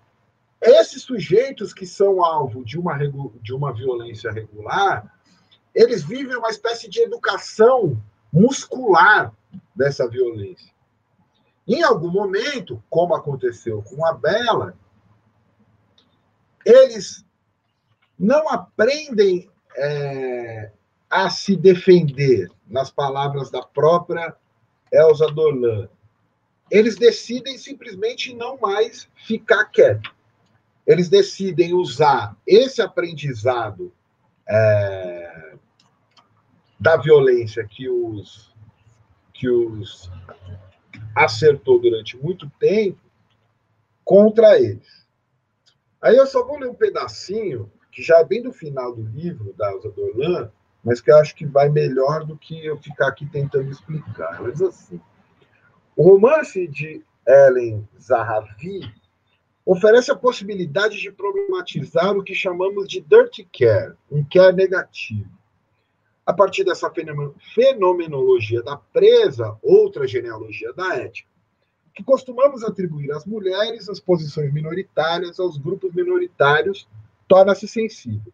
esses 0.61 1.03
sujeitos 1.03 1.73
que 1.73 1.87
são 1.87 2.23
alvo 2.23 2.65
de 2.65 2.79
uma, 2.79 2.99
de 3.41 3.55
uma 3.55 3.73
violência 3.73 4.31
regular, 4.31 5.18
eles 5.79 6.03
vivem 6.03 6.37
uma 6.37 6.51
espécie 6.51 6.91
de 6.91 7.01
educação 7.01 8.03
muscular 8.33 9.33
dessa 9.77 10.09
violência. 10.09 10.73
Em 11.69 11.85
algum 11.85 12.11
momento, 12.11 12.83
como 12.91 13.15
aconteceu 13.15 13.81
com 13.83 14.05
a 14.05 14.13
Bela, 14.13 14.77
eles 16.67 17.25
não 18.19 18.49
aprendem 18.49 19.49
é, 19.77 20.73
a 21.09 21.31
se 21.31 21.55
defender, 21.55 22.51
nas 22.67 22.91
palavras 22.91 23.49
da 23.49 23.63
própria 23.63 24.35
Elsa 24.93 25.31
Dorlan. 25.31 25.89
Eles 26.69 26.97
decidem 26.97 27.57
simplesmente 27.57 28.35
não 28.35 28.59
mais 28.59 29.09
ficar 29.15 29.67
quietos. 29.67 30.11
Eles 30.85 31.09
decidem 31.09 31.73
usar 31.73 32.37
esse 32.45 32.83
aprendizado 32.83 33.93
é, 34.49 35.49
da 36.79 36.97
violência 36.97 37.67
que 37.67 37.89
os, 37.89 38.55
que 39.33 39.49
os 39.49 40.11
acertou 41.15 41.81
durante 41.81 42.17
muito 42.17 42.49
tempo 42.59 43.01
contra 44.05 44.59
eles. 44.59 45.07
Aí 46.01 46.17
eu 46.17 46.27
só 46.27 46.47
vou 46.47 46.59
ler 46.59 46.71
um 46.71 46.75
pedacinho, 46.75 47.71
que 47.91 48.03
já 48.03 48.19
é 48.19 48.25
bem 48.25 48.43
do 48.43 48.53
final 48.53 48.95
do 48.95 49.03
livro 49.03 49.53
da 49.55 49.73
Elsa 49.73 49.91
Dorlan, 49.91 50.51
mas 50.85 51.01
que 51.01 51.11
eu 51.11 51.17
acho 51.17 51.35
que 51.35 51.45
vai 51.45 51.69
melhor 51.69 52.25
do 52.25 52.39
que 52.39 52.65
eu 52.65 52.79
ficar 52.79 53.09
aqui 53.09 53.27
tentando 53.27 53.69
explicar. 53.69 54.41
Diz 54.51 54.63
assim: 54.63 55.01
o 55.97 56.05
romance 56.05 56.69
de 56.69 57.03
Ellen 57.27 57.87
Zahavi 58.01 58.81
oferece 59.67 60.11
a 60.13 60.17
possibilidade 60.17 60.99
de 60.99 61.11
problematizar 61.11 62.17
o 62.17 62.23
que 62.23 62.35
chamamos 62.35 62.89
de 62.89 63.01
dirty 63.01 63.47
care, 63.53 63.95
um 64.11 64.25
care 64.25 64.55
negativo 64.55 65.38
a 66.29 66.33
partir 66.35 66.63
dessa 66.63 66.93
fenomenologia 67.55 68.63
da 68.63 68.77
presa, 68.77 69.57
outra 69.63 70.07
genealogia 70.07 70.75
da 70.75 70.95
ética, 70.95 71.31
que 71.95 72.05
costumamos 72.05 72.63
atribuir 72.63 73.11
às 73.13 73.25
mulheres 73.25 73.89
as 73.89 73.99
posições 73.99 74.53
minoritárias, 74.53 75.41
aos 75.41 75.57
grupos 75.57 75.91
minoritários, 75.95 76.87
torna-se 77.27 77.67
sensível. 77.67 78.31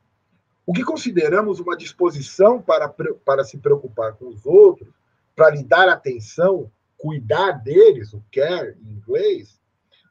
O 0.67 0.73
que 0.73 0.83
consideramos 0.83 1.61
uma 1.61 1.77
disposição 1.77 2.61
para, 2.61 2.89
para 3.25 3.45
se 3.45 3.59
preocupar 3.59 4.15
com 4.15 4.27
os 4.27 4.45
outros, 4.45 4.93
para 5.37 5.51
lhe 5.51 5.63
dar 5.63 5.89
atenção, 5.89 6.69
cuidar 6.99 7.63
deles, 7.63 8.13
o 8.13 8.21
care 8.33 8.77
em 8.83 8.91
inglês, 8.91 9.61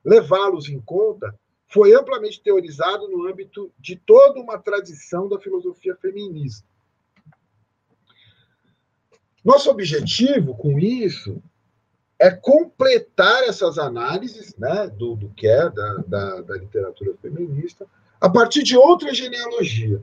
levá-los 0.06 0.70
em 0.70 0.80
conta, 0.80 1.38
foi 1.68 1.94
amplamente 1.94 2.42
teorizado 2.42 3.10
no 3.10 3.28
âmbito 3.28 3.74
de 3.78 3.98
toda 3.98 4.40
uma 4.40 4.58
tradição 4.58 5.28
da 5.28 5.38
filosofia 5.38 5.98
feminista 5.98 6.66
nosso 9.44 9.70
objetivo 9.70 10.56
com 10.56 10.80
isso 10.80 11.42
é 12.18 12.32
completar 12.32 13.44
essas 13.44 13.78
análises 13.78 14.56
né, 14.58 14.88
do, 14.88 15.16
do 15.16 15.30
que 15.30 15.46
é 15.46 15.70
da, 15.70 15.96
da, 16.08 16.42
da 16.42 16.56
literatura 16.56 17.14
feminista 17.22 17.86
a 18.22 18.30
partir 18.30 18.64
de 18.64 18.78
outra 18.78 19.14
genealogia. 19.14 20.02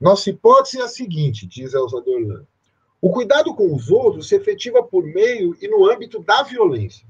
Nossa 0.00 0.30
hipótese 0.30 0.80
é 0.80 0.82
a 0.82 0.88
seguinte, 0.88 1.46
diz 1.46 1.72
Elza 1.72 2.00
Dorlan. 2.00 2.44
O 3.00 3.10
cuidado 3.10 3.54
com 3.54 3.72
os 3.72 3.90
outros 3.90 4.28
se 4.28 4.34
efetiva 4.34 4.82
por 4.82 5.04
meio 5.04 5.56
e 5.60 5.68
no 5.68 5.88
âmbito 5.88 6.20
da 6.20 6.42
violência, 6.42 7.06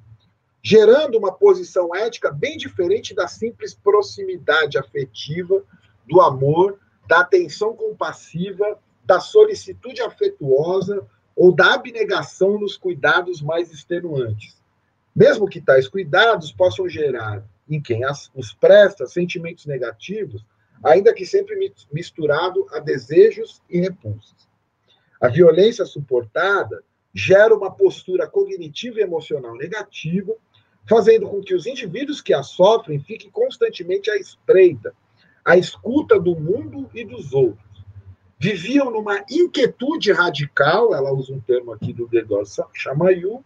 gerando 0.63 1.17
uma 1.17 1.33
posição 1.33 1.95
ética 1.95 2.31
bem 2.31 2.59
diferente 2.59 3.15
da 3.15 3.27
simples 3.27 3.73
proximidade 3.73 4.77
afetiva, 4.77 5.63
do 6.07 6.21
amor, 6.21 6.79
da 7.09 7.21
atenção 7.21 7.75
compassiva, 7.75 8.79
da 9.05 9.21
solicitude 9.21 10.03
afetuosa 10.03 11.07
ou 11.37 11.53
da 11.53 11.75
abnegação 11.75 12.59
nos 12.59 12.77
cuidados 12.77 13.43
mais 13.43 13.73
extenuantes. 13.73 14.63
Mesmo 15.15 15.49
que 15.49 15.61
tais 15.61 15.89
cuidados 15.89 16.53
possam 16.53 16.89
gerar 16.89 17.45
em 17.69 17.81
quem 17.81 18.05
as, 18.05 18.31
os 18.35 18.53
presta 18.53 19.07
sentimentos 19.07 19.67
negativos, 19.67 20.45
ainda 20.83 21.15
que 21.15 21.25
sempre 21.25 21.73
misturado 21.93 22.67
a 22.73 22.79
desejos 22.79 23.63
e 23.71 23.81
repulsas. 23.81 24.49
A 25.21 25.29
violência 25.29 25.85
suportada 25.85 26.83
gera 27.13 27.55
uma 27.55 27.71
postura 27.71 28.27
cognitiva 28.27 28.99
e 28.99 29.03
emocional 29.03 29.57
negativa, 29.57 30.35
fazendo 30.87 31.29
com 31.29 31.41
que 31.41 31.55
os 31.55 31.67
indivíduos 31.67 32.21
que 32.21 32.35
a 32.35 32.43
sofrem 32.43 33.01
fiquem 33.01 33.31
constantemente 33.31 34.11
à 34.11 34.17
espreita, 34.17 34.93
à 35.45 35.57
escuta 35.57 36.19
do 36.19 36.35
mundo 36.35 36.91
e 36.93 37.05
dos 37.05 37.33
outros 37.33 37.74
viviam 38.39 38.91
numa 38.91 39.25
inquietude 39.31 40.13
radical, 40.13 40.95
ela 40.95 41.13
usa 41.13 41.33
um 41.33 41.41
termo 41.41 41.73
aqui 41.73 41.93
do 41.93 42.09
Gregor 42.09 42.45
Chamayu, 42.73 43.45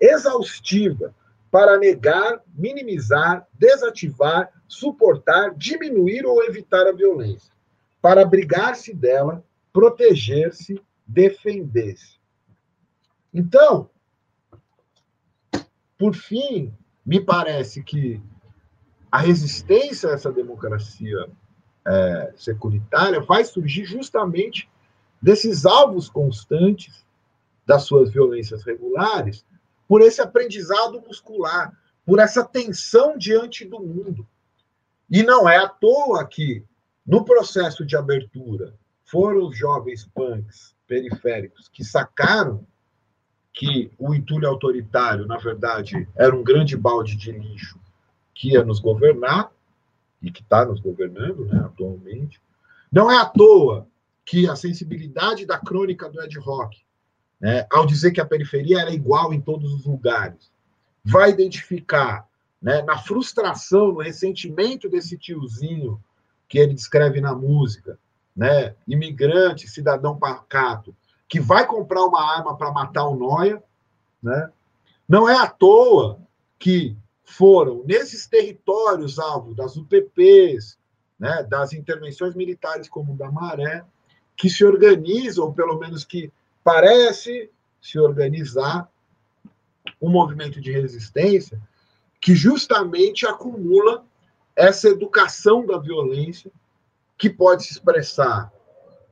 exaustiva, 0.00 1.14
para 1.50 1.78
negar, 1.78 2.42
minimizar, 2.52 3.46
desativar, 3.54 4.50
suportar, 4.66 5.54
diminuir 5.54 6.26
ou 6.26 6.42
evitar 6.42 6.86
a 6.86 6.92
violência, 6.92 7.52
para 8.02 8.22
abrigar-se 8.22 8.92
dela, 8.92 9.44
proteger-se, 9.72 10.80
defender-se. 11.06 12.18
Então, 13.32 13.88
por 15.96 16.14
fim, 16.14 16.72
me 17.06 17.20
parece 17.20 17.82
que 17.82 18.20
a 19.10 19.18
resistência 19.18 20.10
a 20.10 20.12
essa 20.14 20.32
democracia 20.32 21.28
é, 21.86 22.32
securitária 22.36 23.20
vai 23.20 23.44
surgir 23.44 23.84
justamente 23.84 24.68
desses 25.20 25.64
alvos 25.64 26.08
constantes 26.08 27.04
das 27.66 27.84
suas 27.84 28.10
violências 28.10 28.62
regulares, 28.62 29.44
por 29.88 30.02
esse 30.02 30.20
aprendizado 30.20 31.00
muscular, 31.00 31.72
por 32.04 32.18
essa 32.18 32.44
tensão 32.44 33.16
diante 33.16 33.64
do 33.64 33.80
mundo. 33.80 34.26
E 35.10 35.22
não 35.22 35.48
é 35.48 35.56
à 35.56 35.68
toa 35.68 36.26
que, 36.26 36.62
no 37.06 37.24
processo 37.24 37.84
de 37.84 37.96
abertura, 37.96 38.74
foram 39.04 39.46
os 39.46 39.56
jovens 39.56 40.06
punks 40.14 40.74
periféricos 40.86 41.68
que 41.68 41.84
sacaram 41.84 42.66
que 43.52 43.90
o 43.98 44.14
entulho 44.14 44.48
autoritário, 44.48 45.26
na 45.26 45.38
verdade, 45.38 46.08
era 46.16 46.34
um 46.34 46.42
grande 46.42 46.76
balde 46.76 47.16
de 47.16 47.30
lixo 47.30 47.78
que 48.34 48.52
ia 48.52 48.64
nos 48.64 48.80
governar, 48.80 49.50
e 50.24 50.32
que 50.32 50.42
está 50.42 50.64
nos 50.64 50.80
governando 50.80 51.44
né, 51.46 51.60
atualmente. 51.64 52.40
Não 52.90 53.10
é 53.10 53.16
à 53.18 53.24
toa 53.24 53.86
que 54.24 54.48
a 54.48 54.56
sensibilidade 54.56 55.46
da 55.46 55.58
crônica 55.58 56.08
do 56.08 56.20
Ed 56.22 56.38
Rock 56.38 56.84
né, 57.44 57.66
ao 57.70 57.84
dizer 57.84 58.10
que 58.12 58.22
a 58.22 58.26
periferia 58.26 58.80
era 58.80 58.90
igual 58.90 59.34
em 59.34 59.40
todos 59.40 59.70
os 59.74 59.84
lugares, 59.84 60.50
vai 61.04 61.28
identificar 61.28 62.26
né, 62.60 62.80
na 62.80 62.96
frustração, 62.96 63.92
no 63.92 64.00
ressentimento 64.00 64.88
desse 64.88 65.18
tiozinho 65.18 66.02
que 66.48 66.58
ele 66.58 66.72
descreve 66.72 67.20
na 67.20 67.34
música, 67.34 67.98
né, 68.34 68.74
imigrante, 68.88 69.68
cidadão 69.68 70.18
pacato, 70.18 70.96
que 71.28 71.38
vai 71.38 71.66
comprar 71.66 72.06
uma 72.06 72.34
arma 72.34 72.56
para 72.56 72.72
matar 72.72 73.04
o 73.06 73.14
Noia, 73.14 73.62
né? 74.22 74.50
Não 75.06 75.28
é 75.28 75.36
à 75.36 75.46
toa 75.46 76.18
que 76.58 76.96
foram 77.24 77.82
nesses 77.84 78.26
territórios 78.26 79.18
alvo 79.18 79.54
das 79.54 79.76
UPPs, 79.76 80.78
né, 81.18 81.42
das 81.44 81.72
intervenções 81.72 82.34
militares 82.34 82.88
como 82.88 83.16
da 83.16 83.30
Maré, 83.30 83.84
que 84.36 84.50
se 84.50 84.64
organizam, 84.64 85.52
pelo 85.52 85.78
menos 85.78 86.04
que 86.04 86.30
parece 86.62 87.50
se 87.80 87.98
organizar, 87.98 88.88
um 90.00 90.10
movimento 90.10 90.60
de 90.60 90.72
resistência 90.72 91.60
que 92.20 92.34
justamente 92.34 93.26
acumula 93.26 94.04
essa 94.56 94.88
educação 94.88 95.66
da 95.66 95.78
violência 95.78 96.50
que 97.18 97.28
pode 97.28 97.64
se 97.64 97.72
expressar 97.72 98.50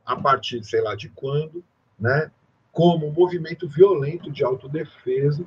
a 0.05 0.17
partir, 0.17 0.65
sei 0.65 0.81
lá 0.81 0.95
de 0.95 1.09
quando, 1.11 1.63
né, 1.99 2.31
como 2.73 3.07
um 3.07 3.13
movimento 3.13 3.69
violento 3.69 4.31
de 4.31 4.43
autodefesa, 4.43 5.45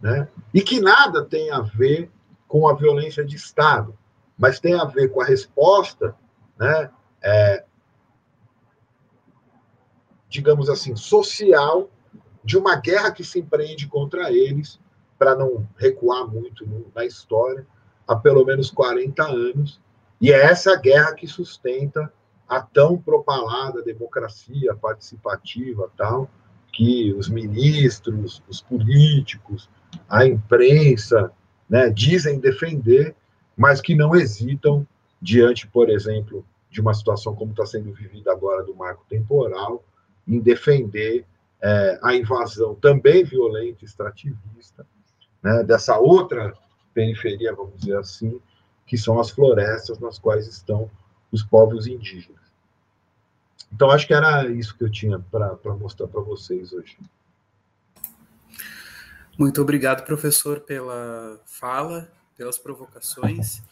né, 0.00 0.28
e 0.52 0.60
que 0.60 0.80
nada 0.80 1.24
tem 1.24 1.50
a 1.50 1.60
ver 1.60 2.10
com 2.46 2.68
a 2.68 2.74
violência 2.74 3.24
de 3.24 3.36
Estado, 3.36 3.96
mas 4.38 4.60
tem 4.60 4.74
a 4.74 4.84
ver 4.84 5.08
com 5.08 5.20
a 5.20 5.24
resposta, 5.24 6.14
né, 6.58 6.90
é, 7.22 7.64
digamos 10.28 10.68
assim, 10.68 10.94
social 10.94 11.88
de 12.44 12.56
uma 12.56 12.76
guerra 12.76 13.10
que 13.10 13.24
se 13.24 13.40
empreende 13.40 13.88
contra 13.88 14.30
eles, 14.30 14.78
para 15.18 15.34
não 15.34 15.66
recuar 15.76 16.26
muito 16.26 16.66
na 16.94 17.04
história, 17.04 17.66
há 18.06 18.14
pelo 18.14 18.44
menos 18.44 18.70
40 18.70 19.24
anos, 19.24 19.80
e 20.20 20.30
é 20.30 20.44
essa 20.44 20.76
guerra 20.76 21.14
que 21.14 21.26
sustenta 21.26 22.12
a 22.48 22.60
tão 22.60 22.96
propalada 22.96 23.82
democracia 23.82 24.74
participativa 24.76 25.90
tal, 25.96 26.30
que 26.72 27.12
os 27.14 27.28
ministros, 27.28 28.42
os 28.48 28.60
políticos, 28.60 29.68
a 30.08 30.26
imprensa 30.26 31.32
né, 31.68 31.90
dizem 31.90 32.38
defender, 32.38 33.14
mas 33.56 33.80
que 33.80 33.94
não 33.94 34.14
hesitam 34.14 34.86
diante, 35.20 35.66
por 35.66 35.88
exemplo, 35.88 36.44
de 36.70 36.80
uma 36.80 36.94
situação 36.94 37.34
como 37.34 37.52
está 37.52 37.64
sendo 37.66 37.92
vivida 37.92 38.32
agora 38.32 38.62
do 38.62 38.74
marco 38.74 39.04
temporal, 39.08 39.82
em 40.26 40.40
defender 40.40 41.24
é, 41.62 41.98
a 42.02 42.14
invasão 42.14 42.74
também 42.74 43.24
violenta, 43.24 43.84
extrativista, 43.84 44.86
né, 45.42 45.62
dessa 45.64 45.98
outra 45.98 46.52
periferia, 46.92 47.54
vamos 47.54 47.80
dizer 47.80 47.96
assim, 47.96 48.40
que 48.86 48.96
são 48.96 49.18
as 49.18 49.30
florestas 49.30 49.98
nas 49.98 50.18
quais 50.18 50.46
estão 50.46 50.90
os 51.32 51.42
povos 51.42 51.86
indígenas. 51.86 52.40
Então, 53.72 53.90
acho 53.90 54.06
que 54.06 54.14
era 54.14 54.48
isso 54.48 54.76
que 54.76 54.84
eu 54.84 54.90
tinha 54.90 55.18
para 55.18 55.58
mostrar 55.78 56.06
para 56.06 56.20
vocês 56.20 56.72
hoje. 56.72 56.96
Muito 59.38 59.60
obrigado, 59.60 60.02
professor, 60.06 60.60
pela 60.60 61.38
fala, 61.44 62.10
pelas 62.36 62.56
provocações. 62.56 63.62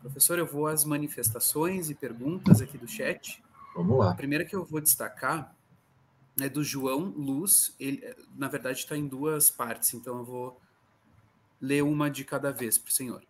Professor, 0.00 0.36
eu 0.36 0.46
vou 0.46 0.66
às 0.66 0.84
manifestações 0.84 1.88
e 1.90 1.94
perguntas 1.94 2.60
aqui 2.60 2.76
do 2.76 2.88
chat. 2.88 3.40
Vamos 3.76 3.98
lá. 3.98 4.10
A 4.10 4.14
primeira 4.14 4.44
que 4.44 4.54
eu 4.54 4.64
vou 4.64 4.80
destacar 4.80 5.54
é 6.40 6.48
do 6.48 6.64
João 6.64 7.14
Luz. 7.16 7.72
Ele, 7.78 8.02
na 8.36 8.48
verdade, 8.48 8.80
está 8.80 8.96
em 8.96 9.06
duas 9.06 9.48
partes, 9.48 9.94
então 9.94 10.18
eu 10.18 10.24
vou 10.24 10.60
ler 11.60 11.82
uma 11.82 12.10
de 12.10 12.24
cada 12.24 12.50
vez 12.50 12.76
para 12.76 12.88
o 12.88 12.92
senhor. 12.92 13.22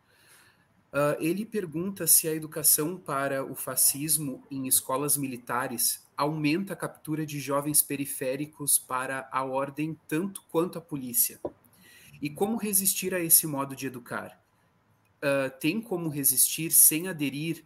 Uh, 0.92 1.14
ele 1.20 1.44
pergunta 1.44 2.06
se 2.06 2.26
a 2.26 2.34
educação 2.34 2.96
para 2.96 3.44
o 3.44 3.54
fascismo 3.54 4.42
em 4.50 4.66
escolas 4.66 5.16
militares 5.16 6.04
aumenta 6.20 6.74
a 6.74 6.76
captura 6.76 7.24
de 7.24 7.40
jovens 7.40 7.80
periféricos 7.80 8.78
para 8.78 9.26
a 9.32 9.42
ordem 9.42 9.98
tanto 10.06 10.42
quanto 10.50 10.76
a 10.76 10.80
polícia. 10.80 11.40
E 12.20 12.28
como 12.28 12.58
resistir 12.58 13.14
a 13.14 13.20
esse 13.20 13.46
modo 13.46 13.74
de 13.74 13.86
educar? 13.86 14.38
Uh, 15.16 15.50
tem 15.58 15.80
como 15.80 16.10
resistir 16.10 16.72
sem 16.72 17.08
aderir 17.08 17.64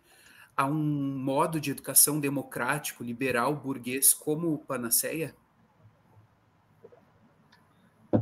a 0.56 0.66
um 0.66 1.18
modo 1.18 1.60
de 1.60 1.72
educação 1.72 2.20
democrático, 2.20 3.02
liberal, 3.02 3.56
burguês 3.56 4.14
como 4.14 4.58
panaceia? 4.58 5.34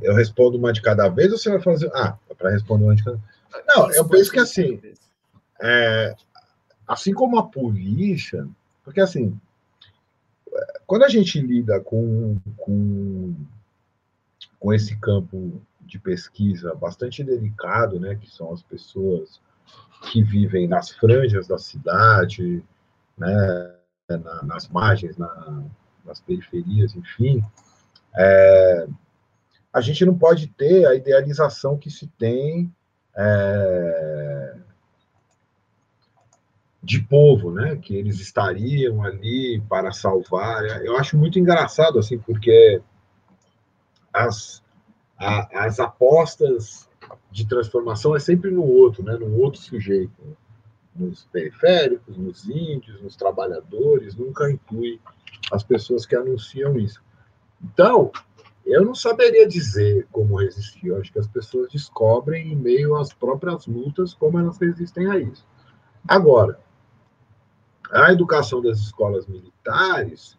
Eu 0.01 0.15
respondo 0.15 0.57
uma 0.57 0.73
de 0.73 0.81
cada 0.81 1.11
vez 1.11 1.31
ou 1.31 1.37
você 1.37 1.51
vai 1.51 1.61
fazer. 1.61 1.91
Ah, 1.95 2.17
para 2.39 2.53
responder 2.53 2.85
uma 2.85 2.97
de 2.97 3.05
cada 3.05 3.19
vez. 3.19 3.67
Não, 3.67 3.93
eu 3.93 4.09
penso 4.09 4.33
que 4.33 4.41
assim, 4.41 4.81
é, 5.61 6.15
assim 6.89 7.13
como 7.13 7.39
a 7.39 7.47
polícia, 7.47 8.49
porque 8.83 9.03
assim, 9.03 9.39
quando 10.87 11.05
a 11.05 11.09
gente 11.09 11.41
lida 11.41 11.81
com, 11.81 12.39
com, 12.57 13.35
com 14.59 14.73
esse 14.73 14.97
campo 14.97 15.61
de 15.81 15.99
pesquisa 15.99 16.75
bastante 16.75 17.23
delicado, 17.25 17.99
né, 17.99 18.15
que 18.15 18.31
são 18.31 18.53
as 18.53 18.63
pessoas 18.63 19.41
que 20.11 20.23
vivem 20.23 20.67
nas 20.67 20.91
franjas 20.91 21.47
da 21.47 21.59
cidade, 21.59 22.65
né, 23.17 23.75
na, 24.09 24.43
nas 24.43 24.69
margens, 24.69 25.17
na, 25.17 25.65
nas 26.05 26.21
periferias, 26.21 26.95
enfim, 26.95 27.43
é, 28.17 28.87
a 29.73 29.81
gente 29.81 30.05
não 30.05 30.17
pode 30.17 30.49
ter 30.49 30.87
a 30.87 30.95
idealização 30.95 31.79
que 31.79 31.91
se 31.91 32.07
tem 32.19 32.71
é, 33.17 34.57
de 36.83 37.01
povo, 37.01 37.51
né? 37.53 37.77
Que 37.77 37.97
eles 37.97 38.19
estariam 38.19 39.03
ali 39.03 39.63
para 39.69 39.93
salvar. 39.93 40.65
Eu 40.85 40.97
acho 40.97 41.17
muito 41.17 41.39
engraçado 41.39 41.99
assim, 41.99 42.19
porque 42.19 42.83
as, 44.13 44.63
a, 45.17 45.65
as 45.67 45.79
apostas 45.79 46.89
de 47.31 47.47
transformação 47.47 48.17
é 48.17 48.19
sempre 48.19 48.51
no 48.51 48.65
outro, 48.65 49.03
né? 49.05 49.17
No 49.17 49.39
outro 49.39 49.61
sujeito, 49.61 50.37
nos 50.95 51.25
periféricos, 51.27 52.17
nos 52.17 52.49
índios, 52.49 53.01
nos 53.01 53.17
trabalhadores, 53.17 54.17
nunca 54.17 54.51
inclui 54.51 55.01
as 55.51 55.63
pessoas 55.63 56.05
que 56.05 56.17
anunciam 56.17 56.79
isso. 56.79 57.03
Então, 57.63 58.11
eu 58.67 58.85
não 58.85 58.95
saberia 58.95 59.47
dizer 59.47 60.07
como 60.11 60.41
resistir. 60.41 60.89
Eu 60.89 61.01
acho 61.01 61.13
que 61.13 61.19
as 61.19 61.27
pessoas 61.27 61.71
descobrem 61.71 62.53
em 62.53 62.57
meio 62.57 62.97
às 62.97 63.13
próprias 63.13 63.67
lutas 63.67 64.15
como 64.15 64.39
elas 64.39 64.59
resistem 64.59 65.11
a 65.11 65.19
isso. 65.19 65.47
Agora, 66.07 66.59
a 68.01 68.13
educação 68.13 68.63
das 68.63 68.79
escolas 68.79 69.27
militares, 69.27 70.39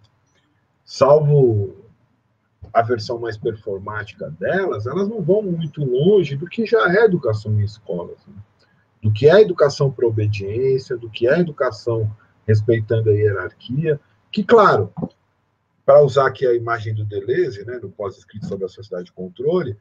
salvo 0.84 1.76
a 2.74 2.82
versão 2.82 3.20
mais 3.20 3.38
performática 3.38 4.32
delas, 4.32 4.88
elas 4.88 5.08
não 5.08 5.22
vão 5.22 5.44
muito 5.44 5.84
longe 5.84 6.36
do 6.36 6.48
que 6.48 6.66
já 6.66 6.92
é 6.92 7.06
educação 7.06 7.54
em 7.54 7.64
escolas. 7.64 8.18
Né? 8.26 8.34
Do 9.02 9.12
que 9.12 9.30
é 9.30 9.42
educação 9.42 9.92
para 9.92 10.08
obediência, 10.08 10.98
do 10.98 11.10
que 11.10 11.28
é 11.28 11.40
educação 11.40 12.10
respeitando 12.48 13.10
a 13.10 13.14
hierarquia, 13.14 14.00
que, 14.32 14.44
claro, 14.44 14.92
para 15.86 16.02
usar 16.02 16.28
aqui 16.28 16.48
a 16.48 16.56
imagem 16.56 16.96
do 16.96 17.06
Deleuze, 17.06 17.64
né, 17.66 17.80
no 17.82 17.90
pós-escrito 17.90 18.48
sobre 18.48 18.66
a 18.66 18.70
sociedade 18.70 19.06
de 19.06 19.14
controle, 19.14 19.78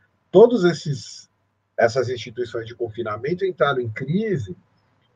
esses 0.64 1.30
essas 1.78 2.08
instituições 2.10 2.66
de 2.66 2.74
confinamento 2.74 3.44
entraram 3.44 3.80
em 3.80 3.88
crise 3.88 4.54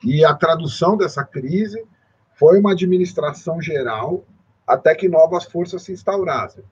e 0.03 0.25
a 0.25 0.35
tradução 0.35 0.97
dessa 0.97 1.23
crise 1.23 1.85
foi 2.37 2.61
uma 2.61 2.73
administração 2.73 3.61
geral 3.61 4.25
até 4.67 4.95
que 4.95 5.09
novas 5.09 5.45
forças 5.45 5.83
se 5.83 5.93
instaurassem. 5.93 6.65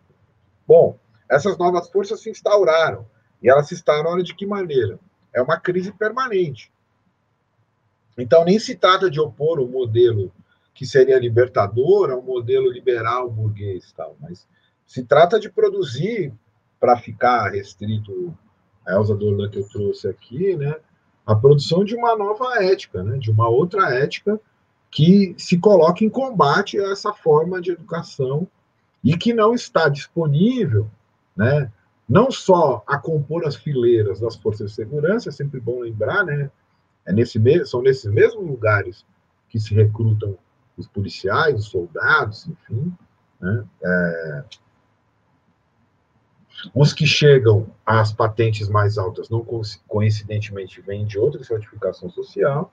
Bom, 0.66 0.98
essas 1.28 1.58
novas 1.58 1.88
forças 1.88 2.20
se 2.20 2.30
instauraram 2.30 3.06
e 3.42 3.48
elas 3.48 3.68
se 3.68 3.74
instauraram 3.74 4.22
de 4.22 4.34
que 4.34 4.46
maneira? 4.46 4.98
É 5.34 5.42
uma 5.42 5.58
crise 5.58 5.92
permanente. 5.92 6.72
Então 8.16 8.44
nem 8.44 8.58
se 8.58 8.76
trata 8.76 9.10
de 9.10 9.20
opor 9.20 9.58
o 9.58 9.66
modelo 9.66 10.32
que 10.72 10.86
seria 10.86 11.18
libertador 11.18 12.10
a 12.10 12.16
um 12.16 12.22
modelo 12.22 12.70
liberal 12.70 13.30
burguês, 13.30 13.92
tal, 13.92 14.16
mas 14.20 14.46
se 14.86 15.04
trata 15.04 15.38
de 15.40 15.50
produzir, 15.50 16.32
para 16.78 16.98
ficar 16.98 17.50
restrito 17.50 18.36
a 18.86 18.92
Elza 18.92 19.14
Dorlan 19.14 19.48
que 19.48 19.58
eu 19.58 19.66
trouxe 19.66 20.06
aqui, 20.06 20.54
né, 20.54 20.76
a 21.24 21.34
produção 21.34 21.82
de 21.82 21.96
uma 21.96 22.14
nova 22.14 22.62
ética, 22.62 23.02
né, 23.02 23.16
de 23.16 23.30
uma 23.30 23.48
outra 23.48 23.94
ética 23.94 24.38
que 24.94 25.34
se 25.36 25.58
coloque 25.58 26.04
em 26.04 26.08
combate 26.08 26.78
a 26.78 26.92
essa 26.92 27.12
forma 27.12 27.60
de 27.60 27.72
educação 27.72 28.46
e 29.02 29.16
que 29.16 29.34
não 29.34 29.52
está 29.52 29.88
disponível, 29.88 30.88
né, 31.36 31.70
não 32.08 32.30
só 32.30 32.84
a 32.86 32.96
compor 32.96 33.44
as 33.44 33.56
fileiras 33.56 34.20
das 34.20 34.36
forças 34.36 34.70
de 34.70 34.76
segurança, 34.76 35.30
é 35.30 35.32
sempre 35.32 35.58
bom 35.58 35.80
lembrar, 35.80 36.24
né, 36.24 36.48
é 37.04 37.12
nesse, 37.12 37.40
são 37.66 37.82
nesses 37.82 38.10
mesmos 38.10 38.46
lugares 38.46 39.04
que 39.48 39.58
se 39.58 39.74
recrutam 39.74 40.38
os 40.76 40.86
policiais, 40.86 41.58
os 41.58 41.66
soldados, 41.66 42.46
enfim, 42.46 42.92
né? 43.40 43.64
É, 43.82 44.44
Os 46.72 46.92
que 46.92 47.06
chegam 47.06 47.66
às 47.84 48.12
patentes 48.12 48.68
mais 48.68 48.96
altas 48.96 49.28
não 49.28 49.44
coincidentemente 49.86 50.80
vêm 50.80 51.04
de 51.04 51.18
outra 51.18 51.42
certificação 51.42 52.08
social. 52.10 52.72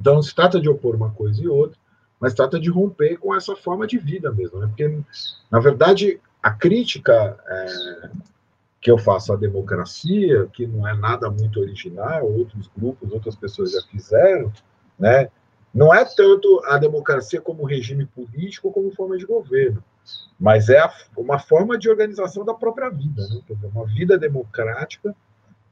Então, 0.00 0.14
não 0.14 0.22
se 0.22 0.34
trata 0.34 0.60
de 0.60 0.68
opor 0.68 0.94
uma 0.94 1.10
coisa 1.10 1.42
e 1.42 1.48
outra, 1.48 1.78
mas 2.20 2.34
trata 2.34 2.58
de 2.58 2.70
romper 2.70 3.18
com 3.18 3.34
essa 3.34 3.54
forma 3.54 3.86
de 3.86 3.98
vida 3.98 4.32
mesmo, 4.32 4.58
né? 4.58 4.66
Porque, 4.66 4.98
na 5.50 5.60
verdade, 5.60 6.20
a 6.42 6.50
crítica 6.50 7.36
é, 7.46 8.10
que 8.80 8.90
eu 8.90 8.98
faço 8.98 9.32
à 9.32 9.36
democracia, 9.36 10.46
que 10.52 10.66
não 10.66 10.86
é 10.86 10.94
nada 10.94 11.30
muito 11.30 11.60
original, 11.60 12.30
outros 12.30 12.70
grupos, 12.76 13.12
outras 13.12 13.34
pessoas 13.34 13.72
já 13.72 13.80
fizeram, 13.90 14.52
né? 14.98 15.30
Não 15.72 15.92
é 15.92 16.04
tanto 16.04 16.62
a 16.66 16.78
democracia 16.78 17.40
como 17.40 17.64
regime 17.64 18.06
político, 18.06 18.70
como 18.70 18.94
forma 18.94 19.16
de 19.16 19.26
governo, 19.26 19.82
mas 20.38 20.68
é 20.68 20.86
uma 21.16 21.38
forma 21.38 21.76
de 21.78 21.88
organização 21.88 22.44
da 22.44 22.54
própria 22.54 22.90
vida, 22.90 23.26
né? 23.26 23.40
Uma 23.74 23.86
vida 23.86 24.18
democrática 24.18 25.16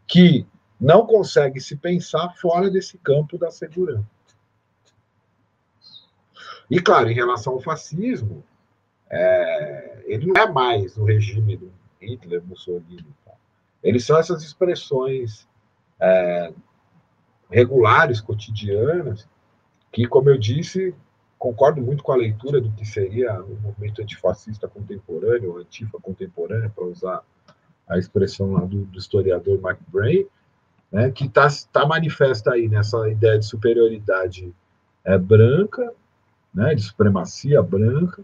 que 0.07 0.47
não 0.81 1.07
consegue 1.07 1.61
se 1.61 1.77
pensar 1.77 2.31
fora 2.37 2.71
desse 2.71 2.99
campo 2.99 3.39
da 3.39 3.51
segurança. 3.51 4.09
E, 6.71 6.81
claro, 6.81 7.11
em 7.11 7.15
relação 7.15 7.55
ao 7.55 7.61
fascismo, 7.61 8.43
é, 9.11 10.03
ele 10.07 10.27
não 10.27 10.41
é 10.41 10.51
mais 10.51 10.97
o 10.97 11.05
regime 11.05 11.57
do 11.57 11.71
Hitler, 12.01 12.43
Mussolini. 12.43 13.15
Eles 13.83 14.05
são 14.05 14.19
essas 14.19 14.43
expressões 14.43 15.47
é, 16.01 16.53
regulares, 17.51 18.21
cotidianas, 18.21 19.29
que, 19.93 20.07
como 20.07 20.31
eu 20.31 20.39
disse, 20.39 20.95
concordo 21.39 21.83
muito 21.83 22.03
com 22.03 22.13
a 22.13 22.17
leitura 22.17 22.61
do 22.61 22.73
que 22.73 22.87
seria 22.87 23.43
o 23.43 23.61
movimento 23.61 24.01
antifascista 24.01 24.67
contemporâneo, 24.67 25.59
antifa 25.59 25.99
contemporânea, 26.01 26.71
para 26.71 26.85
usar 26.85 27.23
a 27.87 27.99
expressão 27.99 28.53
lá 28.53 28.61
do, 28.61 28.87
do 28.87 28.99
historiador 28.99 29.61
Mark 29.61 29.79
Bray, 29.89 30.27
né, 30.93 31.11
que 31.11 31.25
está 31.25 31.49
tá 31.73 31.87
manifesta 31.87 32.53
aí 32.53 32.69
nessa 32.69 33.09
ideia 33.09 33.39
de 33.39 33.47
superioridade 33.47 34.53
é, 35.05 35.17
branca, 35.17 35.93
né, 36.55 36.75
de 36.75 36.83
supremacia 36.83 37.63
branca, 37.63 38.23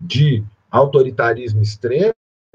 de 0.00 0.42
autoritarismo 0.70 1.62
extremo 1.62 2.14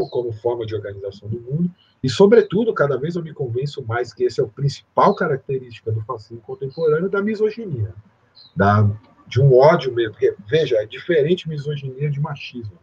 como 0.09 0.33
forma 0.33 0.65
de 0.65 0.73
organização 0.73 1.29
do 1.29 1.39
mundo, 1.39 1.71
e, 2.03 2.09
sobretudo, 2.09 2.73
cada 2.73 2.97
vez 2.97 3.15
eu 3.15 3.23
me 3.23 3.31
convenço 3.31 3.85
mais 3.85 4.11
que 4.11 4.23
esse 4.23 4.41
é 4.41 4.43
o 4.43 4.49
principal 4.49 5.13
característica 5.13 5.91
do 5.91 6.01
fascismo 6.01 6.41
contemporâneo, 6.41 7.09
da 7.09 7.21
misoginia 7.21 7.93
da, 8.55 8.89
de 9.27 9.41
um 9.41 9.55
ódio 9.57 9.93
mesmo. 9.93 10.13
Porque, 10.13 10.35
veja, 10.47 10.77
é 10.77 10.85
diferente 10.85 11.47
misoginia 11.47 12.09
de 12.09 12.19
machismo. 12.19 12.77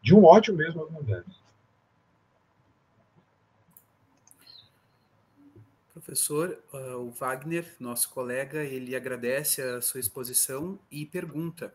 De 0.00 0.14
um 0.14 0.24
ódio 0.24 0.54
mesmo 0.54 0.82
às 0.82 0.90
mulheres. 0.90 1.41
Professor, 6.04 6.58
uh, 6.72 6.96
o 6.96 7.10
Wagner, 7.10 7.64
nosso 7.78 8.10
colega, 8.10 8.64
ele 8.64 8.96
agradece 8.96 9.62
a 9.62 9.80
sua 9.80 10.00
exposição 10.00 10.78
e 10.90 11.06
pergunta 11.06 11.72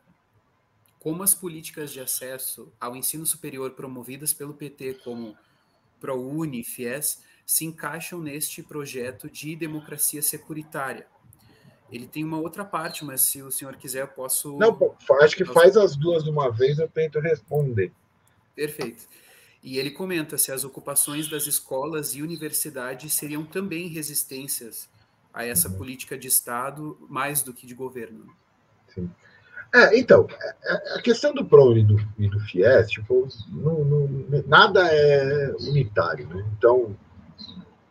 como 0.99 1.23
as 1.23 1.33
políticas 1.33 1.91
de 1.91 1.99
acesso 1.99 2.71
ao 2.79 2.95
ensino 2.95 3.25
superior 3.25 3.71
promovidas 3.71 4.33
pelo 4.33 4.53
PT, 4.53 4.95
como 5.03 5.37
ProUni, 5.99 6.63
FIES, 6.63 7.23
se 7.45 7.65
encaixam 7.65 8.19
neste 8.19 8.61
projeto 8.61 9.29
de 9.29 9.55
democracia 9.55 10.21
securitária, 10.21 11.07
ele 11.91 12.07
tem 12.07 12.23
uma 12.23 12.37
outra 12.37 12.65
parte, 12.65 13.05
mas 13.05 13.21
se 13.21 13.41
o 13.41 13.51
senhor 13.51 13.75
quiser, 13.77 14.01
eu 14.01 14.07
posso. 14.07 14.57
Não, 14.57 14.95
acho 15.21 15.35
que 15.35 15.45
faz 15.45 15.77
as 15.77 15.95
duas 15.95 16.23
de 16.23 16.29
uma 16.29 16.51
vez, 16.51 16.79
eu 16.79 16.87
tento 16.87 17.19
responder. 17.19 17.91
Perfeito. 18.53 19.07
E 19.63 19.77
ele 19.77 19.91
comenta 19.91 20.37
se 20.37 20.51
as 20.51 20.63
ocupações 20.63 21.27
das 21.27 21.47
escolas 21.47 22.13
e 22.15 22.21
universidades 22.21 23.13
seriam 23.13 23.43
também 23.43 23.87
resistências 23.87 24.89
a 25.33 25.45
essa 25.45 25.69
uhum. 25.69 25.77
política 25.77 26.17
de 26.17 26.27
Estado 26.27 26.97
mais 27.09 27.41
do 27.41 27.53
que 27.53 27.67
de 27.67 27.73
governo. 27.73 28.25
Sim. 28.93 29.09
É, 29.73 29.99
então, 29.99 30.27
é, 30.31 30.55
é, 30.63 30.95
a 30.95 31.01
questão 31.01 31.33
do 31.33 31.43
PRONE 31.45 31.81
e 31.81 31.83
do, 31.83 31.97
e 32.17 32.29
do 32.29 32.39
FIES, 32.39 32.89
tipo, 32.89 33.27
não, 33.49 33.83
não, 33.83 34.25
nada 34.47 34.87
é 34.87 35.53
unitário. 35.59 36.27
Né? 36.27 36.45
Então, 36.57 36.95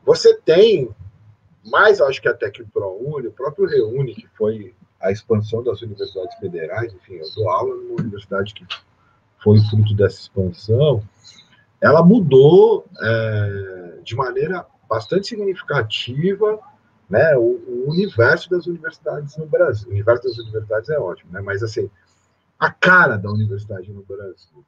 você 0.05 0.35
tem 0.39 0.89
mais 1.67 2.01
acho 2.01 2.23
que 2.23 2.29
até 2.29 2.51
que 2.51 2.63
o 2.63 2.67
ProUni, 2.67 3.27
o 3.27 3.33
próprio 3.33 3.69
Reúne, 3.69 4.15
que 4.15 4.29
foi 4.37 4.75
a 5.01 5.11
expansão 5.11 5.63
das 5.63 5.83
universidades 5.83 6.39
federais, 6.39 6.95
enfim, 6.95 7.15
eu 7.15 7.27
dou 7.35 7.51
aula 7.51 7.75
numa 7.75 8.01
universidade 8.01 8.55
que 8.55 8.65
foi 9.43 9.59
fruto 9.69 9.95
dessa 9.95 10.21
expansão, 10.21 11.03
ela 11.81 12.03
mudou 12.03 12.87
é, 13.01 13.99
de 14.03 14.15
maneira 14.15 14.67
bastante 14.89 15.29
significativa 15.29 16.59
né, 17.09 17.37
o, 17.37 17.41
o, 17.41 17.91
universo 17.91 18.51
das 18.51 18.67
universidades 18.67 19.37
no 19.37 19.47
Brasil. 19.47 19.89
O 19.89 19.93
universo 19.93 20.25
das 20.25 20.39
universidades 20.39 20.91
é 20.91 20.99
ótimo, 20.99 21.33
né, 21.33 21.41
mas 21.41 21.63
assim, 21.63 21.91
a 22.59 22.71
cara 22.71 23.17
da 23.17 23.31
universidade 23.31 23.93
no 23.93 24.03
Brasil. 24.03 24.65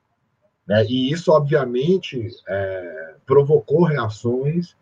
Né, 0.67 0.85
e 0.85 1.11
isso, 1.11 1.33
obviamente, 1.33 2.29
é, 2.47 3.15
provocou 3.27 3.85
reações 3.85 4.77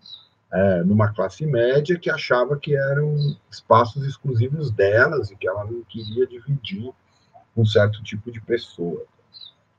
é, 0.53 0.83
numa 0.83 1.13
classe 1.13 1.47
média 1.47 1.99
que 1.99 2.11
achava 2.11 2.57
que 2.57 2.75
eram 2.75 3.37
espaços 3.51 4.07
exclusivos 4.07 4.71
delas 4.71 5.31
e 5.31 5.37
que 5.37 5.49
ela 5.49 5.65
não 5.65 5.83
queria 5.83 6.27
dividir 6.27 6.93
com 7.55 7.63
um 7.63 7.67
certo 7.67 8.03
tipo 8.03 8.31
de 8.31 8.41
pessoa. 8.41 9.03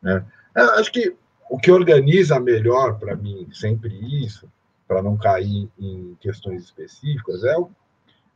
Né? 0.02 0.26
Eu 0.56 0.64
é, 0.64 0.80
acho 0.80 0.92
que 0.92 1.16
o 1.50 1.58
que 1.58 1.72
organiza 1.72 2.40
melhor 2.40 2.98
para 3.00 3.16
mim 3.16 3.48
sempre 3.52 3.94
isso, 4.26 4.52
para 4.88 5.02
não 5.02 5.18
cair 5.18 5.70
em 5.78 6.18
questões 6.20 6.64
específicas, 6.64 7.44
é 7.44 7.56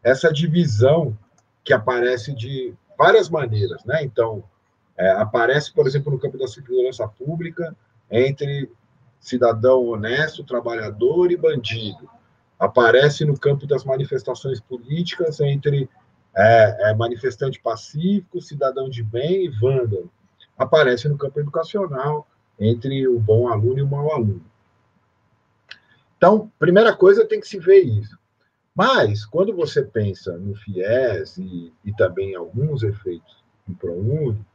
essa 0.03 0.31
divisão 0.31 1.17
que 1.63 1.73
aparece 1.73 2.33
de 2.33 2.73
várias 2.97 3.29
maneiras. 3.29 3.83
Né? 3.85 4.03
Então, 4.03 4.43
é, 4.97 5.11
aparece, 5.11 5.73
por 5.73 5.87
exemplo, 5.87 6.11
no 6.11 6.19
campo 6.19 6.37
da 6.37 6.47
segurança 6.47 7.07
pública, 7.07 7.75
entre 8.09 8.69
cidadão 9.19 9.85
honesto, 9.85 10.43
trabalhador 10.43 11.31
e 11.31 11.37
bandido 11.37 12.09
aparece 12.61 13.25
no 13.25 13.37
campo 13.37 13.65
das 13.65 13.83
manifestações 13.83 14.59
políticas 14.59 15.39
entre 15.39 15.89
é, 16.37 16.91
é, 16.91 16.93
manifestante 16.93 17.59
pacífico, 17.59 18.39
cidadão 18.39 18.87
de 18.87 19.01
bem 19.01 19.45
e 19.45 19.49
vândalo. 19.49 20.11
Aparece 20.55 21.09
no 21.09 21.17
campo 21.17 21.39
educacional 21.39 22.27
entre 22.59 23.07
o 23.07 23.19
bom 23.19 23.47
aluno 23.47 23.79
e 23.79 23.81
o 23.81 23.87
mau 23.87 24.11
aluno. 24.11 24.43
Então, 26.17 26.51
primeira 26.59 26.95
coisa, 26.95 27.25
tem 27.25 27.39
que 27.39 27.47
se 27.47 27.59
ver 27.59 27.81
isso. 27.81 28.17
Mas, 28.75 29.25
quando 29.25 29.55
você 29.55 29.83
pensa 29.83 30.37
no 30.37 30.55
FIES 30.55 31.37
e, 31.37 31.73
e 31.83 31.93
também 31.93 32.35
alguns 32.35 32.83
efeitos 32.83 33.43
do 33.67 33.75
ProUni, 33.75 34.45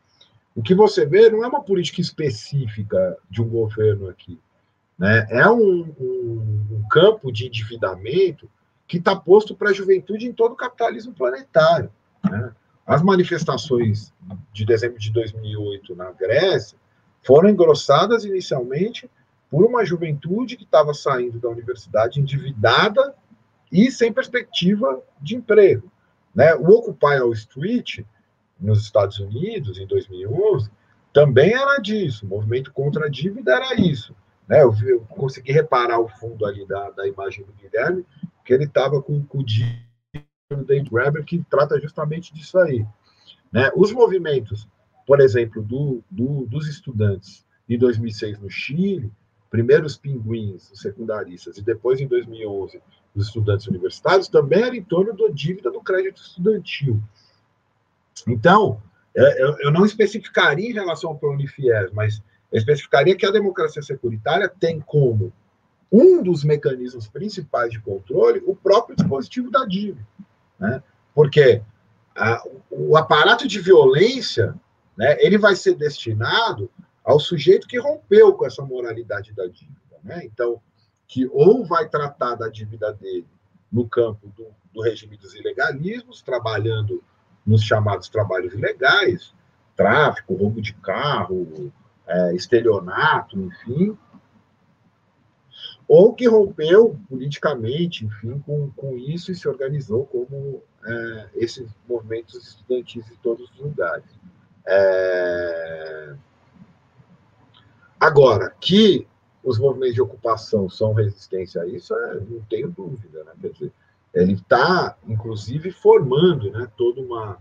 o 0.55 0.63
que 0.63 0.75
você 0.75 1.05
vê 1.05 1.29
não 1.29 1.45
é 1.45 1.49
uma 1.49 1.63
política 1.63 2.01
específica 2.01 3.19
de 3.29 3.43
um 3.43 3.49
governo 3.49 4.09
aqui. 4.09 4.41
Né? 4.99 5.27
É 5.29 5.51
um, 5.51 5.93
um, 6.01 6.67
um 6.71 6.85
campo 6.91 7.31
de 7.31 7.47
endividamento 7.47 8.49
que 8.87 8.97
está 8.99 9.15
posto 9.15 9.55
para 9.55 9.71
a 9.71 9.75
juventude 9.75 10.27
em 10.27 10.33
todo 10.33 10.53
o 10.53 10.57
capitalismo 10.57 11.13
planetário. 11.13 11.91
Né? 12.25 12.53
As 12.87 13.03
manifestações 13.03 14.15
de 14.53 14.65
dezembro 14.65 14.99
de 14.99 15.13
2008 15.13 15.95
na 15.95 16.13
Grécia 16.13 16.79
foram 17.27 17.49
engrossadas 17.49 18.25
inicialmente 18.25 19.11
por 19.51 19.65
uma 19.65 19.85
juventude 19.85 20.57
que 20.57 20.65
estava 20.65 20.95
saindo 20.95 21.41
da 21.41 21.49
universidade 21.49 22.21
endividada 22.21 23.15
e 23.71 23.91
sem 23.91 24.13
perspectiva 24.13 25.03
de 25.21 25.35
emprego. 25.35 25.91
Né? 26.35 26.55
O 26.55 26.69
Occupy 26.71 27.19
Wall 27.21 27.33
Street, 27.33 28.01
nos 28.61 28.83
Estados 28.83 29.19
Unidos, 29.19 29.79
em 29.79 29.87
2011, 29.87 30.71
também 31.13 31.53
era 31.53 31.79
disso. 31.79 32.25
O 32.27 32.29
movimento 32.29 32.73
contra 32.73 33.07
a 33.07 33.09
dívida 33.09 33.55
era 33.55 33.75
isso. 33.81 34.15
Né? 34.47 34.63
Eu, 34.63 34.71
vi, 34.71 34.91
eu, 34.91 35.01
consegui 35.01 35.51
reparar 35.51 35.99
o 35.99 36.09
fundo 36.09 36.47
ali 36.47 36.65
da, 36.67 36.91
da 36.91 37.09
imagem 37.09 37.45
do 37.45 37.53
Guilherme, 37.55 38.07
que 38.45 38.55
ele 38.55 38.65
estava 38.65 39.03
com, 39.03 39.23
com 39.25 39.39
o 39.39 40.65
David 40.65 40.91
Graeber, 40.91 41.25
que 41.25 41.45
trata 41.51 41.81
justamente 41.81 42.33
disso 42.33 42.57
aí. 42.59 42.87
Né? 43.51 43.71
Os 43.75 43.93
movimentos, 43.93 44.69
por 45.07 45.21
exemplo, 45.21 45.63
do, 45.63 46.03
do, 46.11 46.47
dos 46.47 46.69
estudantes 46.69 47.47
em 47.69 47.79
2006 47.79 48.39
no 48.41 48.51
Chile, 48.51 49.11
primeiro 49.49 49.87
os 49.87 49.97
pinguins, 49.97 50.71
os 50.71 50.81
secundaristas, 50.81 51.57
e 51.57 51.63
depois, 51.63 52.01
em 52.01 52.07
2011, 52.07 52.83
os 53.15 53.27
estudantes 53.27 53.67
universitários, 53.67 54.29
também 54.29 54.63
era 54.63 54.77
em 54.77 54.83
torno 54.83 55.17
da 55.17 55.29
dívida 55.29 55.71
do 55.71 55.81
crédito 55.81 56.21
estudantil. 56.21 57.01
Então, 58.27 58.83
é, 59.15 59.43
eu, 59.43 59.57
eu 59.61 59.71
não 59.71 59.87
especificaria 59.87 60.69
em 60.69 60.75
relação 60.75 61.11
ao 61.11 61.19
plano 61.19 61.37
Unifies, 61.37 61.91
mas 61.93 62.23
eu 62.53 62.59
especificaria 62.59 63.17
que 63.17 63.25
a 63.25 63.31
democracia 63.31 63.83
securitária 63.83 64.49
tem 64.49 64.81
como 64.81 65.33
um 65.91 66.23
dos 66.23 66.45
mecanismos 66.45 67.07
principais 67.07 67.71
de 67.71 67.81
controle 67.81 68.43
o 68.45 68.55
próprio 68.55 68.97
dispositivo 68.97 69.51
da 69.51 69.65
dívida. 69.65 70.07
Né? 70.59 70.83
Porque 71.15 71.63
a, 72.15 72.43
o 72.71 72.97
aparato 72.97 73.47
de 73.47 73.61
violência 73.61 74.55
né, 74.97 75.17
ele 75.21 75.39
vai 75.39 75.55
ser 75.55 75.75
destinado 75.75 76.71
ao 77.05 77.21
sujeito 77.21 77.69
que 77.69 77.79
rompeu 77.79 78.33
com 78.35 78.47
essa 78.47 78.63
moralidade 78.63 79.33
da 79.33 79.47
dívida. 79.47 79.97
Né? 80.03 80.23
Então, 80.25 80.61
que 81.07 81.27
ou 81.33 81.65
vai 81.65 81.89
tratar 81.89 82.35
da 82.35 82.49
dívida 82.49 82.93
dele 82.93 83.27
no 83.71 83.89
campo 83.89 84.29
do, 84.37 84.47
do 84.73 84.83
regime 84.83 85.17
dos 85.17 85.35
ilegalismos, 85.35 86.23
trabalhando 86.23 87.03
nos 87.45 87.63
chamados 87.63 88.09
trabalhos 88.09 88.55
ilegais, 88.55 89.33
tráfico, 89.77 90.35
roubo 90.35 90.61
de 90.61 90.75
carro, 90.75 91.73
é, 92.07 92.35
estelionato, 92.35 93.39
enfim, 93.39 93.97
ou 95.89 96.13
que 96.13 96.27
rompeu 96.27 96.99
politicamente, 97.09 98.05
enfim, 98.05 98.41
com, 98.41 98.71
com 98.71 98.97
isso 98.97 99.31
e 99.31 99.37
se 99.37 99.49
organizou 99.49 100.05
como 100.07 100.63
é, 100.85 101.29
esses 101.37 101.69
movimentos 101.89 102.35
estudantis 102.35 103.09
em 103.11 103.17
todos 103.17 103.51
os 103.51 103.59
lugares. 103.59 104.07
É... 104.67 106.15
Agora, 107.99 108.55
que 108.61 109.07
os 109.43 109.59
movimentos 109.59 109.95
de 109.95 110.03
ocupação 110.03 110.69
são 110.69 110.93
resistência 110.93 111.63
a 111.63 111.67
isso, 111.67 111.95
é, 111.95 112.21
não 112.21 112.41
tenho 112.43 112.69
dúvida, 112.69 113.23
né? 113.25 113.33
Quer 113.41 113.53
dizer, 113.53 113.73
ele 114.13 114.33
está, 114.33 114.97
inclusive, 115.07 115.71
formando 115.71 116.51
né, 116.51 116.69
toda 116.77 117.01
uma, 117.01 117.39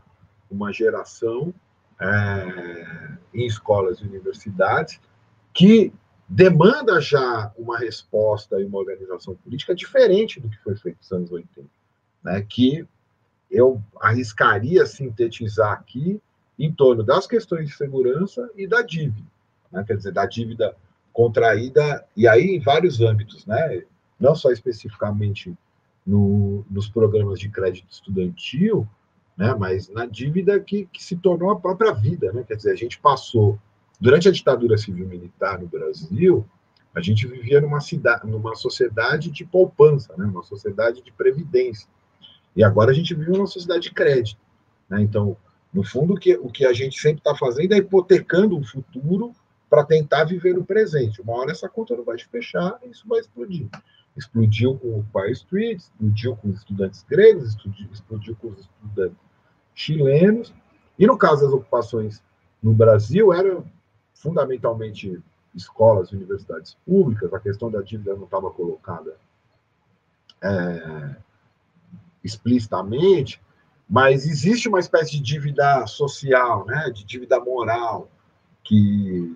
uma 0.52 0.72
geração 0.72 1.54
é, 2.00 3.18
em 3.34 3.46
escolas 3.46 4.00
e 4.00 4.04
universidades 4.04 5.00
que 5.54 5.92
demanda 6.28 7.00
já 7.00 7.52
uma 7.58 7.78
resposta 7.78 8.60
e 8.60 8.66
uma 8.66 8.80
organização 8.80 9.36
política 9.36 9.74
diferente 9.74 10.40
do 10.40 10.50
que 10.50 10.58
foi 10.58 10.76
feito 10.76 10.98
nos 10.98 11.12
anos 11.12 11.32
80, 11.32 11.68
né, 12.24 12.46
que 12.48 12.86
eu 13.50 13.82
arriscaria 14.02 14.86
sintetizar 14.86 15.72
aqui 15.72 16.22
em 16.58 16.72
torno 16.72 17.04
das 17.04 17.28
questões 17.28 17.70
de 17.70 17.76
segurança 17.76 18.50
e 18.56 18.68
da 18.68 18.82
dívida, 18.82 19.28
né, 19.72 19.84
quer 19.86 19.98
dizer, 19.98 20.12
da 20.12 20.26
dívida 20.26 20.76
contraída, 21.12 22.06
e 22.16 22.28
aí 22.28 22.56
em 22.56 22.60
vários 22.60 23.02
âmbitos, 23.02 23.46
né, 23.46 23.84
não 24.20 24.36
só 24.36 24.52
especificamente 24.52 25.54
no, 26.06 26.66
nos 26.70 26.90
programas 26.90 27.40
de 27.40 27.50
crédito 27.50 27.88
estudantil, 27.90 28.88
né, 29.36 29.54
mas 29.58 29.90
na 29.90 30.06
dívida 30.06 30.60
que, 30.60 30.86
que 30.86 31.04
se 31.04 31.16
tornou 31.16 31.52
a 31.52 31.60
própria 31.60 31.92
vida, 31.92 32.32
né, 32.32 32.44
quer 32.48 32.56
dizer, 32.56 32.72
a 32.72 32.76
gente 32.76 33.00
passou 33.00 33.60
Durante 34.00 34.28
a 34.28 34.32
ditadura 34.32 34.78
civil-militar 34.78 35.60
no 35.60 35.68
Brasil, 35.68 36.46
a 36.94 37.02
gente 37.02 37.28
vivia 37.28 37.62
numa, 37.62 37.80
cidade, 37.80 38.28
numa 38.28 38.56
sociedade 38.56 39.32
de 39.32 39.46
poupança, 39.46 40.14
né? 40.18 40.26
uma 40.26 40.44
sociedade 40.44 41.02
de 41.02 41.12
previdência. 41.12 41.88
E 42.56 42.64
agora 42.64 42.92
a 42.92 42.94
gente 42.94 43.14
vive 43.14 43.32
numa 43.32 43.48
sociedade 43.48 43.84
de 43.84 43.92
crédito. 43.92 44.40
Né? 44.90 45.02
Então, 45.02 45.36
no 45.76 45.84
fundo, 45.84 46.14
o 46.14 46.18
que, 46.18 46.38
o 46.38 46.50
que 46.50 46.66
a 46.66 46.72
gente 46.72 46.98
sempre 46.98 47.18
está 47.18 47.36
fazendo 47.36 47.74
é 47.74 47.78
hipotecando 47.78 48.58
o 48.58 48.64
futuro 48.64 49.36
para 49.70 49.84
tentar 49.84 50.24
viver 50.24 50.58
o 50.58 50.64
presente. 50.64 51.22
Uma 51.22 51.34
hora 51.34 51.52
essa 51.52 51.68
conta 51.68 51.98
não 51.98 52.06
vai 52.06 52.18
fechar 52.18 52.80
e 52.82 52.92
isso 52.92 53.06
vai 53.06 53.20
explodir. 53.20 53.68
Explodiu 54.16 54.78
com 54.78 55.00
o 55.00 55.06
Fire 55.12 55.34
Street, 55.34 55.80
explodiu 55.80 56.38
com 56.38 56.48
os 56.48 56.60
estudantes 56.60 57.04
gregos, 57.04 57.50
explodiu, 57.50 57.90
explodiu 57.92 58.36
com 58.38 58.48
os 58.48 58.60
estudantes 58.62 59.18
chilenos. 59.74 60.54
E 60.98 61.06
no 61.06 61.18
caso 61.18 61.44
das 61.44 61.52
ocupações 61.52 62.24
no 62.64 62.74
Brasil, 62.74 63.34
era 63.34 63.62
fundamentalmente 64.14 65.22
escolas 65.54 66.14
universidades 66.14 66.78
públicas, 66.86 67.34
a 67.34 67.40
questão 67.40 67.70
da 67.70 67.82
dívida 67.82 68.16
não 68.16 68.24
estava 68.24 68.50
colocada 68.50 69.18
é, 70.42 71.16
explicitamente, 72.24 73.42
mas 73.90 74.26
existe 74.26 74.68
uma 74.68 74.80
espécie 74.80 75.12
de 75.12 75.22
dívida 75.22 75.86
social, 75.88 76.66
né, 76.66 76.90
de 76.94 77.04
dívida 77.04 77.40
moral, 77.40 78.10
que, 78.64 79.36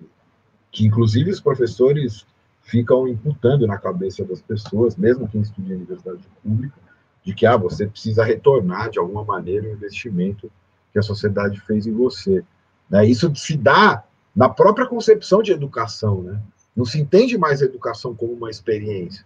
que 0.72 0.84
inclusive 0.86 1.30
os 1.30 1.40
professores 1.40 2.26
ficam 2.62 3.06
imputando 3.08 3.66
na 3.66 3.78
cabeça 3.78 4.24
das 4.24 4.40
pessoas, 4.40 4.96
mesmo 4.96 5.28
quem 5.28 5.40
estuda 5.40 5.72
em 5.72 5.76
universidade 5.76 6.22
pública, 6.42 6.76
de 7.24 7.34
que 7.34 7.46
ah, 7.46 7.56
você 7.56 7.86
precisa 7.86 8.24
retornar 8.24 8.90
de 8.90 8.98
alguma 8.98 9.24
maneira 9.24 9.68
o 9.68 9.72
investimento 9.72 10.50
que 10.92 10.98
a 10.98 11.02
sociedade 11.02 11.60
fez 11.60 11.86
em 11.86 11.92
você. 11.92 12.44
Né? 12.88 13.06
Isso 13.06 13.34
se 13.36 13.56
dá 13.56 14.04
na 14.34 14.48
própria 14.48 14.86
concepção 14.86 15.42
de 15.42 15.52
educação, 15.52 16.22
né? 16.22 16.40
Não 16.74 16.84
se 16.84 17.00
entende 17.00 17.36
mais 17.36 17.60
a 17.60 17.64
educação 17.64 18.14
como 18.14 18.32
uma 18.32 18.48
experiência, 18.48 19.24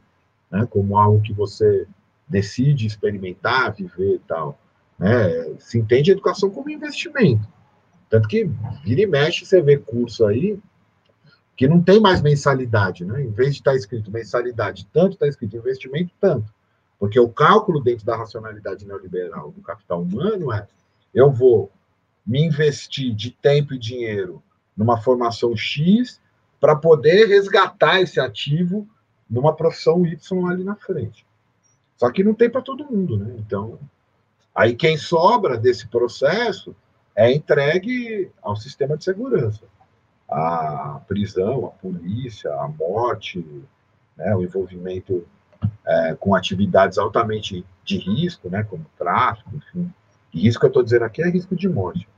né? 0.51 0.67
Como 0.69 0.99
algo 0.99 1.21
que 1.21 1.33
você 1.33 1.87
decide 2.27 2.87
experimentar, 2.87 3.75
viver 3.75 4.15
e 4.15 4.19
tal. 4.21 4.59
Né? 4.99 5.55
Se 5.59 5.79
entende 5.79 6.11
a 6.11 6.15
educação 6.15 6.51
como 6.51 6.71
investimento. 6.71 7.47
Tanto 8.09 8.29
que 8.29 8.45
vira 8.85 9.03
e 9.03 9.07
mexe, 9.07 9.45
você 9.45 9.61
vê 9.61 9.77
curso 9.77 10.25
aí 10.27 10.59
que 11.57 11.69
não 11.69 11.81
tem 11.81 12.01
mais 12.01 12.21
mensalidade, 12.21 13.05
né? 13.05 13.23
Em 13.23 13.31
vez 13.31 13.55
de 13.55 13.61
estar 13.61 13.73
tá 13.73 13.77
escrito 13.77 14.11
mensalidade, 14.11 14.89
tanto 14.93 15.15
está 15.15 15.27
escrito 15.27 15.57
investimento, 15.57 16.13
tanto. 16.21 16.53
Porque 16.99 17.19
o 17.19 17.29
cálculo 17.29 17.83
dentro 17.83 18.05
da 18.05 18.17
racionalidade 18.17 18.87
neoliberal 18.87 19.51
do 19.53 19.61
capital 19.63 20.03
humano 20.03 20.53
é: 20.53 20.67
eu 21.15 21.31
vou 21.31 21.71
me 22.27 22.43
investir 22.43 23.15
de 23.15 23.31
tempo 23.31 23.75
e 23.75 23.79
dinheiro 23.79 24.43
numa 24.77 25.01
formação 25.01 25.57
X 25.57 26.21
para 26.61 26.75
poder 26.75 27.27
resgatar 27.27 28.01
esse 28.01 28.19
ativo 28.19 28.89
numa 29.29 29.55
profissão 29.55 30.05
Y 30.07 30.49
ali 30.49 30.65
na 30.65 30.75
frente. 30.75 31.27
Só 31.97 32.11
que 32.11 32.25
não 32.25 32.35
tem 32.35 32.51
para 32.51 32.63
todo 32.63 32.91
mundo, 32.91 33.17
né? 33.17 33.35
Então, 33.39 33.79
aí 34.55 34.75
quem 34.75 34.97
sobra 34.97 35.57
desse 35.57 35.87
processo 35.89 36.75
é 37.17 37.33
entregue 37.33 38.31
ao 38.43 38.57
sistema 38.57 38.97
de 38.97 39.05
segurança. 39.05 39.65
A 40.29 41.01
prisão, 41.07 41.67
a 41.67 41.71
polícia, 41.71 42.53
a 42.53 42.69
morte, 42.69 43.45
né, 44.17 44.35
o 44.35 44.43
envolvimento 44.43 45.27
é, 45.87 46.15
com 46.15 46.35
atividades 46.35 46.99
altamente 46.99 47.65
de 47.85 47.99
risco, 47.99 48.49
né, 48.49 48.63
como 48.65 48.85
tráfico, 48.99 49.51
enfim. 49.55 49.93
E 50.33 50.41
risco 50.41 50.61
que 50.61 50.67
eu 50.67 50.69
estou 50.69 50.83
dizendo 50.83 51.05
aqui 51.05 51.23
é 51.23 51.29
risco 51.29 51.55
de 51.55 51.69
morte. 51.69 52.09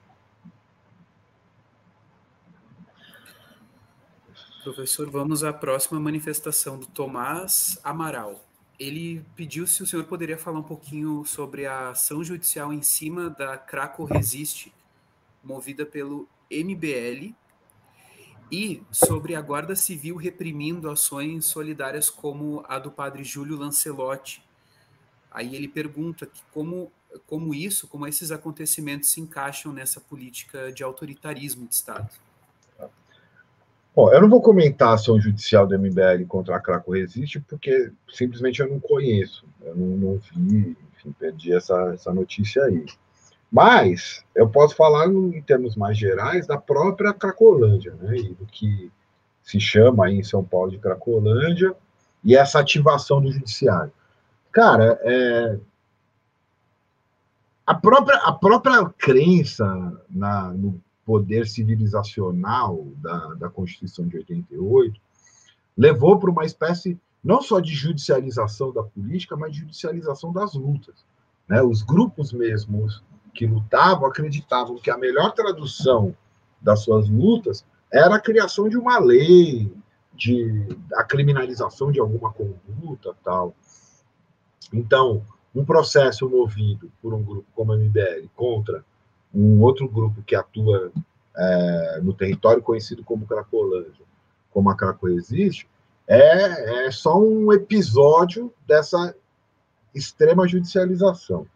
Professor, 4.62 5.09
vamos 5.11 5.45
à 5.45 5.53
próxima 5.53 6.01
manifestação 6.01 6.78
do 6.78 6.87
Tomás 6.87 7.78
Amaral. 7.84 8.46
Ele 8.79 9.24
pediu 9.35 9.66
se 9.66 9.83
o 9.83 9.87
senhor 9.87 10.05
poderia 10.05 10.37
falar 10.37 10.59
um 10.59 10.62
pouquinho 10.62 11.24
sobre 11.24 11.64
a 11.64 11.91
ação 11.91 12.22
judicial 12.22 12.72
em 12.72 12.83
cima 12.83 13.31
da 13.31 13.57
Craco 13.57 14.05
Resiste, 14.05 14.72
movida 15.42 15.87
pelo 15.87 16.29
MBL, 16.51 17.34
e 18.51 18.83
sobre 18.92 19.34
a 19.34 19.41
Guarda 19.41 19.75
Civil 19.75 20.17
reprimindo 20.17 20.91
ações 20.91 21.46
solidárias 21.46 22.11
como 22.11 22.64
a 22.68 22.79
do 22.79 22.91
padre 22.91 23.25
Júlio 23.25 23.57
Lancelotti. 23.57 24.42
Aí 25.30 25.57
ele 25.57 25.68
pergunta 25.68 26.30
como, 26.53 26.92
como 27.26 27.55
isso, 27.55 27.88
como 27.88 28.07
esses 28.07 28.30
acontecimentos 28.30 29.09
se 29.09 29.21
encaixam 29.21 29.72
nessa 29.72 30.01
política 30.01 30.71
de 30.71 30.83
autoritarismo 30.83 31.67
de 31.67 31.75
Estado. 31.75 32.26
Bom, 33.97 34.13
eu 34.13 34.21
não 34.21 34.29
vou 34.29 34.43
comentar 34.43 34.91
a 34.91 34.95
ação 34.95 35.18
judicial 35.18 35.67
do 35.67 35.79
MBL 35.79 36.27
contra 36.29 36.55
a 36.55 36.61
Craco 36.61 36.93
Resiste, 36.93 37.41
porque 37.41 37.91
simplesmente 38.13 38.61
eu 38.61 38.68
não 38.68 38.79
conheço, 38.79 39.47
eu 39.63 39.75
não, 39.75 39.87
não 39.87 40.18
vi, 40.18 40.77
enfim, 40.93 41.13
perdi 41.18 41.55
essa, 41.55 41.93
essa 41.95 42.13
notícia 42.13 42.63
aí. 42.64 42.85
Mas 43.51 44.23
eu 44.35 44.47
posso 44.51 44.77
falar 44.77 45.07
em 45.07 45.41
termos 45.41 45.77
mais 45.77 45.97
gerais 45.97 46.47
da 46.47 46.59
própria 46.59 47.14
Cracolândia, 47.14 47.95
né, 47.95 48.18
e 48.18 48.35
do 48.35 48.45
que 48.45 48.93
se 49.43 49.59
chama 49.59 50.05
aí 50.05 50.18
em 50.18 50.23
São 50.23 50.45
Paulo 50.45 50.71
de 50.71 50.79
Cracolândia, 50.79 51.75
e 52.23 52.37
essa 52.37 52.61
ativação 52.61 53.23
do 53.23 53.33
judiciário. 53.33 53.93
Cara, 54.53 55.01
é, 55.05 55.59
a 57.67 57.75
própria, 57.75 58.18
a 58.18 58.33
própria 58.33 58.85
crença 58.99 59.64
na, 60.11 60.53
no 60.53 60.79
poder 61.07 61.46
civilizacional 61.46 62.88
da, 62.96 63.34
da 63.34 63.49
Constituição 63.49 64.08
de 64.08 64.16
88 64.16 65.00
levou 65.78 66.18
para 66.18 66.30
uma 66.30 66.45
espécie 66.45 66.99
não 67.22 67.41
só 67.41 67.61
de 67.61 67.72
judicialização 67.72 68.72
da 68.72 68.83
política, 68.83 69.37
mas 69.37 69.53
de 69.53 69.61
judicialização 69.61 70.33
das 70.33 70.54
lutas. 70.54 71.04
Né? 71.49 71.62
Os 71.62 71.83
grupos 71.83 72.33
mesmos 72.33 73.03
que 73.33 73.46
lutavam 73.46 74.07
acreditavam 74.08 74.76
que 74.76 74.91
a 74.91 74.99
melhor 74.99 75.33
tradução 75.33 76.14
das 76.61 76.80
suas 76.80 77.08
lutas 77.08 77.64
era 77.92 78.16
a 78.16 78.20
criação 78.20 78.68
de 78.68 78.76
uma 78.76 78.99
lei, 78.99 79.72
de 80.12 80.66
a 80.95 81.04
criminalização 81.04 81.92
de 81.92 82.00
alguma 82.00 82.33
conduta, 82.33 83.14
tal. 83.22 83.54
Então, 84.72 85.22
um 85.54 85.64
processo 85.64 86.28
movido 86.28 86.91
por 87.00 87.14
um 87.14 87.22
grupo 87.22 87.46
como 87.54 87.72
a 87.72 87.76
MBL 87.76 88.28
contra 88.34 88.84
um 89.35 89.61
outro 89.61 89.89
grupo 89.89 90.23
que 90.23 90.35
atua 90.35 90.93
é, 91.37 92.01
no 92.03 92.13
território 92.15 92.63
conhecido 92.63 93.05
como 93.05 93.27
Cracolândia, 93.27 94.05
como 94.51 94.71
a 94.71 94.77
Craco 94.77 95.09
existe, 95.09 95.69
é, 96.07 96.87
é 96.87 96.91
só 96.91 97.19
um 97.19 97.53
episódio 97.53 98.53
dessa 98.67 99.15
extrema 99.95 100.47
judicialização. 100.47 101.47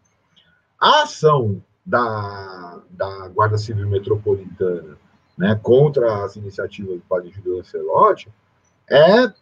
A 0.79 1.03
ação 1.03 1.63
da, 1.85 2.81
da 2.89 3.27
Guarda 3.29 3.57
Civil 3.57 3.87
Metropolitana 3.87 4.97
né, 5.41 5.59
contra 5.61 6.23
as 6.23 6.35
iniciativas 6.35 6.97
do 6.97 7.01
padre 7.01 7.31
Júlio 7.31 7.57
Lancelotti, 7.57 8.31
é 8.87 9.33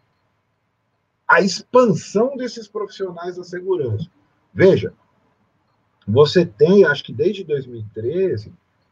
a 1.28 1.42
expansão 1.42 2.38
desses 2.38 2.70
profissionais 2.70 3.36
da 3.36 3.44
segurança. 3.44 4.10
Veja, 4.54 4.94
você 6.10 6.46
tem, 6.46 6.86
acho 6.86 7.04
que 7.04 7.14
desde 7.14 7.44
2013, 7.44 8.52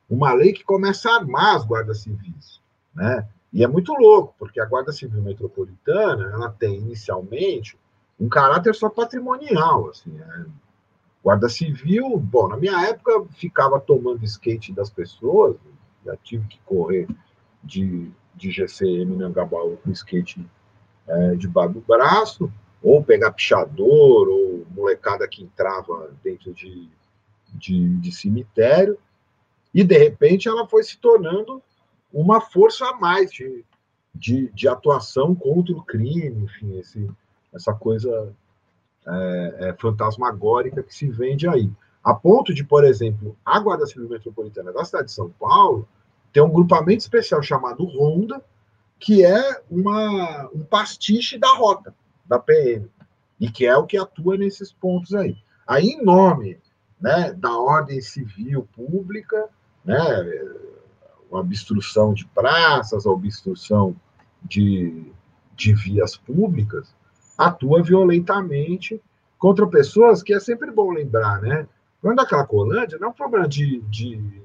uma 0.09 0.33
lei 0.33 0.53
que 0.53 0.63
começa 0.63 1.09
a 1.09 1.15
armar 1.15 1.55
as 1.55 1.65
guardas 1.65 2.01
civis, 2.01 2.61
né? 2.93 3.27
E 3.51 3.63
é 3.63 3.67
muito 3.67 3.93
louco, 3.93 4.35
porque 4.37 4.59
a 4.59 4.65
Guarda 4.65 4.91
Civil 4.91 5.21
Metropolitana, 5.21 6.31
ela 6.31 6.49
tem 6.49 6.75
inicialmente 6.75 7.77
um 8.19 8.27
caráter 8.27 8.75
só 8.75 8.89
patrimonial, 8.89 9.89
assim, 9.89 10.19
é, 10.19 10.45
Guarda 11.23 11.49
Civil, 11.49 12.17
bom, 12.17 12.47
na 12.47 12.57
minha 12.57 12.79
época 12.87 13.25
ficava 13.31 13.79
tomando 13.79 14.23
skate 14.23 14.73
das 14.73 14.89
pessoas, 14.89 15.55
já 16.05 16.15
tive 16.17 16.47
que 16.47 16.59
correr 16.65 17.07
de, 17.63 18.11
de 18.35 18.51
GCM 18.51 19.15
em 19.15 19.23
Angabaú 19.23 19.77
com 19.77 19.91
skate 19.91 20.45
é, 21.07 21.35
debaixo 21.35 21.73
do 21.73 21.81
braço, 21.81 22.51
ou 22.83 23.03
pegar 23.03 23.31
pichador, 23.31 24.27
ou 24.27 24.65
molecada 24.69 25.27
que 25.27 25.43
entrava 25.43 26.11
dentro 26.23 26.53
de, 26.53 26.89
de, 27.53 27.95
de 27.97 28.11
cemitério, 28.11 28.97
e 29.73 29.83
de 29.83 29.97
repente 29.97 30.47
ela 30.47 30.67
foi 30.67 30.83
se 30.83 30.97
tornando 30.97 31.61
uma 32.11 32.41
força 32.41 32.85
a 32.85 32.97
mais 32.97 33.31
de, 33.31 33.63
de, 34.13 34.49
de 34.49 34.67
atuação 34.67 35.35
contra 35.35 35.73
o 35.73 35.83
crime, 35.83 36.43
enfim, 36.43 36.79
esse, 36.79 37.09
essa 37.53 37.73
coisa 37.73 38.33
é, 39.05 39.55
é, 39.59 39.73
fantasmagórica 39.79 40.83
que 40.83 40.93
se 40.93 41.07
vende 41.09 41.47
aí. 41.47 41.69
A 42.03 42.13
ponto 42.13 42.53
de, 42.53 42.63
por 42.63 42.83
exemplo, 42.83 43.37
a 43.45 43.59
Guarda 43.59 43.85
Civil 43.85 44.09
Metropolitana 44.09 44.71
da 44.71 44.83
cidade 44.85 45.05
de 45.05 45.11
São 45.11 45.29
Paulo 45.29 45.87
tem 46.31 46.41
um 46.41 46.51
grupamento 46.51 47.01
especial 47.01 47.41
chamado 47.41 47.85
Ronda, 47.85 48.43
que 48.99 49.23
é 49.23 49.61
uma, 49.69 50.49
um 50.53 50.63
pastiche 50.63 51.37
da 51.37 51.53
rota 51.53 51.93
da 52.25 52.39
PM, 52.39 52.89
e 53.39 53.49
que 53.49 53.65
é 53.65 53.75
o 53.77 53.85
que 53.85 53.97
atua 53.97 54.37
nesses 54.37 54.71
pontos 54.71 55.13
aí. 55.13 55.37
Aí, 55.67 55.89
em 55.89 56.03
nome 56.03 56.57
né, 56.99 57.33
da 57.33 57.57
ordem 57.57 58.01
civil 58.01 58.67
pública, 58.75 59.49
né, 59.85 59.95
a 61.31 61.37
obstrução 61.37 62.13
de 62.13 62.25
praças, 62.27 63.05
a 63.05 63.11
obstrução 63.11 63.95
de, 64.43 65.11
de 65.55 65.73
vias 65.73 66.15
públicas, 66.17 66.95
atua 67.37 67.83
violentamente 67.83 69.01
contra 69.37 69.67
pessoas 69.67 70.23
que 70.23 70.33
é 70.33 70.39
sempre 70.39 70.71
bom 70.71 70.91
lembrar, 70.91 71.41
né? 71.41 71.67
O 71.97 72.01
problema 72.01 72.23
da 72.23 72.29
Cracolândia 72.29 72.97
não 72.97 73.07
é 73.07 73.11
um 73.11 73.13
problema 73.13 73.47
de, 73.47 73.81
de, 73.81 74.41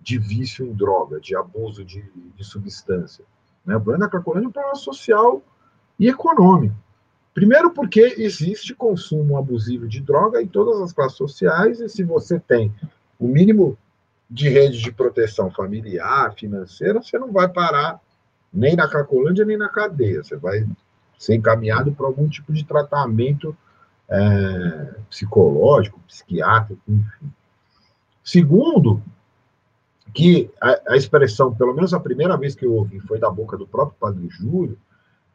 de 0.00 0.18
vício 0.18 0.66
em 0.66 0.72
droga, 0.72 1.20
de 1.20 1.34
abuso 1.34 1.84
de, 1.84 2.02
de 2.02 2.44
substância. 2.44 3.24
Né? 3.64 3.76
O 3.76 3.80
problema 3.80 4.04
da 4.04 4.10
Cracolândia 4.10 4.46
é 4.46 4.48
um 4.48 4.52
problema 4.52 4.76
social 4.76 5.42
e 5.98 6.08
econômico. 6.08 6.74
Primeiro, 7.34 7.70
porque 7.70 8.14
existe 8.18 8.74
consumo 8.74 9.38
abusivo 9.38 9.88
de 9.88 10.00
droga 10.00 10.42
em 10.42 10.46
todas 10.46 10.80
as 10.80 10.92
classes 10.92 11.16
sociais, 11.16 11.80
e 11.80 11.88
se 11.88 12.02
você 12.02 12.38
tem 12.38 12.72
o 13.18 13.26
mínimo 13.26 13.78
de 14.28 14.48
rede 14.48 14.78
de 14.78 14.92
proteção 14.92 15.50
familiar, 15.50 16.34
financeira, 16.34 17.02
você 17.02 17.18
não 17.18 17.32
vai 17.32 17.48
parar 17.48 18.00
nem 18.52 18.76
na 18.76 18.88
Cracolândia 18.88 19.44
nem 19.44 19.56
na 19.56 19.68
cadeia. 19.68 20.22
Você 20.22 20.36
vai 20.36 20.66
ser 21.18 21.34
encaminhado 21.34 21.92
para 21.92 22.06
algum 22.06 22.28
tipo 22.28 22.52
de 22.52 22.64
tratamento 22.64 23.56
é, 24.08 24.94
psicológico, 25.08 26.00
psiquiátrico, 26.00 26.82
enfim. 26.86 27.32
Segundo, 28.22 29.02
que 30.12 30.50
a, 30.60 30.92
a, 30.92 30.96
expressão, 30.96 31.54
pelo 31.54 31.74
menos 31.74 31.94
a 31.94 32.00
primeira 32.00 32.36
vez 32.36 32.54
que 32.54 32.66
eu 32.66 32.74
ouvi, 32.74 33.00
foi 33.00 33.18
da 33.18 33.30
boca 33.30 33.56
do 33.56 33.66
próprio 33.66 33.96
Padre 33.98 34.28
Júlio, 34.28 34.78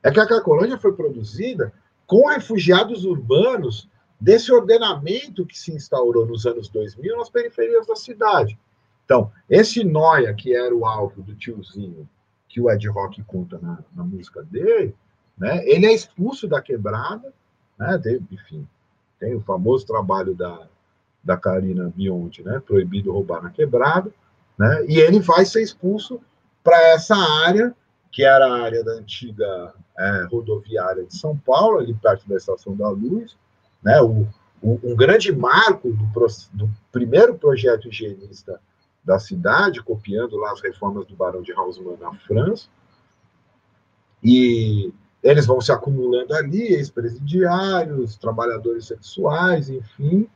é 0.04 0.12
que 0.12 0.20
a 0.20 0.28
Cracolândia 0.28 0.78
foi 0.78 0.94
produzida 0.94 1.74
com 2.08 2.28
refugiados 2.28 3.04
urbanos 3.04 3.88
desse 4.20 4.52
ordenamento 4.52 5.46
que 5.46 5.60
se 5.60 5.72
instaurou 5.74 6.26
nos 6.26 6.46
anos 6.46 6.70
2000 6.70 7.18
nas 7.18 7.30
periferias 7.30 7.86
da 7.86 7.96
cidade. 7.96 8.58
Então, 9.06 9.32
esse 9.50 9.84
Noia, 9.84 10.34
que 10.34 10.56
era 10.56 10.74
o 10.74 10.86
alvo 10.86 11.22
do 11.22 11.36
tiozinho, 11.36 12.10
que 12.50 12.60
o 12.60 12.72
Ed 12.72 12.88
Rock 12.88 13.22
conta 13.24 13.60
na, 13.62 13.80
na 13.96 14.04
música 14.04 14.42
dele, 14.44 14.96
né, 15.38 15.64
ele 15.68 15.86
é 15.86 15.94
expulso 15.94 16.48
da 16.48 16.62
quebrada, 16.62 17.32
né, 17.78 18.00
tem, 18.00 18.26
enfim, 18.32 18.68
tem 19.20 19.36
o 19.36 19.42
famoso 19.42 19.86
trabalho 19.86 20.34
da, 20.34 20.68
da 21.24 21.38
Karina 21.38 21.92
Bionde, 21.96 22.44
né, 22.44 22.60
proibido 22.66 23.12
roubar 23.12 23.44
na 23.44 23.52
quebrada, 23.52 24.12
né, 24.58 24.86
e 24.88 24.98
ele 24.98 25.20
vai 25.20 25.46
ser 25.46 25.62
expulso 25.62 26.20
para 26.64 26.82
essa 26.90 27.16
área 27.16 27.76
que 28.12 28.24
era 28.24 28.48
a 28.48 28.62
área 28.64 28.84
da 28.84 28.94
antiga 28.94 29.74
é, 29.98 30.28
rodoviária 30.32 31.06
de 31.06 31.16
São 31.16 31.38
Paulo, 31.38 31.80
ali 31.80 31.94
perto 31.94 32.28
da 32.28 32.36
Estação 32.36 32.76
da 32.76 32.90
Luz, 32.90 33.36
né, 33.84 34.02
o, 34.02 34.28
o 34.62 34.80
um 34.84 34.96
grande 34.96 35.32
marco 35.32 35.92
do, 35.92 36.28
do, 36.54 36.70
primeiro 36.92 37.36
projeto 37.36 37.88
higienista 37.88 38.60
da 39.04 39.20
cidade, 39.20 39.82
copiando 39.82 40.36
lá 40.38 40.52
as 40.52 40.62
reformas 40.62 41.06
do 41.06 41.16
Barão 41.16 41.42
de 41.42 41.54
Haussmann 41.54 41.98
na 42.00 42.14
França, 42.14 42.68
e 44.24 44.92
eles 45.24 45.46
vão 45.46 45.62
se 45.62 45.72
acumulando 45.72 46.34
ali, 46.34 46.74
ex-presidiários, 46.74 48.18
trabalhadores 48.18 48.86
sexuais, 48.86 49.70
enfim, 49.70 50.28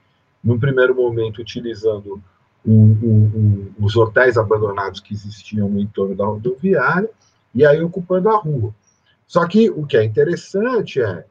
num 0.44 0.60
primeiro 0.60 0.96
momento 0.96 1.42
utilizando 1.42 2.22
os 3.80 3.96
hotéis 3.96 4.38
abandonados 4.38 5.00
que 5.00 5.14
existiam 5.14 5.68
no 5.68 5.80
entorno 5.80 6.16
da 6.16 6.26
rodoviária, 6.26 7.10
e 7.54 7.66
aí 7.66 7.82
ocupando 7.82 8.30
a 8.30 8.38
rua. 8.38 8.74
Só 9.28 9.48
que 9.48 9.70
o 9.70 9.86
que 9.86 9.98
é 9.98 10.04
interessante 10.04 11.02
é, 11.02 11.26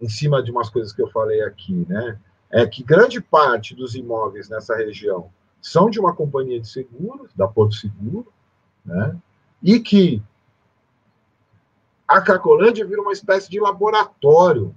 em 0.00 0.08
cima 0.08 0.42
de 0.42 0.50
umas 0.50 0.68
coisas 0.68 0.92
que 0.92 1.00
eu 1.00 1.08
falei 1.08 1.42
aqui, 1.42 1.86
né, 1.88 2.18
é 2.50 2.66
que 2.66 2.82
grande 2.82 3.20
parte 3.20 3.74
dos 3.74 3.94
imóveis 3.94 4.48
nessa 4.48 4.76
região 4.76 5.30
são 5.60 5.90
de 5.90 5.98
uma 5.98 6.14
companhia 6.14 6.60
de 6.60 6.68
seguros, 6.68 7.32
da 7.34 7.48
Porto 7.48 7.74
Seguro, 7.74 8.32
né, 8.84 9.16
e 9.62 9.80
que 9.80 10.22
a 12.06 12.20
Cracolândia 12.20 12.86
vira 12.86 13.02
uma 13.02 13.12
espécie 13.12 13.50
de 13.50 13.58
laboratório. 13.58 14.74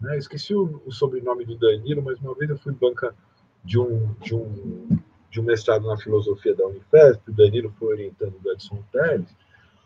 Né? 0.00 0.16
Esqueci 0.16 0.54
o, 0.54 0.80
o, 0.86 0.92
sobrenome 0.92 1.44
do 1.44 1.56
Danilo, 1.56 2.02
mas 2.02 2.18
uma 2.20 2.34
vez 2.34 2.50
eu 2.50 2.58
fui 2.58 2.72
banca 2.72 3.14
de 3.62 3.78
um, 3.78 4.14
de 4.20 4.34
um, 4.34 4.98
de 5.30 5.40
um 5.40 5.44
mestrado 5.44 5.86
na 5.86 5.96
filosofia 5.96 6.54
da 6.54 6.66
Unifesp, 6.66 7.30
o 7.30 7.34
Danilo 7.34 7.74
foi 7.78 7.88
orientando 7.88 8.34
o 8.42 8.52
Edson 8.52 8.82
Teles, 8.92 9.28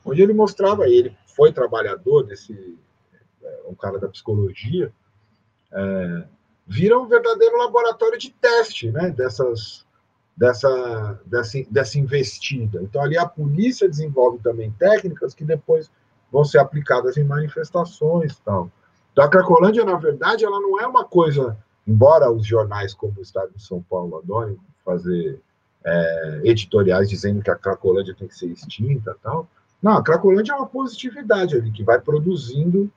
onde 0.08 0.22
ele 0.22 0.32
mostrava, 0.32 0.88
ele 0.88 1.16
foi 1.36 1.52
trabalhador 1.52 2.24
desse, 2.24 2.78
é, 3.42 3.60
um 3.68 3.74
cara 3.74 3.98
da 3.98 4.08
psicologia, 4.08 4.92
é, 5.72 6.24
vira 6.66 6.98
um 6.98 7.06
verdadeiro 7.06 7.56
laboratório 7.58 8.18
de 8.18 8.30
teste 8.30 8.90
né, 8.90 9.10
dessas, 9.10 9.86
dessa, 10.36 11.20
dessa, 11.24 11.58
dessa 11.70 11.98
investida. 11.98 12.80
Então, 12.82 13.02
ali 13.02 13.16
a 13.16 13.26
polícia 13.26 13.88
desenvolve 13.88 14.38
também 14.38 14.70
técnicas 14.72 15.34
que 15.34 15.44
depois 15.44 15.90
vão 16.30 16.44
ser 16.44 16.58
aplicadas 16.58 17.16
em 17.16 17.24
manifestações 17.24 18.32
e 18.32 18.42
tal. 18.42 18.70
Então, 19.12 19.24
a 19.24 19.28
Cracolândia, 19.28 19.84
na 19.84 19.96
verdade, 19.96 20.44
ela 20.44 20.60
não 20.60 20.80
é 20.80 20.86
uma 20.86 21.04
coisa, 21.04 21.56
embora 21.86 22.30
os 22.30 22.46
jornais 22.46 22.94
como 22.94 23.14
o 23.18 23.22
Estado 23.22 23.50
de 23.54 23.62
São 23.62 23.82
Paulo 23.82 24.18
adorem 24.18 24.58
fazer 24.84 25.40
é, 25.84 26.40
editoriais 26.44 27.08
dizendo 27.08 27.42
que 27.42 27.50
a 27.50 27.56
Cracolândia 27.56 28.14
tem 28.14 28.28
que 28.28 28.36
ser 28.36 28.46
extinta 28.46 29.16
tal, 29.22 29.48
não, 29.82 29.92
a 29.92 30.02
Cracolândia 30.02 30.52
é 30.52 30.56
uma 30.56 30.66
positividade 30.66 31.56
ali, 31.56 31.70
que 31.70 31.84
vai 31.84 32.00
produzindo 32.00 32.90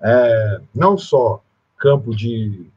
é, 0.00 0.60
não 0.74 0.98
só 0.98 1.42
campo 1.78 2.14
de 2.14 2.70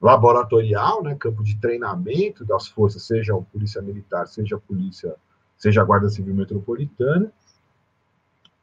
laboratorial, 0.00 1.02
né, 1.02 1.14
campo 1.14 1.44
de 1.44 1.56
treinamento 1.58 2.44
das 2.44 2.66
forças, 2.66 3.04
seja 3.04 3.36
a 3.36 3.40
polícia 3.40 3.80
militar, 3.80 4.26
seja 4.26 4.56
a 4.56 4.60
polícia, 4.60 5.14
seja 5.56 5.80
a 5.80 5.84
Guarda 5.84 6.08
Civil 6.08 6.34
Metropolitana, 6.34 7.32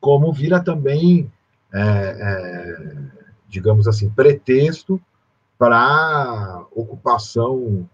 como 0.01 0.34
vira 0.34 0.61
também, 0.61 1.31
é, 1.73 1.81
é, 1.81 3.01
digamos 3.47 3.88
assim, 3.88 4.09
pretexto 4.09 4.99
para 5.57 6.65
ocupação 6.71 7.88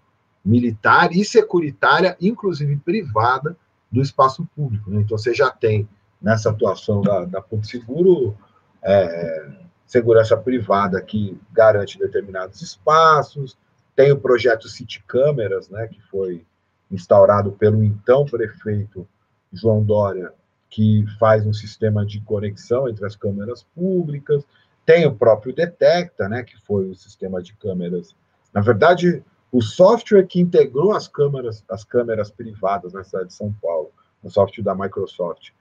militar 0.43 1.11
e 1.11 1.25
securitária, 1.25 2.15
inclusive 2.21 2.77
privada, 2.77 3.57
do 3.91 4.01
espaço 4.01 4.47
público. 4.55 4.89
Né? 4.91 5.01
Então, 5.01 5.17
você 5.17 5.33
já 5.33 5.49
tem, 5.49 5.87
nessa 6.25 6.49
atuação 6.49 7.03
da, 7.03 7.23
da 7.23 7.45
Seguro, 7.61 8.35
é, 8.81 9.47
segurança 9.85 10.35
privada 10.35 10.99
que 10.99 11.39
garante 11.53 11.99
determinados 11.99 12.63
espaços, 12.63 13.55
tem 13.95 14.11
o 14.11 14.19
projeto 14.19 14.67
City 14.67 15.03
Câmeras, 15.07 15.69
né, 15.69 15.87
que 15.87 16.01
foi 16.01 16.43
instaurado 16.89 17.51
pelo 17.51 17.83
então 17.83 18.25
prefeito 18.25 19.07
João 19.53 19.83
Dória 19.83 20.33
que 20.67 21.05
faz 21.19 21.45
um 21.45 21.53
sistema 21.53 22.03
de 22.03 22.19
conexão 22.21 22.89
entre 22.89 23.05
as 23.05 23.15
câmeras 23.15 23.63
públicas, 23.63 24.43
tem 24.83 25.05
o 25.05 25.15
próprio 25.15 25.53
Detecta, 25.53 26.27
né, 26.27 26.41
que 26.41 26.57
foi 26.65 26.89
o 26.89 26.95
sistema 26.95 27.41
de 27.41 27.53
câmeras. 27.53 28.15
Na 28.51 28.61
verdade, 28.61 29.23
o 29.51 29.61
software 29.61 30.25
que 30.25 30.41
integrou 30.41 30.91
as 30.91 31.07
câmeras, 31.07 31.63
as 31.69 31.83
câmeras 31.83 32.31
privadas 32.31 32.93
na 32.93 33.03
cidade 33.03 33.27
de 33.27 33.35
São 33.35 33.53
Paulo 33.61 33.91
um 34.23 34.29
software 34.29 34.63
da 34.63 34.73
Microsoft, 34.73 35.51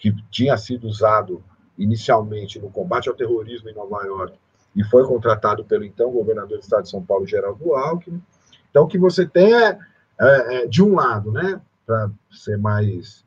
que 0.00 0.12
tinha 0.30 0.56
sido 0.56 0.88
usado 0.88 1.44
inicialmente 1.78 2.58
no 2.58 2.70
combate 2.70 3.08
ao 3.08 3.14
terrorismo 3.14 3.68
em 3.68 3.74
Nova 3.74 4.02
York 4.04 4.36
e 4.74 4.82
foi 4.82 5.06
contratado 5.06 5.64
pelo 5.64 5.84
então 5.84 6.10
governador 6.10 6.58
do 6.58 6.62
estado 6.62 6.84
de 6.84 6.90
São 6.90 7.04
Paulo, 7.04 7.26
Geraldo 7.26 7.74
Alckmin. 7.74 8.22
Então, 8.70 8.84
o 8.84 8.88
que 8.88 8.98
você 8.98 9.26
tem 9.26 9.54
é, 9.54 9.78
é, 10.18 10.62
é 10.62 10.66
de 10.66 10.82
um 10.82 10.94
lado, 10.94 11.30
né, 11.30 11.60
para 11.86 12.10
ser 12.30 12.56
mais 12.56 13.24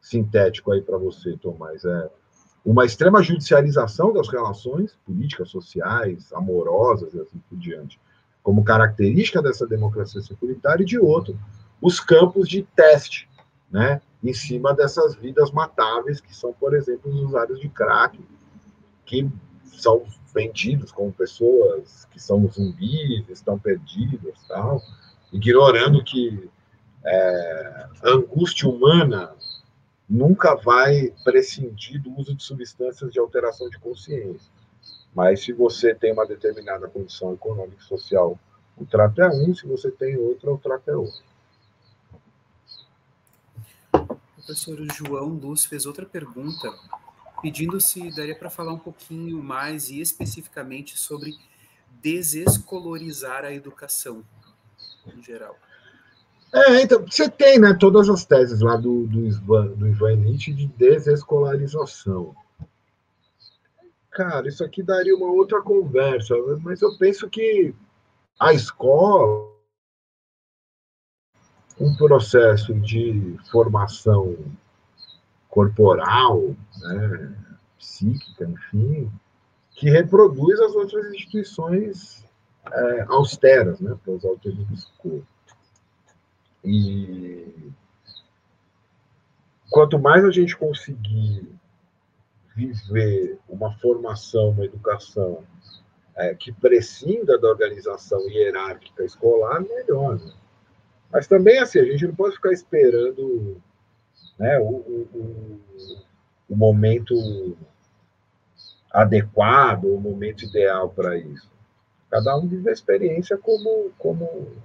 sintético 0.00 0.72
aí 0.72 0.82
para 0.82 0.98
você, 0.98 1.36
Tomás, 1.38 1.84
é 1.84 2.10
uma 2.64 2.84
extrema 2.84 3.22
judicialização 3.22 4.12
das 4.12 4.28
relações 4.28 4.96
políticas, 5.06 5.50
sociais, 5.50 6.32
amorosas 6.32 7.14
e 7.14 7.20
assim 7.20 7.40
por 7.48 7.58
diante, 7.58 7.98
como 8.42 8.64
característica 8.64 9.40
dessa 9.40 9.66
democracia 9.66 10.20
securitária, 10.20 10.82
e 10.82 10.86
de 10.86 10.98
outro, 10.98 11.38
os 11.80 11.98
campos 11.98 12.48
de 12.48 12.62
teste, 12.74 13.28
né, 13.74 14.00
em 14.22 14.32
cima 14.32 14.72
dessas 14.72 15.16
vidas 15.16 15.50
matáveis, 15.50 16.20
que 16.20 16.32
são, 16.32 16.52
por 16.52 16.74
exemplo, 16.74 17.10
os 17.10 17.22
usuários 17.22 17.58
de 17.58 17.68
crack, 17.68 18.16
que 19.04 19.28
são 19.64 20.04
vendidos 20.32 20.92
como 20.92 21.12
pessoas 21.12 22.04
que 22.04 22.22
são 22.22 22.46
zumbis, 22.46 23.28
estão 23.28 23.58
perdidos, 23.58 24.38
tal, 24.46 24.80
ignorando 25.32 26.04
que 26.04 26.48
é, 27.04 27.86
a 28.04 28.10
angústia 28.10 28.68
humana 28.68 29.34
nunca 30.08 30.54
vai 30.54 31.12
prescindir 31.24 32.00
do 32.00 32.16
uso 32.16 32.32
de 32.32 32.44
substâncias 32.44 33.12
de 33.12 33.18
alteração 33.18 33.68
de 33.68 33.78
consciência. 33.80 34.52
Mas 35.12 35.42
se 35.42 35.52
você 35.52 35.92
tem 35.92 36.12
uma 36.12 36.26
determinada 36.26 36.86
condição 36.86 37.34
econômica 37.34 37.80
e 37.80 37.84
social, 37.84 38.38
o 38.76 38.86
trato 38.86 39.20
é 39.20 39.28
um, 39.28 39.52
se 39.52 39.66
você 39.66 39.90
tem 39.90 40.16
outra, 40.16 40.52
o 40.52 40.58
trato 40.58 40.88
é 40.88 40.96
outro. 40.96 41.34
O 44.33 44.33
professor 44.44 44.78
João 44.92 45.28
Luz 45.30 45.64
fez 45.64 45.86
outra 45.86 46.04
pergunta, 46.04 46.70
pedindo 47.40 47.80
se 47.80 48.14
daria 48.14 48.36
para 48.36 48.50
falar 48.50 48.72
um 48.72 48.78
pouquinho 48.78 49.42
mais 49.42 49.88
e 49.88 50.00
especificamente 50.00 50.98
sobre 50.98 51.34
desescolarizar 52.02 53.44
a 53.44 53.52
educação 53.52 54.22
em 55.06 55.22
geral. 55.22 55.56
É, 56.52 56.82
então, 56.82 57.04
você 57.04 57.28
tem 57.28 57.58
né, 57.58 57.74
todas 57.74 58.08
as 58.08 58.24
teses 58.24 58.60
lá 58.60 58.76
do, 58.76 59.06
do, 59.06 59.26
Ivan, 59.26 59.66
do 59.68 59.88
Ivan 59.88 60.16
Nietzsche 60.16 60.52
de 60.52 60.66
desescolarização. 60.68 62.36
Cara, 64.10 64.46
isso 64.46 64.62
aqui 64.62 64.82
daria 64.82 65.16
uma 65.16 65.32
outra 65.32 65.60
conversa, 65.60 66.36
mas 66.62 66.80
eu 66.80 66.96
penso 66.96 67.28
que 67.28 67.74
a 68.38 68.52
escola, 68.52 69.50
um 71.78 71.94
processo 71.94 72.74
de 72.74 73.36
formação 73.50 74.36
corporal, 75.48 76.54
né, 76.80 77.36
psíquica, 77.78 78.44
enfim, 78.44 79.10
que 79.70 79.90
reproduz 79.90 80.60
as 80.60 80.74
outras 80.74 81.12
instituições 81.12 82.24
é, 82.72 83.02
austeras, 83.08 83.80
né, 83.80 83.96
para 84.02 84.12
usar 84.12 84.28
o 84.28 84.38
termo 84.38 84.64
do. 84.64 85.24
E 86.64 87.72
quanto 89.70 89.98
mais 89.98 90.24
a 90.24 90.30
gente 90.30 90.56
conseguir 90.56 91.46
viver 92.54 93.38
uma 93.48 93.72
formação, 93.78 94.50
uma 94.50 94.64
educação 94.64 95.44
é, 96.16 96.34
que 96.34 96.52
prescinda 96.52 97.38
da 97.38 97.48
organização 97.48 98.20
hierárquica 98.28 99.04
escolar, 99.04 99.60
melhor. 99.60 100.16
Né? 100.16 100.32
Mas 101.14 101.28
também, 101.28 101.60
assim, 101.60 101.78
a 101.78 101.84
gente 101.84 102.08
não 102.08 102.14
pode 102.16 102.34
ficar 102.34 102.50
esperando 102.50 103.62
né, 104.36 104.58
o, 104.58 104.64
o, 104.64 105.60
o 106.48 106.56
momento 106.56 107.56
adequado, 108.90 109.84
o 109.84 110.00
momento 110.00 110.44
ideal 110.44 110.90
para 110.90 111.16
isso. 111.16 111.48
Cada 112.10 112.36
um 112.36 112.48
vive 112.48 112.68
a 112.68 112.72
experiência 112.72 113.38
como, 113.38 113.92
como 113.96 114.56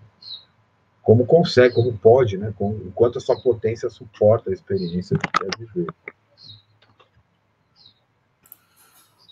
como 1.03 1.25
consegue, 1.25 1.75
como 1.75 1.95
pode, 1.95 2.35
né? 2.35 2.51
Com, 2.57 2.73
enquanto 2.85 3.19
a 3.19 3.21
sua 3.21 3.39
potência 3.39 3.87
suporta 3.87 4.49
a 4.49 4.53
experiência 4.53 5.17
que 5.19 5.31
quer 5.31 5.49
viver. 5.57 5.87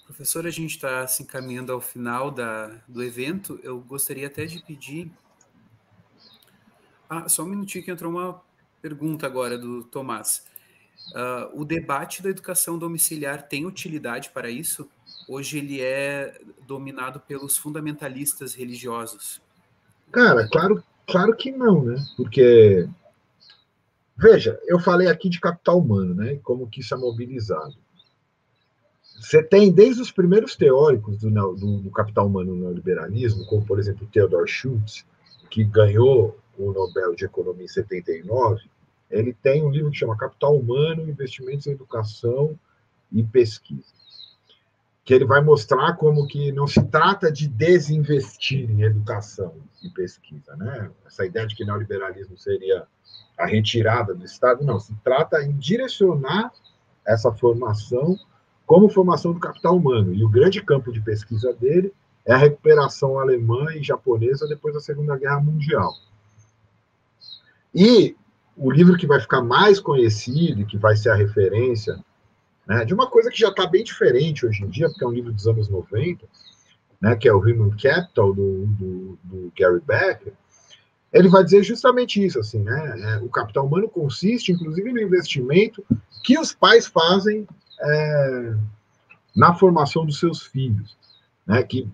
Professor, 0.06 0.46
a 0.46 0.52
gente 0.52 0.76
está 0.76 1.06
se 1.08 1.24
encaminhando 1.24 1.72
ao 1.72 1.82
final 1.82 2.30
da, 2.30 2.68
do 2.88 3.04
evento. 3.04 3.60
Eu 3.64 3.80
gostaria 3.80 4.28
até 4.28 4.46
de 4.46 4.62
pedir. 4.64 5.12
Ah, 7.10 7.30
só 7.30 7.44
um 7.44 7.48
minutinho 7.48 7.84
que 7.84 7.92
entrou 7.92 8.12
uma 8.12 8.42
pergunta 8.82 9.26
agora 9.26 9.58
do 9.58 9.84
Tomás. 9.84 10.46
Uh, 11.10 11.62
o 11.62 11.66
debate 11.66 12.22
da 12.22 12.30
educação 12.30 12.78
domiciliar 12.78 13.48
tem 13.48 13.66
utilidade 13.66 14.30
para 14.32 14.50
isso? 14.50 14.90
Hoje 15.28 15.58
ele 15.58 15.82
é 15.82 16.40
dominado 16.66 17.20
pelos 17.20 17.58
fundamentalistas 17.58 18.54
religiosos. 18.54 19.42
Cara, 20.12 20.48
claro, 20.50 20.84
Claro 21.08 21.34
que 21.36 21.52
não, 21.52 21.86
né? 21.86 21.96
Porque, 22.18 22.88
veja, 24.18 24.60
eu 24.66 24.78
falei 24.78 25.08
aqui 25.08 25.30
de 25.30 25.40
capital 25.40 25.80
humano, 25.80 26.14
né? 26.14 26.38
Como 26.44 26.68
que 26.68 26.82
isso 26.82 26.94
é 26.94 26.98
mobilizado. 26.98 27.76
Você 29.22 29.42
tem 29.42 29.72
desde 29.72 30.02
os 30.02 30.12
primeiros 30.12 30.56
teóricos 30.58 31.18
do, 31.18 31.32
do, 31.32 31.78
do 31.80 31.92
capital 31.92 32.28
humano 32.28 32.54
no 32.54 32.64
neoliberalismo, 32.64 33.46
como, 33.46 33.66
por 33.66 33.80
exemplo, 33.80 34.08
Theodor 34.12 34.48
Schultz, 34.48 35.06
que 35.50 35.64
ganhou 35.64 36.38
o 36.58 36.74
Nobel 36.74 37.16
de 37.16 37.26
Economia 37.26 37.66
em 37.66 37.68
79, 37.68 38.70
ele 39.10 39.34
tem 39.34 39.64
um 39.64 39.70
livro 39.70 39.92
que 39.92 39.98
chama 39.98 40.18
Capital 40.18 40.58
Humano, 40.58 41.10
Investimentos 41.10 41.68
em 41.68 41.72
Educação 41.72 42.58
e 43.12 43.24
Pesquisa 43.24 43.98
que 45.08 45.14
ele 45.14 45.24
vai 45.24 45.40
mostrar 45.40 45.94
como 45.94 46.28
que 46.28 46.52
não 46.52 46.68
se 46.68 46.84
trata 46.84 47.32
de 47.32 47.48
desinvestir 47.48 48.70
em 48.70 48.84
educação 48.84 49.56
e 49.82 49.90
pesquisa, 49.90 50.54
né? 50.58 50.92
Essa 51.06 51.26
ideia 51.26 51.48
de 51.48 51.56
que 51.56 51.64
neoliberalismo 51.64 52.38
seria 52.38 52.86
a 53.38 53.46
retirada 53.46 54.14
do 54.14 54.26
Estado, 54.26 54.66
não, 54.66 54.78
se 54.78 54.94
trata 55.06 55.42
em 55.42 55.54
direcionar 55.54 56.52
essa 57.06 57.32
formação 57.32 58.20
como 58.66 58.90
formação 58.90 59.32
do 59.32 59.40
capital 59.40 59.78
humano. 59.78 60.14
E 60.14 60.26
o 60.26 60.30
grande 60.30 60.62
campo 60.62 60.92
de 60.92 61.00
pesquisa 61.00 61.54
dele 61.54 61.94
é 62.26 62.34
a 62.34 62.38
recuperação 62.38 63.18
alemã 63.18 63.74
e 63.74 63.82
japonesa 63.82 64.46
depois 64.46 64.74
da 64.74 64.82
Segunda 64.82 65.16
Guerra 65.16 65.40
Mundial. 65.40 65.94
E 67.80 68.16
o 68.58 68.72
livro 68.72 68.98
que 68.98 69.06
vai 69.06 69.20
ficar 69.20 69.44
mais 69.44 69.80
conhecido 69.80 70.66
que 70.66 70.80
vai 70.80 70.96
ser 70.96 71.10
a 71.12 71.16
referência 71.16 72.04
né, 72.68 72.84
de 72.84 72.92
uma 72.92 73.08
coisa 73.08 73.30
que 73.30 73.40
já 73.40 73.50
está 73.50 73.68
bem 73.68 73.84
diferente 73.84 74.48
hoje 74.48 74.64
em 74.64 74.68
dia, 74.68 74.90
porque 74.90 75.04
é 75.04 75.08
um 75.08 75.12
livro 75.12 75.32
dos 75.32 75.48
anos 75.48 75.70
90, 75.70 76.28
né, 77.00 77.16
que 77.16 77.30
é 77.30 77.34
o 77.34 77.38
Human 77.38 77.70
Capital, 77.78 78.34
do, 78.34 78.66
do, 78.66 79.20
do 79.24 79.54
Gary 79.56 79.80
Becker, 79.80 80.34
ele 81.14 81.30
vai 81.30 81.44
dizer 81.44 81.62
justamente 81.62 82.26
isso, 82.26 82.40
assim, 82.40 82.64
né, 82.64 82.96
é, 83.00 83.18
o 83.24 83.30
capital 83.30 83.68
humano 83.68 83.88
consiste, 83.88 84.52
inclusive, 84.52 84.92
no 84.92 85.00
investimento 85.00 85.86
que 86.24 86.40
os 86.40 86.52
pais 86.52 86.88
fazem 86.88 87.48
é, 87.80 88.56
na 89.36 89.54
formação 89.54 90.04
dos 90.04 90.20
seus 90.20 90.42
filhos, 90.42 90.98
né, 91.46 91.62
que 91.62 91.88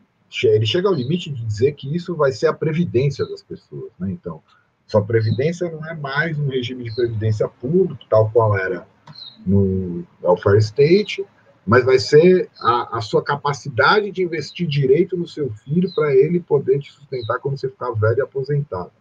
ele 0.46 0.66
chega 0.66 0.88
ao 0.88 0.96
limite 0.96 1.30
de 1.30 1.46
dizer 1.46 1.74
que 1.74 1.94
isso 1.94 2.16
vai 2.16 2.32
ser 2.32 2.48
a 2.48 2.54
previdência 2.54 3.28
das 3.28 3.44
pessoas, 3.44 3.92
né, 4.00 4.10
então, 4.12 4.42
sua 4.94 5.04
previdência 5.04 5.72
não 5.72 5.84
é 5.88 5.96
mais 5.96 6.38
um 6.38 6.48
regime 6.48 6.84
de 6.84 6.94
previdência 6.94 7.48
público, 7.48 8.06
tal 8.08 8.30
qual 8.30 8.56
era 8.56 8.88
no 9.44 10.06
welfare 10.22 10.60
state, 10.60 11.26
mas 11.66 11.84
vai 11.84 11.98
ser 11.98 12.48
a, 12.60 12.98
a, 12.98 13.02
sua 13.02 13.24
capacidade 13.24 14.12
de 14.12 14.22
investir 14.22 14.68
direito 14.68 15.18
no 15.18 15.28
seu 15.28 15.50
filho 15.50 15.92
para 15.96 16.14
ele 16.14 16.40
poder 16.40 16.80
te 16.80 16.92
sustentar 16.92 17.40
quando 17.40 17.58
você 17.58 17.70
ficar 17.70 17.92
velho 17.94 18.20
e 18.20 18.22
aposentado. 18.22 18.92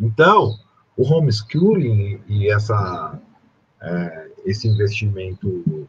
Então, 0.00 0.58
o 0.96 1.04
homeschooling 1.04 2.20
e 2.26 2.50
essa, 2.50 3.20
é, 3.80 4.30
esse 4.44 4.66
investimento 4.66 5.88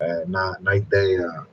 é, 0.00 0.24
na, 0.26 0.58
na 0.60 0.74
ideia 0.74 1.46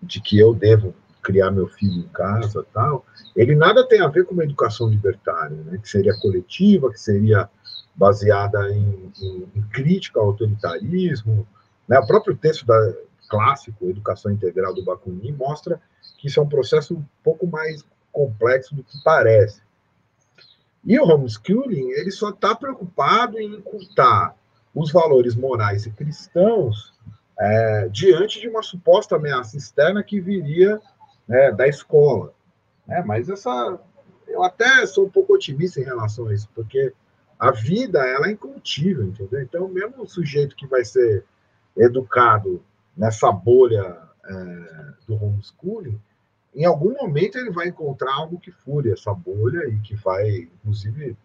de 0.00 0.20
que 0.20 0.38
eu 0.38 0.54
devo 0.54 0.94
criar 1.22 1.50
meu 1.50 1.68
filho 1.68 2.00
em 2.00 2.08
casa 2.08 2.64
tal, 2.72 3.04
ele 3.36 3.54
nada 3.54 3.86
tem 3.86 4.00
a 4.00 4.08
ver 4.08 4.24
com 4.24 4.34
uma 4.34 4.44
educação 4.44 4.88
libertária, 4.88 5.56
né, 5.56 5.78
que 5.78 5.88
seria 5.88 6.18
coletiva, 6.18 6.90
que 6.90 7.00
seria 7.00 7.48
baseada 7.94 8.70
em, 8.70 9.12
em, 9.20 9.48
em 9.54 9.62
crítica 9.72 10.20
ao 10.20 10.26
autoritarismo. 10.26 11.46
Né? 11.88 11.98
O 11.98 12.06
próprio 12.06 12.36
texto 12.36 12.64
da 12.66 12.94
clássico 13.28 13.88
Educação 13.88 14.32
Integral 14.32 14.74
do 14.74 14.84
Bakunin 14.84 15.32
mostra 15.32 15.80
que 16.18 16.26
isso 16.26 16.40
é 16.40 16.42
um 16.42 16.48
processo 16.48 16.94
um 16.94 17.04
pouco 17.22 17.46
mais 17.46 17.84
complexo 18.12 18.74
do 18.74 18.82
que 18.82 19.02
parece. 19.04 19.62
E 20.84 20.98
o 20.98 21.04
homeschooling 21.04 21.90
ele 21.90 22.10
só 22.10 22.30
está 22.30 22.54
preocupado 22.54 23.38
em 23.38 23.54
ocultar 23.54 24.34
os 24.74 24.90
valores 24.90 25.34
morais 25.34 25.86
e 25.86 25.90
cristãos 25.90 26.92
é, 27.38 27.88
diante 27.90 28.40
de 28.40 28.48
uma 28.48 28.62
suposta 28.62 29.16
ameaça 29.16 29.56
externa 29.56 30.02
que 30.02 30.20
viria 30.20 30.80
né, 31.30 31.52
da 31.52 31.68
escola. 31.68 32.34
Né? 32.86 33.04
Mas 33.06 33.30
essa, 33.30 33.78
eu 34.26 34.42
até 34.42 34.84
sou 34.84 35.06
um 35.06 35.10
pouco 35.10 35.34
otimista 35.34 35.80
em 35.80 35.84
relação 35.84 36.26
a 36.26 36.34
isso, 36.34 36.48
porque 36.52 36.92
a 37.38 37.52
vida 37.52 38.04
ela 38.04 38.26
é 38.26 38.32
incontível, 38.32 39.04
entendeu? 39.04 39.40
Então, 39.40 39.68
mesmo 39.68 40.02
o 40.02 40.08
sujeito 40.08 40.56
que 40.56 40.66
vai 40.66 40.84
ser 40.84 41.24
educado 41.76 42.60
nessa 42.96 43.30
bolha 43.30 43.96
é, 44.24 44.34
do 45.06 45.14
homeschooling, 45.14 45.98
em 46.52 46.64
algum 46.64 46.94
momento 46.94 47.38
ele 47.38 47.52
vai 47.52 47.68
encontrar 47.68 48.12
algo 48.12 48.40
que 48.40 48.50
fure 48.50 48.90
essa 48.90 49.14
bolha 49.14 49.68
e 49.68 49.78
que 49.78 49.94
vai, 49.94 50.28
inclusive, 50.38 51.16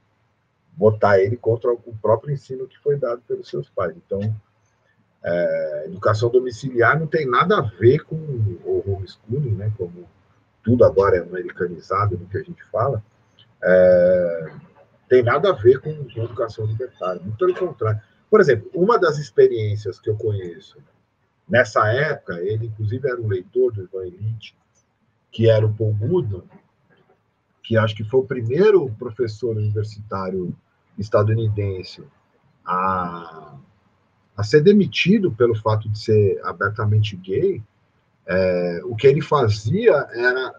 botar 0.73 1.19
ele 1.19 1.35
contra 1.35 1.73
o 1.73 1.97
próprio 1.99 2.31
ensino 2.31 2.67
que 2.67 2.77
foi 2.77 2.95
dado 2.95 3.23
pelos 3.27 3.49
seus 3.49 3.67
pais. 3.71 3.95
Então, 3.97 4.21
é, 5.23 5.85
educação 5.87 6.29
domiciliar 6.29 6.99
não 6.99 7.07
tem 7.07 7.27
nada 7.27 7.57
a 7.57 7.61
ver 7.61 8.03
com 8.03 8.54
homeschooling, 8.85 9.55
né? 9.55 9.71
Como 9.77 10.07
tudo 10.63 10.83
agora 10.83 11.17
é 11.17 11.19
americanizado 11.19 12.17
no 12.17 12.27
que 12.27 12.37
a 12.37 12.43
gente 12.43 12.63
fala, 12.65 13.03
é, 13.63 14.51
tem 15.07 15.23
nada 15.23 15.49
a 15.49 15.53
ver 15.53 15.79
com, 15.79 15.93
com 16.09 16.23
educação 16.23 16.65
libertária. 16.65 17.21
Muito 17.21 17.37
pelo 17.37 17.55
contrário. 17.55 18.01
Por 18.29 18.41
exemplo, 18.41 18.69
uma 18.73 18.97
das 18.97 19.17
experiências 19.17 19.99
que 19.99 20.09
eu 20.09 20.15
conheço 20.15 20.77
nessa 21.47 21.87
época, 21.87 22.39
ele 22.41 22.67
inclusive 22.67 23.07
era 23.07 23.21
um 23.21 23.27
leitor 23.27 23.71
do 23.71 23.83
Ivan 23.83 24.07
Elite, 24.07 24.57
que 25.31 25.49
era 25.49 25.65
o 25.65 25.73
Paul 25.73 25.93
Goodman, 25.93 26.43
que 27.61 27.77
acho 27.77 27.95
que 27.95 28.03
foi 28.03 28.19
o 28.19 28.25
primeiro 28.25 28.89
professor 28.97 29.55
universitário 29.55 30.55
estadunidense 30.97 32.03
a, 32.65 33.57
a 34.35 34.43
ser 34.43 34.61
demitido 34.61 35.31
pelo 35.31 35.55
fato 35.55 35.89
de 35.89 35.99
ser 35.99 36.41
abertamente 36.43 37.15
gay, 37.17 37.61
é, 38.27 38.81
o 38.85 38.95
que 38.95 39.07
ele 39.07 39.21
fazia 39.21 39.93
era 40.13 40.55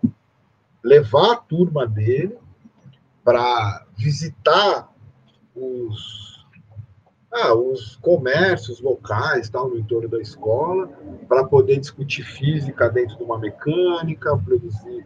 levar 0.82 1.32
a 1.32 1.36
turma 1.36 1.86
dele 1.86 2.38
para 3.24 3.84
visitar 3.96 4.88
os, 5.54 6.46
ah, 7.32 7.54
os 7.54 7.96
comércios 7.96 8.80
locais 8.80 9.50
tal, 9.50 9.68
no 9.68 9.78
entorno 9.78 10.08
da 10.08 10.20
escola, 10.20 10.88
para 11.28 11.44
poder 11.44 11.80
discutir 11.80 12.22
física 12.22 12.88
dentro 12.88 13.16
de 13.16 13.24
uma 13.24 13.38
mecânica, 13.38 14.36
produzir, 14.38 15.04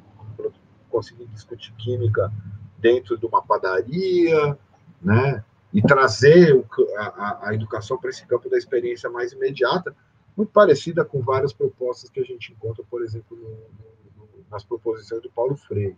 conseguir 0.91 1.27
discutir 1.28 1.73
química 1.78 2.31
dentro 2.78 3.16
de 3.16 3.24
uma 3.24 3.43
padaria, 3.43 4.59
né? 5.01 5.43
E 5.73 5.81
trazer 5.81 6.62
a, 6.99 7.49
a 7.49 7.55
educação 7.55 7.97
para 7.97 8.11
esse 8.11 8.27
campo 8.27 8.51
da 8.51 8.59
experiência 8.59 9.09
mais 9.09 9.32
imediata, 9.32 9.95
muito 10.41 10.53
parecida 10.53 11.05
com 11.05 11.21
várias 11.21 11.53
propostas 11.53 12.09
que 12.09 12.19
a 12.19 12.25
gente 12.25 12.53
encontra, 12.53 12.83
por 12.89 13.03
exemplo, 13.03 13.37
no, 13.37 13.51
no, 13.51 14.45
nas 14.51 14.65
proposições 14.65 15.21
do 15.21 15.31
Paulo 15.31 15.55
Freire. 15.55 15.97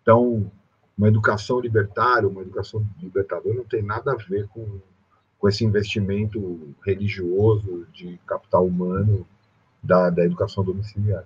Então, 0.00 0.48
uma 0.96 1.08
educação 1.08 1.58
libertária, 1.58 2.28
uma 2.28 2.42
educação 2.42 2.86
libertadora 3.02 3.56
não 3.56 3.64
tem 3.64 3.82
nada 3.82 4.12
a 4.12 4.14
ver 4.14 4.46
com, 4.48 4.80
com 5.36 5.48
esse 5.48 5.64
investimento 5.64 6.74
religioso 6.84 7.86
de 7.92 8.18
capital 8.24 8.64
humano 8.64 9.26
da, 9.82 10.10
da 10.10 10.24
educação 10.24 10.62
domiciliar. 10.62 11.24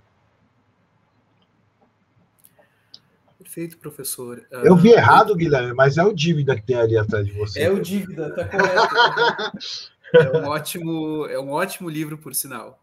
Perfeito, 3.39 3.77
professor. 3.77 4.47
Eu 4.51 4.77
vi 4.77 4.91
uh, 4.91 4.95
errado, 4.95 5.37
Guilherme, 5.37 5.75
mas 5.75 5.99
é 5.99 6.05
o 6.05 6.12
dívida 6.12 6.57
que 6.57 6.62
tem 6.62 6.77
ali 6.77 6.97
atrás 6.97 7.27
de 7.27 7.33
você. 7.33 7.61
É 7.61 7.71
o 7.71 7.81
dívida, 7.81 8.35
tá 8.35 8.49
correto. 8.49 9.59
é, 10.15 10.39
um 10.39 10.49
ótimo, 10.49 11.27
é 11.27 11.39
um 11.39 11.51
ótimo 11.51 11.89
livro, 11.89 12.19
por 12.19 12.35
sinal. 12.35 12.81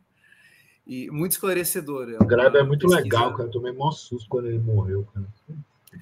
E 0.85 1.09
muito 1.11 1.33
esclarecedor. 1.33 2.09
É 2.09 2.23
o 2.23 2.25
Grab 2.25 2.55
é 2.55 2.63
muito 2.63 2.87
pesquisa. 2.87 3.03
legal, 3.03 3.31
cara. 3.31 3.49
Eu 3.49 3.51
tomei 3.51 3.73
maior 3.73 3.91
susto 3.91 4.29
quando 4.29 4.47
ele 4.47 4.59
morreu, 4.59 5.05
cara. 5.13 5.27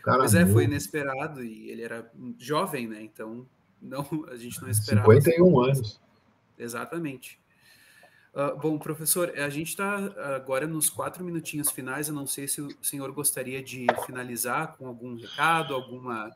Cara 0.04 0.18
Mas 0.20 0.36
é, 0.36 0.46
foi 0.46 0.66
inesperado 0.66 1.44
e 1.44 1.72
ele 1.72 1.82
era 1.82 2.12
jovem, 2.38 2.88
né? 2.88 3.02
Então 3.02 3.48
não, 3.82 4.26
a 4.30 4.36
gente 4.36 4.62
não 4.62 4.70
esperava. 4.70 5.12
51 5.12 5.60
anos. 5.60 6.00
Exatamente. 6.58 7.40
Uh, 8.34 8.60
bom, 8.60 8.78
professor, 8.78 9.32
a 9.38 9.50
gente 9.50 9.70
está 9.70 9.96
agora 10.36 10.68
nos 10.68 10.90
quatro 10.90 11.24
minutinhos 11.24 11.72
finais. 11.72 12.08
Eu 12.08 12.14
não 12.14 12.28
sei 12.28 12.48
se 12.48 12.62
o 12.62 12.70
senhor 12.82 13.12
gostaria 13.12 13.64
de 13.64 13.88
finalizar 14.06 14.76
com 14.76 14.88
algum 14.88 15.16
recado, 15.16 15.74
alguma, 15.74 16.36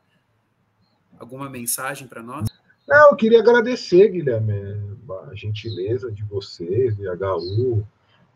alguma 1.19 1.49
mensagem 1.49 2.07
para 2.07 2.23
nós. 2.23 2.47
Não, 2.89 3.11
eu 3.11 3.15
queria 3.15 3.39
agradecer, 3.39 4.09
Guilherme, 4.09 4.51
a 5.29 5.35
gentileza 5.35 6.11
de 6.11 6.23
vocês, 6.23 6.97
HU, 6.97 7.87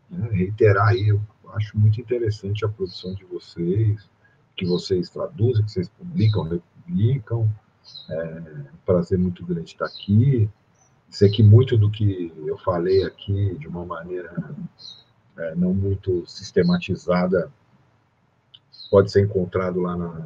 né, 0.08 0.28
reiterar 0.30 0.90
aí, 0.90 1.08
eu 1.08 1.20
acho 1.54 1.76
muito 1.76 2.00
interessante 2.00 2.64
a 2.64 2.68
produção 2.68 3.12
de 3.14 3.24
vocês, 3.24 4.08
que 4.56 4.64
vocês 4.64 5.10
traduzem, 5.10 5.64
que 5.64 5.72
vocês 5.72 5.88
publicam, 5.88 6.44
republicam. 6.44 7.52
É 8.08 8.40
um 8.72 8.76
prazer 8.86 9.18
muito 9.18 9.44
grande 9.44 9.72
estar 9.72 9.86
aqui. 9.86 10.48
Sei 11.10 11.28
que 11.28 11.42
muito 11.42 11.76
do 11.76 11.90
que 11.90 12.32
eu 12.46 12.56
falei 12.58 13.02
aqui, 13.02 13.58
de 13.58 13.66
uma 13.66 13.84
maneira 13.84 14.32
é, 15.36 15.56
não 15.56 15.74
muito 15.74 16.24
sistematizada, 16.28 17.50
pode 18.88 19.10
ser 19.10 19.24
encontrado 19.24 19.80
lá 19.80 19.96
no 19.96 20.24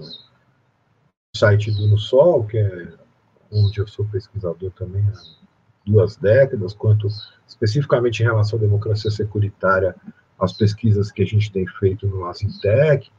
site 1.35 1.71
do 1.71 1.87
No 1.87 1.97
Sol, 1.97 2.45
que 2.45 2.59
é 2.59 3.08
onde 3.51 3.81
eu 3.81 3.87
sou 3.87 4.05
pesquisador 4.07 4.71
também 4.73 5.03
há 5.03 5.21
duas 5.87 6.17
décadas, 6.17 6.75
quanto 6.75 7.09
especificamente 7.47 8.21
em 8.21 8.27
relação 8.27 8.59
à 8.59 8.63
democracia 8.63 9.11
securitária, 9.11 9.95
as 10.39 10.53
pesquisas 10.53 11.11
que 11.11 11.23
a 11.23 11.27
gente 11.27 11.51
tem 11.51 11.67
feito 11.67 12.07
no 12.07 12.21
Lacintec, 12.21 13.11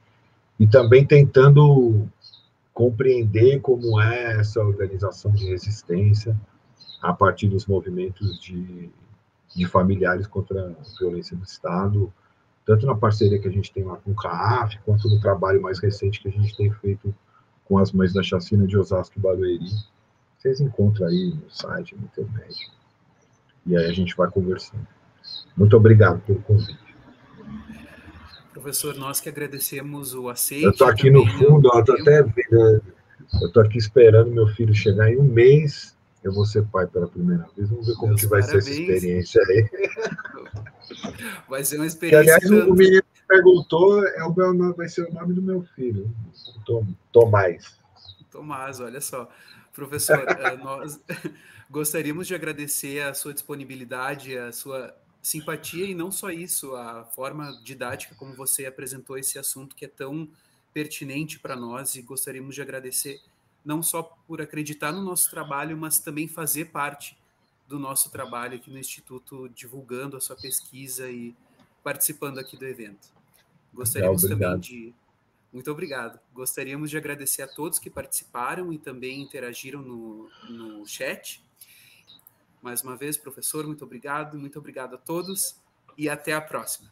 e 0.59 0.67
também 0.67 1.05
tentando 1.05 2.07
compreender 2.73 3.59
como 3.59 3.99
é 3.99 4.39
essa 4.39 4.61
organização 4.61 5.31
de 5.31 5.45
resistência 5.47 6.39
a 7.01 7.13
partir 7.13 7.47
dos 7.47 7.65
movimentos 7.65 8.39
de, 8.39 8.89
de 9.55 9.65
familiares 9.65 10.27
contra 10.27 10.69
a 10.69 10.99
violência 10.99 11.35
do 11.35 11.43
Estado, 11.43 12.13
tanto 12.65 12.85
na 12.85 12.95
parceria 12.95 13.39
que 13.39 13.47
a 13.47 13.51
gente 13.51 13.71
tem 13.71 13.83
lá 13.83 13.95
com 13.97 14.11
o 14.11 14.15
CAF, 14.15 14.79
quanto 14.85 15.09
no 15.09 15.19
trabalho 15.19 15.61
mais 15.61 15.79
recente 15.79 16.21
que 16.21 16.27
a 16.27 16.31
gente 16.31 16.55
tem 16.55 16.71
feito 16.71 17.13
com 17.65 17.77
as 17.77 17.91
mães 17.91 18.13
da 18.13 18.21
chacina 18.21 18.67
de 18.67 18.77
Osasco 18.77 19.17
e 19.17 19.21
Barueri. 19.21 19.71
Vocês 20.39 20.61
encontram 20.61 21.07
aí 21.07 21.33
no 21.35 21.51
site, 21.51 21.95
na 21.95 22.03
internet. 22.03 22.71
E 23.65 23.75
aí 23.75 23.85
a 23.85 23.91
gente 23.91 24.15
vai 24.15 24.31
conversando. 24.31 24.87
Muito 25.55 25.75
obrigado 25.75 26.21
pelo 26.21 26.41
convite. 26.41 26.79
Professor, 28.53 28.95
nós 28.95 29.19
que 29.19 29.27
agradecemos 29.27 30.13
o 30.13 30.29
aceite. 30.29 30.63
Eu 30.63 30.71
estou 30.71 30.87
aqui 30.87 31.11
no 31.11 31.25
fundo, 31.27 31.69
eu 31.73 31.79
estou 31.79 31.95
até 31.95 32.23
vendo. 32.23 32.81
Eu 33.41 33.47
estou 33.47 33.61
aqui 33.61 33.77
esperando 33.77 34.31
meu 34.31 34.47
filho 34.47 34.73
chegar 34.73 35.11
em 35.11 35.17
um 35.17 35.23
mês. 35.23 35.95
Eu 36.23 36.33
vou 36.33 36.45
ser 36.45 36.65
pai 36.67 36.87
pela 36.87 37.07
primeira 37.07 37.45
vez. 37.55 37.69
Vamos 37.69 37.87
ver 37.87 37.95
como 37.95 38.15
que 38.15 38.25
vai 38.25 38.41
parabéns. 38.41 38.65
ser 38.65 38.71
essa 38.71 38.81
experiência 38.81 39.41
aí. 39.43 39.69
Vai 41.47 41.63
ser 41.63 41.75
uma 41.75 41.85
experiência. 41.85 42.35
aliás, 42.35 42.67
o 42.67 42.73
menino 42.73 43.03
que 43.13 43.21
perguntou 43.27 44.03
é 44.07 44.23
o 44.23 44.33
meu, 44.33 44.73
vai 44.73 44.89
ser 44.89 45.07
o 45.07 45.13
nome 45.13 45.35
do 45.35 45.41
meu 45.41 45.61
filho, 45.75 46.11
Tomás. 47.11 47.77
Tomás, 48.31 48.79
olha 48.79 48.99
só. 48.99 49.29
Professor, 49.73 50.25
eh, 50.27 50.57
nós 50.57 50.99
gostaríamos 51.69 52.27
de 52.27 52.35
agradecer 52.35 53.01
a 53.01 53.13
sua 53.13 53.33
disponibilidade, 53.33 54.37
a 54.37 54.51
sua 54.51 54.95
simpatia 55.21 55.85
e 55.85 55.93
não 55.93 56.11
só 56.11 56.31
isso, 56.31 56.75
a 56.75 57.05
forma 57.05 57.59
didática 57.63 58.15
como 58.15 58.35
você 58.35 58.65
apresentou 58.65 59.17
esse 59.17 59.37
assunto 59.37 59.75
que 59.75 59.85
é 59.85 59.87
tão 59.87 60.27
pertinente 60.73 61.39
para 61.39 61.55
nós 61.55 61.95
e 61.95 62.01
gostaríamos 62.01 62.55
de 62.55 62.61
agradecer 62.61 63.21
não 63.63 63.83
só 63.83 64.03
por 64.27 64.41
acreditar 64.41 64.91
no 64.91 65.01
nosso 65.01 65.29
trabalho, 65.29 65.77
mas 65.77 65.99
também 65.99 66.27
fazer 66.27 66.65
parte 66.65 67.17
do 67.67 67.77
nosso 67.77 68.09
trabalho 68.09 68.55
aqui 68.55 68.71
no 68.71 68.79
Instituto, 68.79 69.49
divulgando 69.49 70.17
a 70.17 70.21
sua 70.21 70.35
pesquisa 70.35 71.09
e 71.09 71.35
participando 71.83 72.39
aqui 72.39 72.57
do 72.57 72.65
evento. 72.65 73.09
Gostaríamos 73.73 74.23
também 74.23 74.59
de. 74.59 74.93
Muito 75.51 75.71
obrigado. 75.71 76.19
Gostaríamos 76.33 76.89
de 76.89 76.97
agradecer 76.97 77.41
a 77.41 77.47
todos 77.47 77.79
que 77.79 77.89
participaram 77.89 78.71
e 78.71 78.77
também 78.77 79.21
interagiram 79.21 79.81
no, 79.81 80.29
no 80.47 80.85
chat. 80.85 81.43
Mais 82.61 82.83
uma 82.83 82.95
vez, 82.95 83.17
professor, 83.17 83.65
muito 83.65 83.83
obrigado, 83.83 84.37
muito 84.37 84.59
obrigado 84.59 84.95
a 84.95 84.97
todos 84.97 85.55
e 85.97 86.07
até 86.09 86.33
a 86.33 86.41
próxima. 86.41 86.91